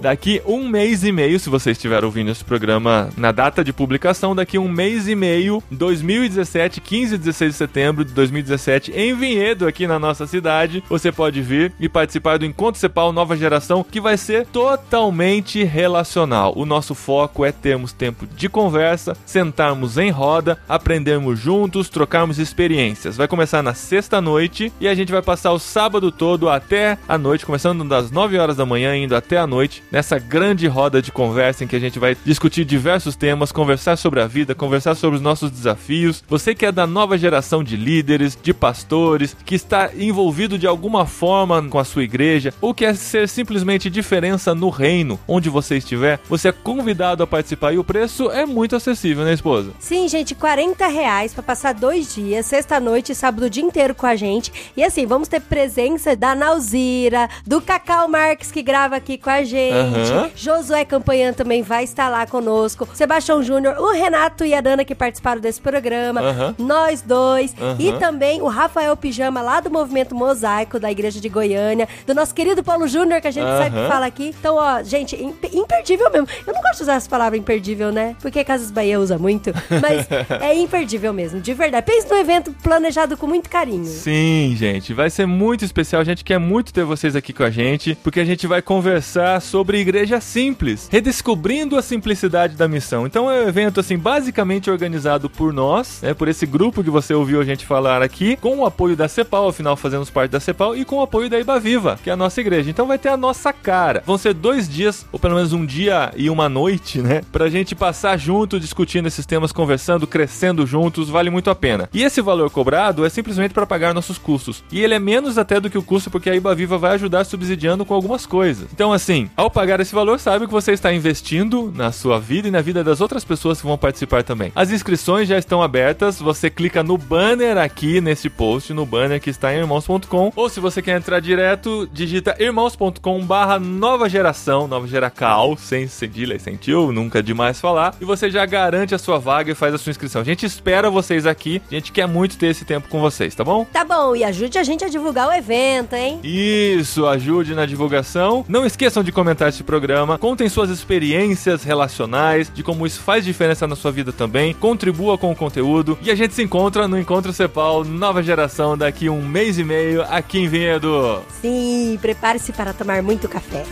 Daqui 0.00 0.42
um 0.44 0.68
mês 0.68 1.04
e 1.04 1.12
meio, 1.12 1.38
se 1.38 1.48
você 1.48 1.70
estiver 1.70 2.04
ouvindo 2.04 2.30
esse 2.30 2.44
programa 2.44 3.08
na 3.16 3.30
data 3.30 3.62
de 3.62 3.72
publicação, 3.72 4.34
daqui 4.34 4.58
um 4.58 4.68
mês 4.68 5.06
e 5.06 5.14
meio, 5.14 5.62
2017, 5.70 6.80
15 6.80 7.14
e 7.14 7.18
16 7.18 7.52
de 7.52 7.56
setembro 7.56 8.04
de 8.04 8.12
2017, 8.12 8.92
em 8.92 9.14
Vinhedo, 9.14 9.66
aqui 9.66 9.86
na 9.86 9.98
nossa 9.98 10.26
cidade, 10.26 10.82
você 10.88 11.12
pode 11.12 11.40
vir 11.40 11.72
e 11.78 11.88
participar 11.88 12.38
do 12.38 12.44
Encontro 12.44 12.80
Cepal 12.80 13.12
Nova 13.12 13.36
Geração, 13.36 13.84
que 13.84 14.00
vai 14.00 14.16
ser 14.16 14.46
totalmente 14.46 15.62
relacional. 15.62 16.52
O 16.56 16.66
nosso 16.66 16.94
foco 16.94 17.44
é 17.44 17.52
termos 17.52 17.92
tempo 17.92 18.26
de 18.26 18.48
conversa, 18.48 19.16
sentarmos 19.24 19.98
em 19.98 20.10
roda, 20.10 20.58
aprendermos 20.68 21.38
juntos, 21.38 21.88
trocarmos 21.88 22.38
experiências. 22.38 23.16
Vai 23.16 23.28
começar 23.28 23.62
na 23.62 23.74
sexta 23.74 24.20
noite 24.20 24.72
e 24.80 24.88
a 24.88 24.94
gente 24.94 25.12
vai 25.12 25.22
passar 25.22 25.52
o 25.52 25.58
sábado 25.58 26.10
todo 26.10 26.48
até 26.48 26.98
a 27.08 27.16
noite, 27.16 27.46
começando 27.46 27.84
das 27.84 28.10
9 28.10 28.38
horas 28.38 28.56
da 28.56 28.66
manhã, 28.66 28.96
indo 28.96 29.14
até 29.14 29.27
a 29.36 29.46
noite, 29.46 29.82
nessa 29.90 30.18
grande 30.18 30.66
roda 30.66 31.02
de 31.02 31.12
conversa 31.12 31.64
em 31.64 31.66
que 31.66 31.76
a 31.76 31.80
gente 31.80 31.98
vai 31.98 32.16
discutir 32.24 32.64
diversos 32.64 33.16
temas, 33.16 33.52
conversar 33.52 33.96
sobre 33.96 34.20
a 34.20 34.26
vida, 34.26 34.54
conversar 34.54 34.94
sobre 34.94 35.16
os 35.16 35.22
nossos 35.22 35.50
desafios. 35.50 36.22
Você 36.28 36.54
que 36.54 36.66
é 36.66 36.72
da 36.72 36.86
nova 36.86 37.18
geração 37.18 37.62
de 37.62 37.76
líderes, 37.76 38.38
de 38.40 38.54
pastores, 38.54 39.36
que 39.44 39.54
está 39.54 39.90
envolvido 39.96 40.58
de 40.58 40.66
alguma 40.66 41.06
forma 41.06 41.62
com 41.68 41.78
a 41.78 41.84
sua 41.84 42.04
igreja, 42.04 42.54
ou 42.60 42.72
quer 42.72 42.96
ser 42.96 43.28
simplesmente 43.28 43.90
diferença 43.90 44.54
no 44.54 44.70
reino, 44.70 45.18
onde 45.26 45.50
você 45.50 45.76
estiver, 45.76 46.20
você 46.28 46.48
é 46.48 46.52
convidado 46.52 47.22
a 47.22 47.26
participar 47.26 47.72
e 47.72 47.78
o 47.78 47.84
preço 47.84 48.30
é 48.30 48.46
muito 48.46 48.76
acessível, 48.76 49.24
né, 49.24 49.32
esposa? 49.32 49.72
Sim, 49.78 50.08
gente, 50.08 50.34
40 50.34 50.86
reais 50.86 51.34
pra 51.34 51.42
passar 51.42 51.74
dois 51.74 52.14
dias, 52.14 52.46
sexta-noite 52.46 53.12
e 53.12 53.14
sábado 53.14 53.46
o 53.46 53.50
dia 53.50 53.62
inteiro 53.62 53.94
com 53.94 54.06
a 54.06 54.16
gente. 54.16 54.52
E 54.76 54.82
assim, 54.82 55.06
vamos 55.06 55.28
ter 55.28 55.40
presença 55.40 56.16
da 56.16 56.34
Nauzira, 56.34 57.28
do 57.46 57.60
Cacau 57.60 58.08
Marques, 58.08 58.50
que 58.50 58.62
grava 58.62 58.96
aqui 58.96 59.17
com 59.18 59.30
a 59.30 59.42
gente. 59.44 59.74
Aham. 60.12 60.30
Josué 60.34 60.84
Campanhã 60.84 61.32
também 61.32 61.62
vai 61.62 61.84
estar 61.84 62.08
lá 62.08 62.26
conosco. 62.26 62.88
Sebastião 62.94 63.42
Júnior, 63.42 63.76
o 63.78 63.92
Renato 63.92 64.44
e 64.44 64.54
a 64.54 64.60
Dana 64.60 64.84
que 64.84 64.94
participaram 64.94 65.40
desse 65.40 65.60
programa. 65.60 66.20
Aham. 66.20 66.54
Nós 66.58 67.02
dois. 67.02 67.54
Aham. 67.60 67.76
E 67.78 67.92
também 67.98 68.40
o 68.40 68.46
Rafael 68.46 68.96
Pijama, 68.96 69.40
lá 69.42 69.60
do 69.60 69.70
Movimento 69.70 70.14
Mosaico, 70.14 70.78
da 70.78 70.90
Igreja 70.90 71.20
de 71.20 71.28
Goiânia. 71.28 71.88
Do 72.06 72.14
nosso 72.14 72.34
querido 72.34 72.62
Paulo 72.62 72.86
Júnior, 72.88 73.20
que 73.20 73.28
a 73.28 73.30
gente 73.30 73.48
sempre 73.62 73.86
fala 73.88 74.06
aqui. 74.06 74.34
Então, 74.38 74.56
ó, 74.56 74.82
gente, 74.82 75.16
imp- 75.16 75.52
imperdível 75.52 76.10
mesmo. 76.10 76.28
Eu 76.46 76.52
não 76.54 76.60
gosto 76.62 76.76
de 76.78 76.82
usar 76.82 76.94
essa 76.94 77.08
palavra 77.08 77.36
imperdível, 77.38 77.90
né? 77.92 78.14
Porque 78.20 78.42
Casas 78.44 78.70
Bahia 78.70 78.98
usa 79.00 79.18
muito. 79.18 79.52
Mas 79.82 80.06
é 80.42 80.54
imperdível 80.54 81.12
mesmo, 81.12 81.40
de 81.40 81.54
verdade. 81.54 81.84
Pense 81.86 82.08
num 82.10 82.16
evento 82.18 82.52
planejado 82.62 83.16
com 83.16 83.26
muito 83.26 83.48
carinho. 83.48 83.84
Sim, 83.84 84.54
gente, 84.56 84.92
vai 84.94 85.10
ser 85.10 85.26
muito 85.26 85.64
especial. 85.64 86.00
A 86.02 86.04
gente 86.04 86.24
quer 86.24 86.38
muito 86.38 86.72
ter 86.72 86.84
vocês 86.84 87.16
aqui 87.16 87.32
com 87.32 87.42
a 87.42 87.50
gente, 87.50 87.94
porque 88.02 88.20
a 88.20 88.24
gente 88.24 88.46
vai 88.46 88.60
conversar 88.62 89.07
sobre 89.40 89.78
igreja 89.78 90.20
simples, 90.20 90.88
redescobrindo 90.90 91.76
a 91.76 91.82
simplicidade 91.82 92.56
da 92.56 92.68
missão. 92.68 93.06
Então 93.06 93.30
é 93.30 93.44
um 93.44 93.48
evento 93.48 93.80
assim 93.80 93.98
basicamente 93.98 94.70
organizado 94.70 95.28
por 95.30 95.52
nós, 95.52 96.00
né, 96.02 96.14
por 96.14 96.28
esse 96.28 96.46
grupo 96.46 96.82
que 96.82 96.90
você 96.90 97.14
ouviu 97.14 97.40
a 97.40 97.44
gente 97.44 97.64
falar 97.64 98.02
aqui, 98.02 98.36
com 98.36 98.58
o 98.58 98.66
apoio 98.66 98.96
da 98.96 99.08
Cepal, 99.08 99.48
afinal 99.48 99.76
fazemos 99.76 100.10
parte 100.10 100.30
da 100.30 100.40
Cepal 100.40 100.76
e 100.76 100.84
com 100.84 100.96
o 100.96 101.02
apoio 101.02 101.28
da 101.28 101.38
Iba 101.38 101.58
Viva, 101.58 101.98
que 102.02 102.10
é 102.10 102.12
a 102.12 102.16
nossa 102.16 102.40
igreja. 102.40 102.70
Então 102.70 102.86
vai 102.86 102.98
ter 102.98 103.08
a 103.08 103.16
nossa 103.16 103.52
cara. 103.52 104.02
Vão 104.04 104.18
ser 104.18 104.34
dois 104.34 104.68
dias 104.68 105.06
ou 105.10 105.18
pelo 105.18 105.34
menos 105.34 105.52
um 105.52 105.64
dia 105.64 106.12
e 106.16 106.30
uma 106.30 106.48
noite, 106.48 107.00
né, 107.00 107.22
pra 107.32 107.48
gente 107.48 107.74
passar 107.74 108.16
junto 108.18 108.60
discutindo 108.60 109.06
esses 109.06 109.26
temas, 109.26 109.52
conversando, 109.52 110.06
crescendo 110.06 110.66
juntos, 110.66 111.08
vale 111.08 111.30
muito 111.30 111.50
a 111.50 111.54
pena. 111.54 111.88
E 111.92 112.02
esse 112.02 112.20
valor 112.20 112.50
cobrado 112.50 113.04
é 113.04 113.08
simplesmente 113.08 113.54
para 113.54 113.66
pagar 113.66 113.94
nossos 113.94 114.18
custos. 114.18 114.62
E 114.70 114.80
ele 114.80 114.94
é 114.94 114.98
menos 114.98 115.38
até 115.38 115.60
do 115.60 115.70
que 115.70 115.78
o 115.78 115.82
custo 115.82 116.10
porque 116.10 116.30
a 116.30 116.34
Iba 116.34 116.54
Viva 116.54 116.78
vai 116.78 116.92
ajudar 116.92 117.24
subsidiando 117.24 117.84
com 117.84 117.94
algumas 117.94 118.26
coisas. 118.26 118.68
Então, 118.72 118.87
assim, 118.92 119.30
ao 119.36 119.50
pagar 119.50 119.80
esse 119.80 119.94
valor, 119.94 120.18
sabe 120.18 120.46
que 120.46 120.52
você 120.52 120.72
está 120.72 120.92
investindo 120.92 121.72
na 121.74 121.92
sua 121.92 122.18
vida 122.18 122.48
e 122.48 122.50
na 122.50 122.60
vida 122.60 122.82
das 122.82 123.00
outras 123.00 123.24
pessoas 123.24 123.60
que 123.60 123.66
vão 123.66 123.78
participar 123.78 124.22
também. 124.22 124.52
As 124.54 124.70
inscrições 124.70 125.28
já 125.28 125.38
estão 125.38 125.62
abertas, 125.62 126.20
você 126.20 126.50
clica 126.50 126.82
no 126.82 126.96
banner 126.98 127.58
aqui 127.58 128.00
nesse 128.00 128.28
post, 128.28 128.72
no 128.72 128.86
banner 128.86 129.20
que 129.20 129.30
está 129.30 129.52
em 129.52 129.58
irmãos.com, 129.58 130.32
ou 130.34 130.48
se 130.48 130.60
você 130.60 130.82
quer 130.82 130.96
entrar 130.96 131.20
direto, 131.20 131.88
digita 131.92 132.36
irmãos.com 132.38 133.24
barra 133.24 133.58
nova 133.58 134.08
geração, 134.08 134.66
nova 134.66 134.86
geracal, 134.86 135.56
sem 135.56 135.86
cedilha 135.88 136.34
e 136.34 136.40
sem 136.40 136.56
tio, 136.56 136.92
nunca 136.92 137.18
é 137.18 137.22
demais 137.22 137.60
falar, 137.60 137.94
e 138.00 138.04
você 138.04 138.30
já 138.30 138.44
garante 138.46 138.94
a 138.94 138.98
sua 138.98 139.18
vaga 139.18 139.52
e 139.52 139.54
faz 139.54 139.74
a 139.74 139.78
sua 139.78 139.90
inscrição. 139.90 140.22
A 140.22 140.24
gente 140.24 140.46
espera 140.46 140.90
vocês 140.90 141.26
aqui, 141.26 141.62
a 141.70 141.74
gente 141.74 141.92
quer 141.92 142.06
muito 142.06 142.36
ter 142.38 142.48
esse 142.48 142.64
tempo 142.64 142.88
com 142.88 143.00
vocês, 143.00 143.34
tá 143.34 143.44
bom? 143.44 143.64
Tá 143.64 143.84
bom, 143.84 144.14
e 144.14 144.24
ajude 144.24 144.58
a 144.58 144.62
gente 144.62 144.84
a 144.84 144.88
divulgar 144.88 145.28
o 145.28 145.32
evento, 145.32 145.94
hein? 145.94 146.20
Isso, 146.22 147.06
ajude 147.06 147.54
na 147.54 147.66
divulgação. 147.66 148.44
Não 148.48 148.64
esqueçam 148.78 149.02
de 149.02 149.10
comentar 149.10 149.48
esse 149.48 149.64
programa. 149.64 150.16
Contem 150.18 150.48
suas 150.48 150.70
experiências 150.70 151.64
relacionais, 151.64 152.48
de 152.52 152.62
como 152.62 152.86
isso 152.86 153.00
faz 153.00 153.24
diferença 153.24 153.66
na 153.66 153.74
sua 153.74 153.90
vida 153.90 154.12
também. 154.12 154.54
Contribua 154.54 155.18
com 155.18 155.32
o 155.32 155.34
conteúdo. 155.34 155.98
E 156.00 156.12
a 156.12 156.14
gente 156.14 156.32
se 156.32 156.44
encontra 156.44 156.86
no 156.86 156.96
Encontro 156.96 157.32
Cepal 157.32 157.84
Nova 157.84 158.22
Geração 158.22 158.78
daqui 158.78 159.08
um 159.08 159.20
mês 159.20 159.58
e 159.58 159.64
meio 159.64 160.02
aqui 160.02 160.38
em 160.38 160.46
Vinhedo. 160.46 161.22
Sim, 161.42 161.98
prepare-se 162.00 162.52
para 162.52 162.72
tomar 162.72 163.02
muito 163.02 163.28
café. 163.28 163.64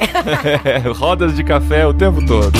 Rodas 0.97 1.37
de 1.37 1.45
café 1.45 1.87
o 1.87 1.95
tempo 1.95 2.27
todo. 2.27 2.59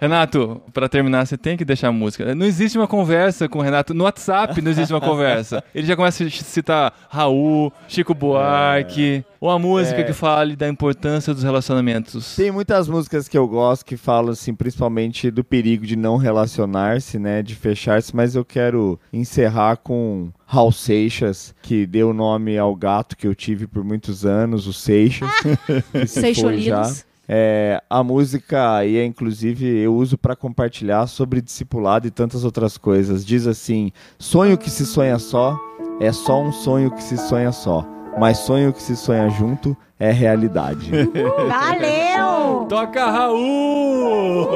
Renato, 0.00 0.60
pra 0.72 0.88
terminar, 0.88 1.26
você 1.26 1.36
tem 1.36 1.56
que 1.56 1.64
deixar 1.64 1.88
a 1.88 1.92
música. 1.92 2.34
Não 2.34 2.46
existe 2.46 2.78
uma 2.78 2.86
conversa 2.86 3.48
com 3.48 3.58
o 3.58 3.62
Renato. 3.62 3.92
No 3.94 4.04
WhatsApp 4.04 4.60
não 4.62 4.70
existe 4.70 4.92
uma 4.92 5.00
conversa. 5.00 5.62
Ele 5.74 5.86
já 5.86 5.96
começa 5.96 6.24
a 6.24 6.30
citar 6.30 6.92
Raul, 7.08 7.72
Chico 7.88 8.14
Buarque, 8.14 9.24
ou 9.40 9.50
a 9.50 9.58
música 9.58 10.00
É. 10.00 10.04
que 10.04 10.12
fale 10.12 10.54
da 10.56 10.68
importância 10.68 11.34
dos 11.34 11.42
relacionamentos. 11.42 12.36
Tem 12.36 12.50
muitas 12.50 12.88
músicas 12.88 13.28
que 13.28 13.36
eu 13.36 13.46
gosto 13.48 13.84
que 13.84 13.96
falam, 13.96 14.30
assim, 14.32 14.54
principalmente 14.54 15.30
do 15.30 15.42
perigo 15.44 15.84
de 15.86 15.96
não 15.96 16.16
relacionar-se, 16.16 17.18
né? 17.18 17.42
De 17.42 17.54
fechar-se, 17.54 18.14
mas 18.14 18.34
eu 18.34 18.44
quero 18.44 18.98
encerrar 19.12 19.76
com 19.78 20.30
Raul 20.46 20.72
Seixas, 20.72 21.54
que 21.62 21.86
deu 21.86 22.12
nome 22.12 22.56
ao 22.56 22.74
gato 22.74 23.16
que 23.16 23.26
eu 23.26 23.34
tive 23.34 23.66
por 23.66 23.84
muitos 23.84 24.24
anos, 24.24 24.66
o 24.66 24.72
Seixas. 24.72 25.28
Seixolinos. 26.06 27.04
É, 27.28 27.82
a 27.90 28.02
música 28.02 28.76
aí, 28.76 28.96
é, 28.96 29.04
inclusive, 29.04 29.66
eu 29.66 29.94
uso 29.94 30.16
para 30.16 30.34
compartilhar 30.34 31.06
sobre 31.06 31.42
discipulado 31.42 32.06
e 32.06 32.10
tantas 32.10 32.42
outras 32.42 32.78
coisas. 32.78 33.24
Diz 33.24 33.46
assim: 33.46 33.92
sonho 34.18 34.56
que 34.56 34.70
se 34.70 34.86
sonha 34.86 35.18
só 35.18 35.58
é 36.00 36.10
só 36.10 36.40
um 36.40 36.52
sonho 36.52 36.90
que 36.90 37.02
se 37.02 37.18
sonha 37.18 37.52
só, 37.52 37.86
mas 38.18 38.38
sonho 38.38 38.72
que 38.72 38.82
se 38.82 38.96
sonha 38.96 39.28
junto 39.28 39.76
é 39.98 40.10
realidade. 40.10 40.90
Valeu! 40.90 42.64
Toca 42.70 43.10
Raul! 43.10 44.48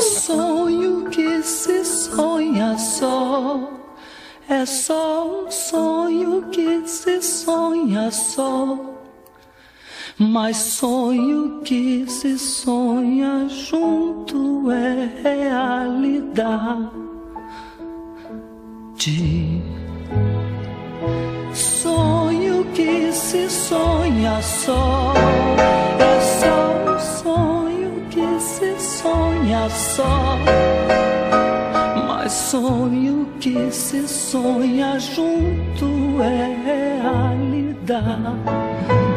Sonho 0.00 1.08
que 1.08 1.42
se 1.42 1.84
sonha 1.84 2.76
só. 2.76 3.70
É 4.48 4.66
só 4.66 5.44
um 5.44 5.50
sonho 5.50 6.42
que 6.50 6.86
se 6.86 7.22
sonha 7.22 8.10
só. 8.10 8.97
Mas 10.20 10.56
sonho 10.56 11.60
que 11.60 12.04
se 12.08 12.36
sonha 12.36 13.46
junto 13.48 14.68
é 14.68 15.08
realidade. 15.22 16.90
Sonho 21.54 22.64
que 22.74 23.12
se 23.12 23.48
sonha 23.48 24.42
só. 24.42 25.14
É 26.00 26.20
só 26.20 26.74
um 26.84 26.98
sonho 27.22 28.02
que 28.10 28.40
se 28.40 28.74
sonha 28.80 29.70
só. 29.70 30.36
Mas 32.08 32.32
sonho 32.32 33.28
que 33.38 33.70
se 33.70 34.08
sonha 34.08 34.98
junto 34.98 36.20
é 36.20 36.56
realidade. 37.86 39.07